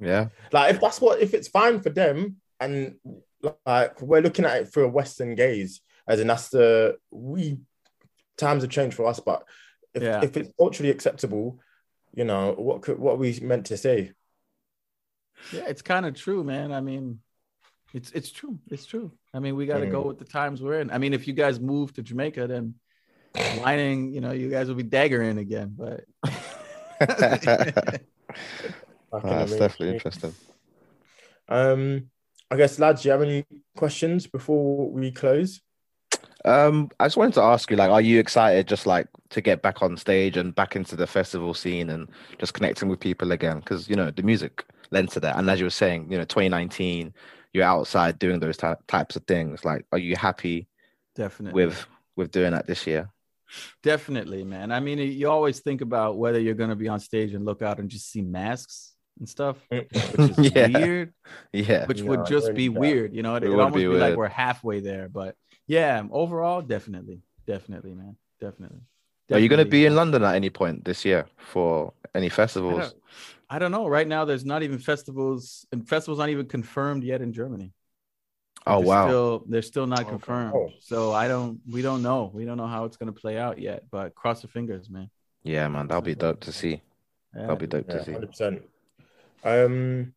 Yeah. 0.02 0.30
like 0.54 0.74
if 0.74 0.80
that's 0.80 1.02
what 1.02 1.20
if 1.20 1.34
it's 1.34 1.50
fine 1.50 1.82
for 1.82 1.90
them 1.90 2.38
and 2.62 2.96
like 3.66 4.02
we're 4.02 4.22
looking 4.22 4.46
at 4.46 4.62
it 4.62 4.72
through 4.72 4.86
a 4.86 4.90
Western 4.90 5.36
gaze, 5.36 5.82
as 6.08 6.22
in 6.22 6.28
that's 6.28 6.48
the 6.48 6.98
we 7.12 7.58
times 8.38 8.64
have 8.64 8.72
changed 8.72 8.96
for 8.96 9.06
us, 9.08 9.20
but 9.20 9.44
if, 9.94 10.02
Yeah. 10.02 10.24
if 10.24 10.38
it's 10.38 10.54
culturally 10.58 10.90
acceptable, 10.90 11.60
you 12.14 12.24
know, 12.24 12.54
what 12.54 12.82
could 12.82 12.98
what 12.98 13.16
are 13.16 13.18
we 13.18 13.38
meant 13.42 13.66
to 13.66 13.78
say? 13.78 14.14
Yeah, 15.52 15.66
it's 15.68 15.82
kind 15.82 16.06
of 16.06 16.16
true, 16.16 16.46
man. 16.46 16.72
I 16.72 16.80
mean, 16.80 17.20
it's 17.94 18.12
it's 18.12 18.32
true. 18.32 18.60
It's 18.70 18.86
true. 18.86 19.12
I 19.34 19.40
mean, 19.40 19.56
we 19.56 19.66
got 19.66 19.80
to 19.80 19.88
go 19.88 20.02
with 20.02 20.20
the 20.20 20.26
times 20.26 20.62
we're 20.62 20.80
in. 20.82 20.92
I 20.92 20.98
mean, 20.98 21.14
if 21.14 21.28
you 21.28 21.34
guys 21.34 21.60
move 21.60 21.94
to 21.94 22.04
Jamaica, 22.04 22.48
then 22.48 22.76
whining, 23.58 24.14
you 24.14 24.22
know, 24.22 24.32
you 24.32 24.50
guys 24.50 24.68
will 24.68 24.76
be 24.76 24.84
daggering 24.84 25.40
again. 25.40 25.76
But 25.78 26.06
I 26.22 27.06
can 27.08 28.10
That's 29.12 29.52
imagine. 29.52 29.60
definitely 29.60 29.90
interesting. 29.90 30.36
Um, 31.48 32.10
I 32.52 32.58
guess 32.58 32.80
lads, 32.80 33.02
do 33.02 33.10
you 33.10 33.12
have 33.12 33.22
any 33.22 33.46
questions 33.76 34.28
before 34.28 34.92
we 34.92 35.12
close? 35.12 35.62
Um, 36.46 36.90
I 37.00 37.06
just 37.06 37.18
wanted 37.18 37.34
to 37.36 37.42
ask 37.42 37.70
you, 37.70 37.78
like, 37.78 37.92
are 37.92 38.02
you 38.02 38.20
excited 38.20 38.68
just 38.68 38.86
like 38.86 39.08
to 39.30 39.42
get 39.42 39.62
back 39.62 39.82
on 39.82 39.98
stage 39.98 40.38
and 40.38 40.56
back 40.56 40.76
into 40.76 40.96
the 40.96 41.06
festival 41.06 41.54
scene 41.54 41.90
and 41.90 42.08
just 42.38 42.54
connecting 42.54 42.88
with 42.88 43.00
people 43.00 43.32
again? 43.32 43.60
Because 43.60 43.90
you 43.90 43.96
know 43.96 44.10
the 44.10 44.24
music 44.24 44.66
lends 44.92 45.14
to 45.14 45.20
that, 45.20 45.38
and 45.38 45.50
as 45.50 45.60
you 45.60 45.66
were 45.66 45.72
saying, 45.72 46.12
you 46.12 46.18
know, 46.18 46.24
2019, 46.24 47.14
you're 47.54 47.66
outside 47.66 48.20
doing 48.20 48.40
those 48.40 48.58
ty- 48.58 48.78
types 48.88 49.16
of 49.16 49.26
things. 49.26 49.66
Like, 49.66 49.86
are 49.92 49.98
you 50.00 50.16
happy 50.16 50.68
definitely, 51.16 51.54
with 51.56 51.86
with 52.16 52.32
doing 52.32 52.52
that 52.52 52.68
this 52.68 52.88
year? 52.88 53.10
definitely, 53.84 54.44
man. 54.44 54.72
I 54.72 54.80
mean, 54.80 55.00
you 55.00 55.30
always 55.30 55.60
think 55.60 55.82
about 55.82 56.18
whether 56.18 56.40
you're 56.40 56.56
going 56.56 56.70
to 56.70 56.76
be 56.76 56.88
on 56.88 57.00
stage 57.00 57.34
and 57.34 57.46
look 57.46 57.62
out 57.62 57.80
and 57.80 57.90
just 57.90 58.10
see 58.12 58.22
masks 58.22 58.94
and 59.20 59.28
stuff, 59.28 59.58
which 59.70 60.30
is 60.30 60.38
Yeah. 60.38 60.68
weird. 60.68 61.14
Yeah, 61.54 61.86
Which 61.88 62.04
No, 62.04 62.10
would 62.10 62.22
I 62.22 62.24
just 62.26 62.54
be 62.54 62.70
that. 62.70 62.80
weird, 62.80 63.14
you 63.16 63.24
know. 63.24 63.36
It, 63.36 63.44
It 63.44 63.50
it 63.50 63.50
would 63.50 63.60
almost 63.60 63.74
be 63.74 63.88
be, 63.88 63.96
like 63.96 64.16
we're 64.16 64.28
halfway 64.28 64.80
there, 64.80 65.10
but 65.10 65.36
yeah, 65.68 66.04
overall, 66.12 66.62
definitely, 66.62 67.22
definitely, 67.46 67.94
man, 67.94 68.18
definitely. 68.40 68.82
are 69.32 69.40
you 69.40 69.50
going 69.50 69.64
to 69.64 69.70
be 69.70 69.86
in 69.86 69.96
London 69.96 70.24
at 70.24 70.36
any 70.36 70.50
point 70.50 70.86
this 70.86 71.06
year 71.06 71.28
for 71.38 71.94
any 72.16 72.28
I 72.28 72.30
festivals? 72.30 72.94
Don't, 73.50 73.56
I 73.56 73.60
don't 73.60 73.72
know. 73.72 73.88
Right 73.88 74.08
now, 74.08 74.26
there's 74.26 74.46
not 74.46 74.64
even 74.64 74.80
festivals, 74.80 75.66
and 75.72 75.88
festivals 75.88 76.20
not 76.20 76.30
even 76.30 76.48
confirmed 76.48 77.04
yet 77.04 77.22
in 77.22 77.34
Germany. 77.34 77.74
Oh 78.68 78.78
They're 78.80 78.88
wow, 78.88 79.08
Still, 79.08 79.44
they're 79.48 79.62
still 79.62 79.88
not 79.88 80.02
Okay. 80.02 80.10
confirmed. 80.10 80.54
Oh. 80.56 80.70
So 80.80 81.14
I 81.14 81.28
don't. 81.28 81.60
We 81.70 81.82
don't 81.82 82.02
know. 82.02 82.32
We 82.34 82.46
don't 82.46 82.58
know 82.58 82.68
how 82.68 82.86
it's 82.86 82.98
gonna 82.98 83.14
play 83.14 83.38
out 83.38 83.60
yet. 83.60 83.84
But 83.90 84.16
cross 84.16 84.44
your 84.44 84.50
fingers, 84.50 84.90
man. 84.90 85.10
yeah, 85.44 85.68
man, 85.68 85.88
that'll 85.88 86.02
be 86.02 86.16
dope 86.16 86.42
to 86.42 86.52
see. 86.52 86.82
Yeah. 87.36 87.42
That'll 87.42 87.56
be 87.56 87.68
dope 87.68 87.88
Yeah, 87.88 87.98
to 87.98 88.04
see. 88.06 88.12
hundred 88.12 88.28
percent. 88.28 88.62
Um, 89.44 90.14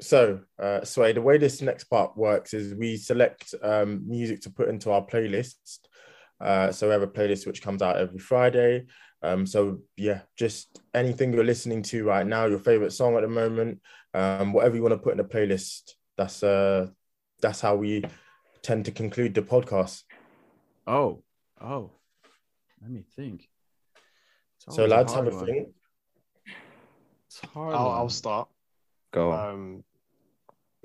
so 0.00 0.40
uh, 0.58 0.84
Sway, 0.84 1.12
the 1.12 1.22
way 1.22 1.38
this 1.38 1.62
next 1.62 1.84
part 1.84 2.16
works 2.16 2.54
is 2.54 2.74
we 2.74 2.96
select 2.96 3.54
um 3.62 4.02
music 4.06 4.40
to 4.42 4.50
put 4.50 4.68
into 4.68 4.90
our 4.90 5.04
playlist. 5.04 5.78
Uh, 6.40 6.70
so 6.70 6.86
we 6.86 6.92
have 6.92 7.02
a 7.02 7.06
playlist 7.06 7.46
which 7.46 7.62
comes 7.62 7.82
out 7.82 7.96
every 7.96 8.18
Friday. 8.18 8.86
Um, 9.22 9.46
so 9.46 9.80
yeah, 9.96 10.20
just 10.36 10.80
anything 10.94 11.32
you're 11.32 11.44
listening 11.44 11.82
to 11.84 12.04
right 12.04 12.26
now, 12.26 12.46
your 12.46 12.58
favorite 12.58 12.92
song 12.92 13.16
at 13.16 13.22
the 13.22 13.28
moment, 13.28 13.80
um, 14.14 14.52
whatever 14.52 14.76
you 14.76 14.82
want 14.82 14.94
to 14.94 14.98
put 14.98 15.12
in 15.12 15.18
the 15.18 15.24
playlist. 15.24 15.94
That's 16.16 16.42
uh, 16.42 16.88
that's 17.40 17.60
how 17.60 17.76
we 17.76 18.04
tend 18.62 18.84
to 18.84 18.92
conclude 18.92 19.34
the 19.34 19.42
podcast. 19.42 20.02
Oh, 20.86 21.22
oh. 21.60 21.92
Let 22.80 22.90
me 22.90 23.04
think. 23.16 23.48
So 24.58 24.82
always 24.82 24.90
lads, 24.90 25.12
have 25.14 25.26
a 25.26 25.30
one. 25.30 25.46
think. 25.46 25.68
It's 27.26 27.40
It's 27.42 27.52
hard. 27.52 27.74
I'll. 27.74 27.90
I'll 27.90 28.08
start. 28.08 28.48
Go 29.12 29.32
on. 29.32 29.50
Um, 29.50 29.84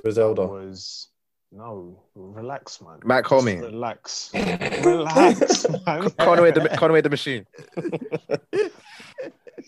Griselda. 0.02 0.48
was 0.48 1.10
no, 1.56 2.04
relax, 2.16 2.82
man. 2.82 3.00
Matt 3.06 3.26
Just 3.26 3.46
Comey. 3.46 3.62
Relax. 3.62 4.32
relax, 4.84 5.70
man. 5.86 6.10
Conway 6.20 6.52
the 6.52 6.70
Conway 6.78 7.02
the 7.02 7.10
machine. 7.10 7.46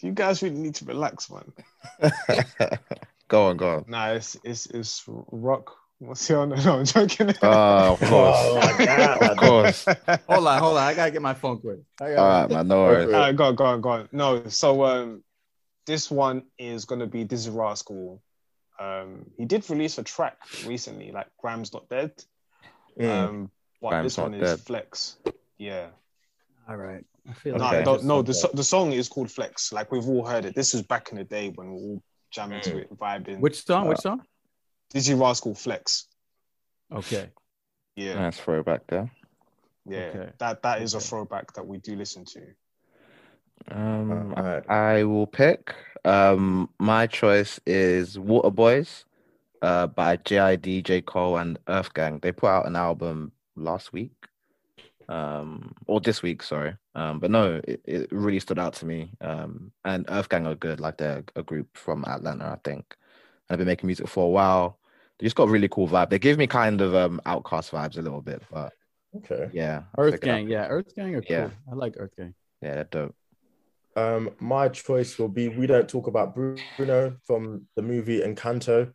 You 0.01 0.11
guys 0.11 0.43
really 0.43 0.57
need 0.57 0.75
to 0.75 0.85
relax, 0.85 1.31
man. 1.31 1.53
go 3.29 3.47
on, 3.47 3.55
go 3.55 3.69
on. 3.69 3.85
Nah, 3.87 4.09
it's 4.09 4.35
it's 4.43 4.65
it's 4.65 5.05
rock. 5.07 5.71
What's 5.99 6.29
your 6.29 6.45
name? 6.45 6.63
no? 6.65 6.79
I'm 6.79 6.85
joking. 6.85 7.33
Oh, 7.41 7.93
of 7.93 7.99
course. 7.99 8.35
Oh 8.37 8.55
my 8.77 8.85
god. 8.85 9.23
of 9.23 9.37
course. 9.37 9.85
Hold 10.27 10.47
on, 10.47 10.59
hold 10.59 10.77
on. 10.77 10.83
I 10.83 10.93
gotta 10.93 11.11
get 11.11 11.21
my 11.21 11.33
phone 11.33 11.59
quick. 11.59 11.79
All 12.01 12.07
right, 12.07 12.49
man. 12.49 12.67
No 12.67 12.81
worries. 12.81 13.13
All 13.13 13.19
right, 13.21 13.35
go 13.35 13.45
on, 13.45 13.55
go 13.55 13.65
on, 13.65 13.81
go 13.81 13.89
on. 13.89 14.09
No, 14.11 14.47
so 14.49 14.83
um, 14.83 15.23
this 15.85 16.11
one 16.11 16.43
is 16.57 16.83
gonna 16.83 17.07
be 17.07 17.23
Dizzee 17.23 17.55
Rascal. 17.55 18.21
Um, 18.79 19.25
he 19.37 19.45
did 19.45 19.69
release 19.69 19.97
a 19.97 20.03
track 20.03 20.37
recently, 20.65 21.11
like 21.11 21.27
Graham's 21.39 21.73
Not 21.73 21.87
Dead. 21.89 22.11
Mm. 22.99 23.09
Um, 23.09 23.51
but 23.81 23.89
Graham's 23.89 24.15
this 24.15 24.17
one 24.17 24.33
is 24.33 24.49
Dead. 24.49 24.59
Flex. 24.59 25.17
Yeah. 25.57 25.87
All 26.67 26.75
right. 26.77 27.05
I 27.29 27.33
feel 27.33 27.55
No, 27.57 27.63
like 27.63 27.87
Okay. 27.87 28.01
no, 28.01 28.15
no, 28.17 28.21
the 28.21 28.33
so- 28.33 28.51
the 28.53 28.63
song 28.63 28.91
is 28.93 29.07
called 29.09 29.31
Flex. 29.31 29.71
Like 29.71 29.91
we've 29.91 30.07
all 30.07 30.25
heard 30.25 30.45
it. 30.45 30.55
This 30.55 30.73
was 30.73 30.81
back 30.83 31.09
in 31.11 31.17
the 31.17 31.23
day 31.23 31.49
when 31.49 31.67
we 31.73 31.81
were 31.81 31.87
all 31.93 32.03
jamming 32.31 32.61
to 32.61 32.77
it, 32.79 32.89
vibing. 32.97 33.39
which 33.39 33.63
song? 33.65 33.87
Which 33.87 33.99
song? 33.99 34.21
Dizzee 34.93 35.19
Rascal 35.19 35.55
Flex. 35.55 36.07
Okay. 36.91 37.29
Yeah, 37.95 38.15
Nice 38.15 38.39
throwback 38.39 38.85
there. 38.87 39.09
yeah. 39.85 39.99
Okay. 40.13 40.31
That 40.39 40.61
that 40.63 40.81
is 40.81 40.93
a 40.95 40.99
throwback 40.99 41.53
that 41.53 41.65
we 41.65 41.77
do 41.77 41.95
listen 41.95 42.25
to. 42.25 42.41
Um, 43.71 44.33
Uh, 44.35 44.39
alright. 44.39 44.69
I 44.69 45.03
will 45.03 45.27
pick. 45.27 45.73
Um, 46.03 46.69
my 46.79 47.07
choice 47.07 47.59
is 47.65 48.19
Water 48.19 48.51
Boys, 48.51 49.05
uh, 49.61 49.87
by 49.87 50.17
JID, 50.17 50.83
J 50.83 51.01
Cole, 51.01 51.37
and 51.37 51.57
Earth 51.67 51.93
Gang. 51.93 52.19
They 52.19 52.31
put 52.31 52.47
out 52.49 52.67
an 52.67 52.75
album 52.75 53.31
last 53.55 53.91
week, 53.91 54.11
um, 55.09 55.73
or 55.87 55.99
this 55.99 56.21
week, 56.21 56.43
sorry. 56.43 56.75
Um, 56.93 57.19
but 57.19 57.31
no, 57.31 57.59
it, 57.63 57.81
it 57.85 58.11
really 58.11 58.39
stood 58.39 58.59
out 58.59 58.73
to 58.75 58.85
me. 58.85 59.11
Um, 59.21 59.71
and 59.83 60.05
Earth 60.09 60.29
Gang 60.29 60.45
are 60.45 60.55
good, 60.55 60.79
like 60.79 60.97
they're 60.97 61.23
a 61.35 61.43
group 61.43 61.75
from 61.75 62.05
Atlanta, 62.05 62.45
I 62.45 62.57
think. 62.63 62.85
And 63.49 63.53
I've 63.53 63.57
been 63.57 63.67
making 63.67 63.87
music 63.87 64.07
for 64.07 64.25
a 64.25 64.29
while. 64.29 64.77
They 65.17 65.25
just 65.25 65.35
got 65.35 65.47
a 65.47 65.51
really 65.51 65.69
cool 65.69 65.87
vibe. 65.87 66.09
They 66.09 66.19
give 66.19 66.37
me 66.37 66.45
kind 66.45 66.81
of 66.81 66.93
um 66.93 67.21
OutKast 67.25 67.71
vibes 67.71 67.97
a 67.97 68.01
little 68.01 68.21
bit, 68.21 68.43
but 68.51 68.73
Okay. 69.15 69.49
yeah, 69.53 69.83
I 69.97 70.01
Earth 70.01 70.13
pick 70.15 70.23
it 70.23 70.29
up. 70.29 70.35
Gang. 70.35 70.49
Yeah, 70.49 70.67
Earth 70.67 70.93
Gang 70.95 71.15
are 71.15 71.21
cool. 71.21 71.25
Yeah. 71.29 71.49
I 71.71 71.75
like 71.75 71.95
Earth 71.97 72.15
Gang. 72.17 72.35
yeah, 72.61 72.75
they're 72.75 72.83
dope. 72.83 73.15
Um, 73.95 74.31
my 74.39 74.67
choice 74.69 75.17
will 75.17 75.29
be 75.29 75.47
"We 75.47 75.67
Don't 75.67 75.87
Talk 75.87 76.07
About 76.07 76.35
Bruno" 76.35 77.17
from 77.25 77.67
the 77.75 77.81
movie 77.81 78.21
Encanto. 78.21 78.91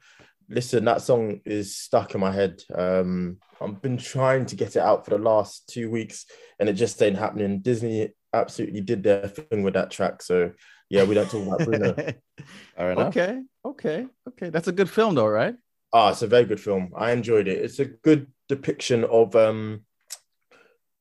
Listen, 0.48 0.84
that 0.84 1.02
song 1.02 1.40
is 1.44 1.76
stuck 1.76 2.14
in 2.14 2.20
my 2.20 2.32
head. 2.32 2.62
Um, 2.74 3.38
I've 3.60 3.80
been 3.80 3.96
trying 3.96 4.46
to 4.46 4.56
get 4.56 4.76
it 4.76 4.82
out 4.82 5.04
for 5.04 5.10
the 5.12 5.18
last 5.18 5.68
two 5.68 5.90
weeks, 5.90 6.26
and 6.58 6.68
it 6.68 6.74
just 6.74 7.00
ain't 7.02 7.16
happening. 7.18 7.60
Disney 7.60 8.10
absolutely 8.32 8.80
did 8.80 9.02
their 9.02 9.28
thing 9.28 9.62
with 9.62 9.74
that 9.74 9.90
track. 9.90 10.22
So 10.22 10.52
yeah, 10.88 11.04
we 11.04 11.14
don't 11.14 11.30
talk 11.30 11.46
about 11.46 11.64
Bruno. 11.64 11.94
Fair 12.76 12.92
enough. 12.92 13.08
okay. 13.08 13.40
Okay. 13.64 14.06
Okay. 14.28 14.50
That's 14.50 14.68
a 14.68 14.72
good 14.72 14.90
film, 14.90 15.14
though, 15.14 15.28
right? 15.28 15.54
Ah, 15.92 16.10
it's 16.10 16.22
a 16.22 16.26
very 16.26 16.44
good 16.44 16.60
film. 16.60 16.92
I 16.96 17.12
enjoyed 17.12 17.48
it. 17.48 17.58
It's 17.58 17.78
a 17.78 17.84
good 17.84 18.26
depiction 18.48 19.04
of 19.04 19.36
um 19.36 19.82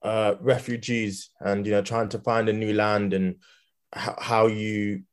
uh 0.01 0.35
refugees 0.39 1.29
and 1.41 1.65
you 1.65 1.71
know 1.73 1.81
trying 1.81 2.07
to 2.07 2.19
find 2.19 2.47
a 2.47 2.53
new 2.53 2.73
land 2.73 3.13
and 3.13 3.35
h- 3.35 3.37
how 3.93 4.47
you 4.47 5.03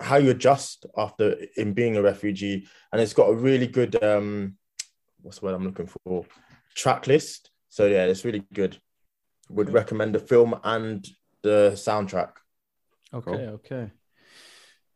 how 0.00 0.16
you 0.16 0.30
adjust 0.30 0.86
after 0.96 1.36
in 1.56 1.72
being 1.72 1.96
a 1.96 2.02
refugee 2.02 2.66
and 2.90 3.00
it's 3.00 3.14
got 3.14 3.30
a 3.30 3.34
really 3.34 3.66
good 3.66 4.02
um 4.02 4.56
what's 5.22 5.38
the 5.38 5.46
word 5.46 5.54
I'm 5.54 5.64
looking 5.64 5.86
for 5.86 6.26
track 6.74 7.06
list. 7.06 7.50
So 7.68 7.86
yeah, 7.86 8.04
it's 8.04 8.24
really 8.24 8.44
good. 8.52 8.78
Would 9.48 9.70
recommend 9.70 10.14
the 10.14 10.18
film 10.18 10.58
and 10.64 11.06
the 11.42 11.72
soundtrack. 11.74 12.32
Okay. 13.12 13.30
Okay. 13.30 13.90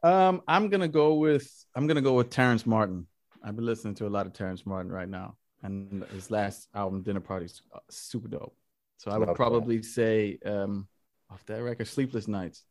Um, 0.03 0.43
I'm 0.47 0.69
gonna 0.69 0.89
go 0.89 1.15
with 1.15 1.51
I'm 1.75 1.87
gonna 1.87 2.03
go 2.03 2.15
with 2.15 2.31
Terrace 2.31 2.67
Martin. 2.67 3.07
I've 3.43 3.57
been 3.57 3.67
listening 3.67 3.95
to 3.97 4.07
a 4.07 4.09
lot 4.09 4.27
of 4.27 4.33
Terrace 4.33 4.67
Martin 4.67 4.91
right 4.91 5.09
now, 5.09 5.37
and 5.63 6.05
his 6.13 6.31
last 6.31 6.69
album, 6.75 7.03
Dinner 7.03 7.21
Party's 7.21 7.63
uh, 7.75 7.79
super 7.91 8.29
dope. 8.29 8.57
So 8.99 9.11
I 9.11 9.19
would 9.19 9.29
Love 9.29 9.37
that. 9.37 9.43
probably 9.43 9.83
say 9.83 10.39
um, 10.45 10.89
off 11.31 11.45
that 11.47 11.63
record, 11.63 11.89
Sleepless 11.89 12.29
Nights. 12.29 12.65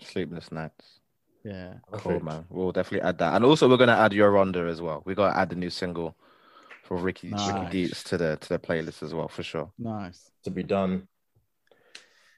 Sleepless 0.00 0.50
nights. 0.50 1.00
Yeah. 1.44 1.74
Cool, 1.92 2.20
man. 2.20 2.44
We'll 2.48 2.72
definitely 2.72 3.06
add 3.06 3.18
that, 3.18 3.34
and 3.34 3.44
also 3.44 3.68
we're 3.68 3.76
gonna 3.76 3.92
add 3.96 4.12
Your 4.12 4.30
Ronda 4.30 4.60
as 4.66 4.80
well. 4.80 5.02
We 5.04 5.14
gotta 5.14 5.36
add 5.36 5.50
the 5.50 5.56
new 5.56 5.70
single 5.70 6.16
for 6.84 6.96
Ricky 6.96 7.30
Nice. 7.30 7.52
Ricky 7.52 7.70
Dietz 7.70 8.02
to 8.04 8.16
the 8.16 8.36
to 8.36 8.48
the 8.48 8.58
playlist 8.58 9.02
as 9.02 9.12
well 9.12 9.28
for 9.28 9.42
sure. 9.42 9.70
Nice. 9.78 10.30
To 10.44 10.50
be 10.50 10.62
done. 10.62 11.08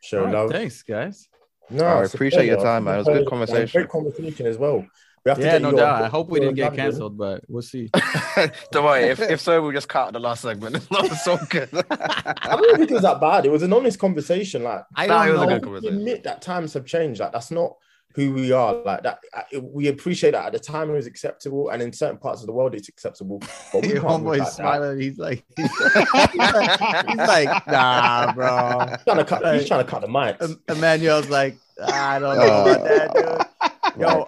Show 0.03 0.21
All 0.21 0.25
right, 0.27 0.35
love. 0.35 0.51
thanks, 0.51 0.83
guys. 0.83 1.29
No, 1.71 1.85
I 1.85 2.05
appreciate 2.05 2.47
your 2.47 2.62
time, 2.62 2.85
man. 2.85 2.97
It 2.97 2.99
was 2.99 3.09
a 3.09 3.12
good 3.12 3.27
conversation. 3.27 3.81
Great 3.81 3.89
conversation. 3.89 4.23
conversation 4.25 4.47
as 4.47 4.59
well. 4.59 4.87
We 5.25 5.31
have 5.31 5.39
to 5.39 5.45
Yeah, 5.45 5.53
get 5.53 5.62
no 5.62 5.70
you 5.70 5.77
doubt. 5.77 5.99
board 5.99 6.07
I 6.07 6.09
hope 6.11 6.29
we 6.29 6.41
didn't 6.41 6.55
get 6.57 6.75
canceled, 6.75 7.16
but 7.16 7.43
we'll 7.49 7.62
see. 7.62 7.91
Don't 8.72 8.85
worry. 8.85 9.05
If, 9.05 9.20
if 9.20 9.41
so, 9.41 9.62
we'll 9.62 9.72
just 9.72 9.89
cut 9.89 10.09
out 10.09 10.12
the 10.12 10.20
last 10.20 10.43
segment. 10.43 10.77
It's 10.83 10.91
not 10.91 11.07
so 11.16 11.39
good. 11.49 11.70
I 11.91 12.57
don't 12.57 12.77
think 12.77 12.91
it 12.91 12.95
was 12.95 13.03
that 13.05 13.20
bad. 13.20 13.47
It 13.47 13.51
was 13.53 13.62
an 13.62 13.72
honest 13.72 13.99
conversation. 13.99 14.62
Like 14.64 14.85
I 14.97 15.07
don't 15.07 15.39
was 15.39 15.49
know. 15.49 15.59
good 15.61 15.85
admit 15.87 16.25
that 16.25 16.43
times 16.43 16.75
have 16.75 16.85
changed. 16.85 17.20
Like 17.20 17.33
that's 17.33 17.51
not 17.51 17.75
who 18.14 18.33
we 18.35 18.53
are. 18.53 18.75
Like 18.75 19.03
that, 19.05 19.18
I- 19.33 19.59
we 19.59 19.89
appreciate 19.89 20.33
that 20.33 20.45
at 20.47 20.53
the 20.53 20.59
time 20.59 20.91
it 20.91 20.93
was 20.93 21.07
acceptable, 21.07 21.70
and 21.70 21.81
in 21.83 21.93
certain 21.93 22.18
parts 22.18 22.43
of 22.43 22.47
the 22.47 22.53
world 22.53 22.75
it's 22.75 22.89
acceptable. 22.91 23.41
But 23.72 23.81
we 23.83 23.89
Your 23.95 24.03
can't 24.03 24.22
homeboy's 24.25 24.39
like 24.41 24.49
that. 24.49 24.53
smiling. 24.53 25.01
He's 25.01 25.16
like, 25.18 25.43
he's 25.57 25.81
like, 25.81 27.09
he's 27.09 27.16
like, 27.16 27.66
nah, 27.66 28.33
bro. 28.35 28.87
He's 28.91 29.05
trying 29.05 29.16
to 29.18 29.25
cut. 29.25 29.55
He's 29.55 29.66
trying 29.66 29.85
to 29.85 29.91
cut 29.91 30.03
the 30.03 30.09
mics. 30.09 30.57
Emmanuel's 30.68 31.29
like, 31.31 31.57
ah, 31.81 32.11
I 32.11 32.18
don't 32.18 32.37
know 32.37 32.62
about 32.62 32.85
that, 32.85 33.14
dude. 33.95 34.01
Yo, 34.01 34.27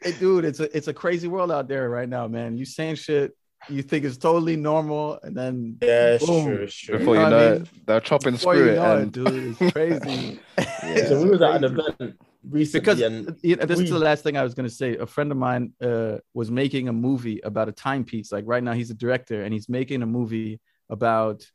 hey, 0.00 0.12
dude, 0.12 0.44
it's 0.44 0.60
a 0.60 0.76
it's 0.76 0.88
a 0.88 0.94
crazy 0.94 1.28
world 1.28 1.50
out 1.50 1.68
there 1.68 1.88
right 1.88 2.08
now, 2.08 2.26
man. 2.28 2.56
You 2.56 2.64
saying 2.64 2.96
shit 2.96 3.34
you 3.68 3.82
think 3.82 4.04
it's 4.04 4.16
totally 4.16 4.56
normal, 4.56 5.20
and 5.22 5.36
then 5.36 5.76
yeah, 5.82 6.14
it's 6.14 6.26
boom. 6.26 6.46
true. 6.46 6.56
It's 6.62 6.74
true. 6.74 6.98
Before 6.98 7.14
you 7.14 7.20
know 7.20 7.24
what 7.24 7.30
know 7.30 7.52
it, 7.52 7.86
they're 7.86 8.00
chopping 8.00 8.32
Before 8.32 8.54
you 8.54 8.62
spirit 8.62 8.76
know 8.76 8.98
it, 8.98 9.12
dude, 9.12 9.56
it's 9.60 9.72
crazy. 9.72 10.40
Yeah. 10.58 11.08
So 11.08 11.22
we 11.22 11.30
was 11.30 11.42
at 11.42 11.62
an 11.62 11.74
Crazy. 11.74 11.92
event 11.98 12.16
recently, 12.48 12.80
because 12.80 13.00
and 13.00 13.36
you 13.42 13.56
know, 13.56 13.66
this 13.66 13.80
is 13.80 13.90
the 13.90 13.98
last 13.98 14.22
thing 14.22 14.36
I 14.36 14.42
was 14.42 14.54
going 14.54 14.68
to 14.68 14.74
say. 14.74 14.96
A 14.96 15.06
friend 15.06 15.30
of 15.30 15.36
mine 15.36 15.72
uh, 15.82 16.18
was 16.32 16.50
making 16.50 16.88
a 16.88 16.92
movie 16.92 17.40
about 17.44 17.68
a 17.68 17.72
timepiece. 17.72 18.32
Like 18.32 18.44
right 18.46 18.62
now, 18.62 18.72
he's 18.72 18.90
a 18.90 18.94
director 18.94 19.42
and 19.42 19.52
he's 19.52 19.68
making 19.68 20.02
a 20.02 20.06
movie 20.06 20.60
about 20.88 21.46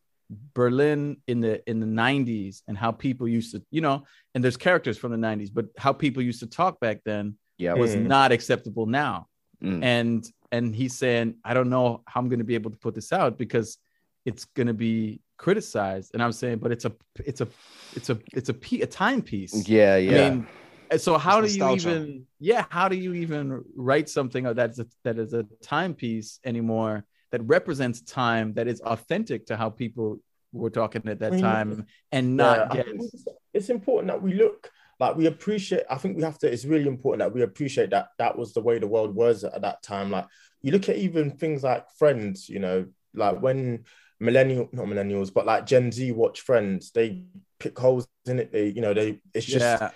Berlin 0.53 1.17
in 1.27 1.41
the 1.41 1.67
in 1.69 1.79
the 1.79 1.87
90s 1.87 2.61
and 2.67 2.77
how 2.77 2.91
people 2.91 3.27
used 3.27 3.53
to, 3.53 3.63
you 3.71 3.81
know, 3.81 4.05
and 4.35 4.43
there's 4.43 4.57
characters 4.57 4.97
from 4.97 5.11
the 5.11 5.27
90s, 5.27 5.49
but 5.51 5.65
how 5.77 5.91
people 5.91 6.21
used 6.21 6.39
to 6.41 6.47
talk 6.47 6.79
back 6.79 7.01
then 7.03 7.35
yeah. 7.57 7.73
was 7.73 7.95
Mm. 7.95 8.07
not 8.07 8.31
acceptable 8.31 8.85
now. 8.85 9.27
Mm. 9.63 9.83
And 9.83 10.31
and 10.51 10.75
he's 10.75 10.95
saying, 10.95 11.35
I 11.43 11.53
don't 11.53 11.69
know 11.69 12.03
how 12.05 12.19
I'm 12.21 12.29
going 12.29 12.39
to 12.39 12.45
be 12.45 12.55
able 12.55 12.71
to 12.71 12.77
put 12.77 12.95
this 12.95 13.11
out 13.11 13.37
because 13.37 13.77
it's 14.25 14.45
going 14.45 14.67
to 14.67 14.73
be 14.73 15.21
criticized. 15.37 16.11
And 16.13 16.23
I'm 16.23 16.31
saying, 16.31 16.59
but 16.59 16.71
it's 16.71 16.85
a 16.85 16.93
it's 17.25 17.41
a 17.41 17.47
it's 17.95 18.09
a 18.09 18.19
it's 18.33 18.49
a, 18.49 18.55
a 18.81 18.87
timepiece. 18.87 19.67
yeah, 19.67 19.97
yeah. 19.97 20.11
I 20.11 20.29
mean, 20.29 20.47
and 20.91 21.01
so 21.01 21.17
how 21.17 21.39
do 21.39 21.45
It's 21.45 21.55
you 21.55 21.69
even, 21.71 22.25
yeah, 22.39 22.65
how 22.69 22.87
do 22.87 22.95
you 22.95 23.13
even 23.13 23.63
write 23.75 24.07
something 24.09 24.43
that's 24.43 24.79
a, 24.79 24.87
that 25.03 25.17
is 25.17 25.33
a 25.33 25.45
timepiece 25.63 26.39
anymore 26.45 27.05
that 27.31 27.41
represents 27.41 28.01
time 28.01 28.53
that 28.53 28.67
is 28.67 28.81
authentic 28.81 29.47
to 29.47 29.57
how 29.57 29.69
people 29.69 30.19
were 30.53 30.69
talking 30.69 31.01
at 31.07 31.19
that 31.19 31.37
time 31.39 31.85
and 32.11 32.37
not 32.37 32.71
I 32.71 32.75
get 32.77 32.87
it's, 32.87 33.25
it's 33.53 33.69
important 33.69 34.07
that 34.07 34.21
we 34.21 34.33
look 34.33 34.71
like 34.99 35.15
we 35.15 35.25
appreciate. 35.25 35.83
I 35.89 35.97
think 35.97 36.17
we 36.17 36.23
have 36.23 36.37
to. 36.39 36.51
It's 36.51 36.65
really 36.65 36.87
important 36.87 37.19
that 37.19 37.33
we 37.33 37.41
appreciate 37.43 37.89
that 37.91 38.09
that 38.17 38.37
was 38.37 38.53
the 38.53 38.61
way 38.61 38.79
the 38.79 38.87
world 38.87 39.13
was 39.15 39.43
at 39.43 39.61
that 39.61 39.83
time. 39.83 40.11
Like 40.11 40.25
you 40.61 40.71
look 40.71 40.89
at 40.89 40.97
even 40.97 41.31
things 41.31 41.63
like 41.63 41.85
Friends. 41.97 42.47
You 42.49 42.59
know, 42.59 42.85
like 43.13 43.41
when 43.41 43.85
millennial, 44.19 44.69
not 44.71 44.85
millennials, 44.85 45.33
but 45.33 45.45
like 45.45 45.65
Gen 45.65 45.91
Z 45.91 46.11
watch 46.13 46.41
Friends, 46.41 46.91
they 46.91 47.23
pick 47.59 47.77
holes 47.77 48.07
in 48.25 48.39
it. 48.39 48.51
They, 48.51 48.67
you 48.67 48.81
know, 48.81 48.93
they. 48.93 49.19
It's 49.33 49.45
just. 49.45 49.63
yeah, 49.63 49.91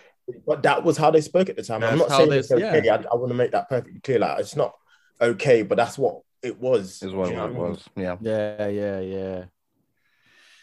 But 0.46 0.64
that 0.64 0.84
was 0.84 0.98
how 0.98 1.12
they 1.12 1.22
spoke 1.22 1.50
at 1.50 1.56
the 1.56 1.64
time. 1.64 1.84
I'm 1.84 1.98
not 1.98 2.10
saying 2.10 2.30
they- 2.30 2.40
it's 2.40 2.52
okay. 2.52 2.82
yeah. 2.84 2.96
I, 2.96 3.14
I 3.14 3.16
want 3.16 3.30
to 3.30 3.36
make 3.36 3.52
that 3.52 3.70
perfectly 3.70 4.02
clear. 4.02 4.20
Like 4.20 4.40
it's 4.40 4.56
not 4.56 4.74
okay, 5.22 5.64
but 5.64 5.76
that's 5.76 5.98
what 5.98 6.22
it 6.44 6.60
was. 6.60 7.02
is 7.04 7.14
what 7.14 7.26
Do 7.26 7.32
you 7.32 7.38
know 7.38 7.46
it 7.46 7.54
what 7.54 7.60
I 7.60 7.64
mean? 7.64 7.72
was. 7.72 7.90
Yeah. 7.96 8.18
yeah, 8.22 8.68
yeah, 8.68 9.00
yeah. 9.00 9.46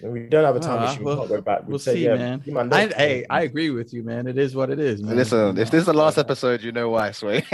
And 0.03 0.13
We 0.13 0.21
don't 0.29 0.45
have 0.45 0.57
a 0.57 0.61
time 0.61 0.79
Ah, 0.79 0.87
machine. 0.91 1.05
well, 1.05 1.15
we 1.15 1.21
can't 1.21 1.31
go 1.31 1.41
back. 1.41 1.61
We'd 1.63 1.69
We'll 1.71 1.79
say, 1.79 1.95
see, 1.95 2.05
yeah, 2.05 2.17
man. 2.17 2.43
you 2.45 2.53
man, 2.53 2.71
I, 2.73 2.87
hey, 2.89 3.25
I 3.31 3.43
agree 3.43 3.71
with 3.71 3.95
you, 3.95 4.03
man. 4.03 4.27
It 4.27 4.37
is 4.37 4.55
what 4.55 4.69
it 4.71 4.79
is, 4.79 5.03
man. 5.03 5.17
Listen, 5.17 5.57
if 5.57 5.71
this 5.71 5.81
is 5.81 5.87
the 5.87 5.95
last 6.05 6.19
episode, 6.19 6.63
you 6.63 6.71
know 6.73 6.91
why, 6.91 7.13
Sway. 7.13 7.45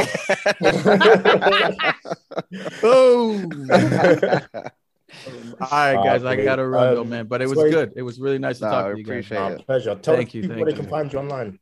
Boom. 2.80 3.68
All 5.60 5.68
right, 5.70 5.94
guys, 6.02 6.24
I 6.24 6.36
got 6.42 6.56
to 6.56 6.66
run 6.66 6.94
though, 6.94 7.00
Um, 7.02 7.08
man. 7.10 7.26
But 7.26 7.42
it 7.42 7.48
was 7.48 7.58
Sway- 7.58 7.70
good. 7.70 7.92
It 7.96 8.02
was 8.02 8.18
really 8.18 8.38
nice 8.38 8.58
to 8.58 8.64
Nah, 8.64 8.70
talk 8.70 8.92
to 8.92 8.98
you 8.98 9.04
guys. 9.04 9.10
appreciate 9.26 9.52
it. 9.60 9.66
pleasure. 9.66 9.94
Tell 9.96 10.16
Thank 10.16 10.34
you, 10.34 10.42
people 10.42 10.56
thank 10.56 10.64
where 10.66 10.72
they 10.74 10.80
can 10.80 10.88
find 10.88 11.12
you 11.12 11.18
online. 11.18 11.58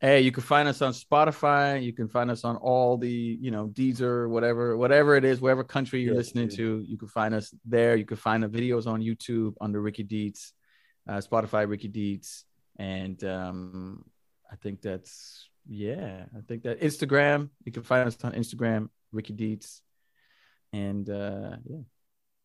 Hey, 0.00 0.20
you 0.20 0.30
can 0.30 0.44
find 0.44 0.68
us 0.68 0.80
on 0.80 0.92
Spotify. 0.92 1.82
You 1.82 1.92
can 1.92 2.08
find 2.08 2.30
us 2.30 2.44
on 2.44 2.54
all 2.56 2.96
the, 2.96 3.10
you 3.10 3.50
know, 3.50 3.66
Deezer, 3.66 4.28
whatever, 4.28 4.76
whatever 4.76 5.16
it 5.16 5.24
is, 5.24 5.40
whatever 5.40 5.64
country 5.64 6.00
you're 6.02 6.14
Yeah, 6.14 6.18
listening 6.18 6.48
to, 6.50 6.84
you 6.86 6.96
can 6.96 7.08
find 7.08 7.34
us 7.34 7.52
there. 7.64 7.96
You 7.96 8.04
can 8.04 8.16
find 8.16 8.42
the 8.42 8.48
videos 8.48 8.86
on 8.86 9.02
YouTube 9.02 9.54
under 9.60 9.80
Ricky 9.80 10.04
Dietz, 10.04 10.52
uh, 11.08 11.16
Spotify 11.16 11.68
Ricky 11.68 11.88
Dietz, 11.88 12.44
and 12.78 13.22
um, 13.24 14.04
I 14.52 14.54
think 14.54 14.82
that's 14.82 15.48
yeah. 15.66 16.26
I 16.36 16.42
think 16.46 16.62
that 16.62 16.80
Instagram. 16.80 17.50
You 17.64 17.72
can 17.72 17.82
find 17.82 18.06
us 18.06 18.16
on 18.22 18.32
Instagram, 18.32 18.90
Ricky 19.10 19.32
Dietz, 19.32 19.82
and 20.72 21.10
uh, 21.10 21.56
yeah, 21.64 21.82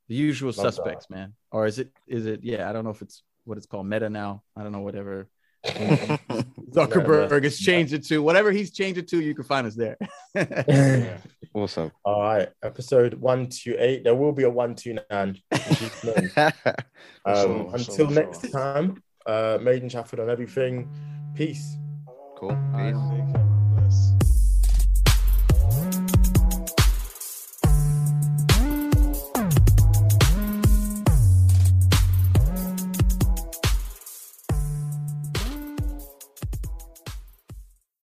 the 0.08 0.16
usual 0.16 0.50
Love 0.50 0.56
suspects, 0.56 1.08
man. 1.12 1.34
Or 1.52 1.68
is 1.68 1.78
it? 1.78 1.92
Is 2.08 2.26
it? 2.26 2.44
Yeah, 2.44 2.68
I 2.68 2.74
don't 2.74 2.84
know 2.84 2.90
if 2.90 3.04
it's 3.04 3.22
what 3.44 3.58
it's 3.58 3.68
called, 3.68 3.86
Meta 3.86 4.10
now. 4.10 4.42
I 4.56 4.64
don't 4.64 4.72
know 4.72 4.80
whatever. 4.80 5.30
Zuckerberg 5.66 7.44
has 7.44 7.58
changed 7.58 7.94
it 7.94 8.04
to 8.06 8.22
whatever 8.22 8.52
he's 8.52 8.72
changed 8.72 8.98
it 8.98 9.08
to. 9.10 9.22
You 9.22 9.34
can 9.34 9.46
find 9.46 9.68
us 9.68 9.76
there. 9.76 9.98
Yeah. 10.36 11.18
Awesome. 11.54 11.92
All 12.04 12.22
right, 12.22 12.50
episode 12.64 13.14
one 13.14 13.48
two 13.48 13.76
eight. 13.78 14.04
There 14.04 14.16
will 14.16 14.32
be 14.32 14.44
a 14.44 14.50
one 14.50 14.74
two 14.76 14.98
nine. 15.12 15.38
Um, 17.26 17.36
sure, 17.36 17.70
until 17.76 17.96
sure, 17.96 18.10
next 18.10 18.42
sure. 18.42 18.50
time, 18.50 19.04
uh, 19.26 19.58
Made 19.62 19.84
In 19.84 19.90
Chafford 19.90 20.20
on 20.20 20.30
everything. 20.30 20.90
Peace. 21.36 21.78
cool. 22.36 22.50
All 22.50 22.58
right, 22.74 22.94
Peace. 23.80 24.14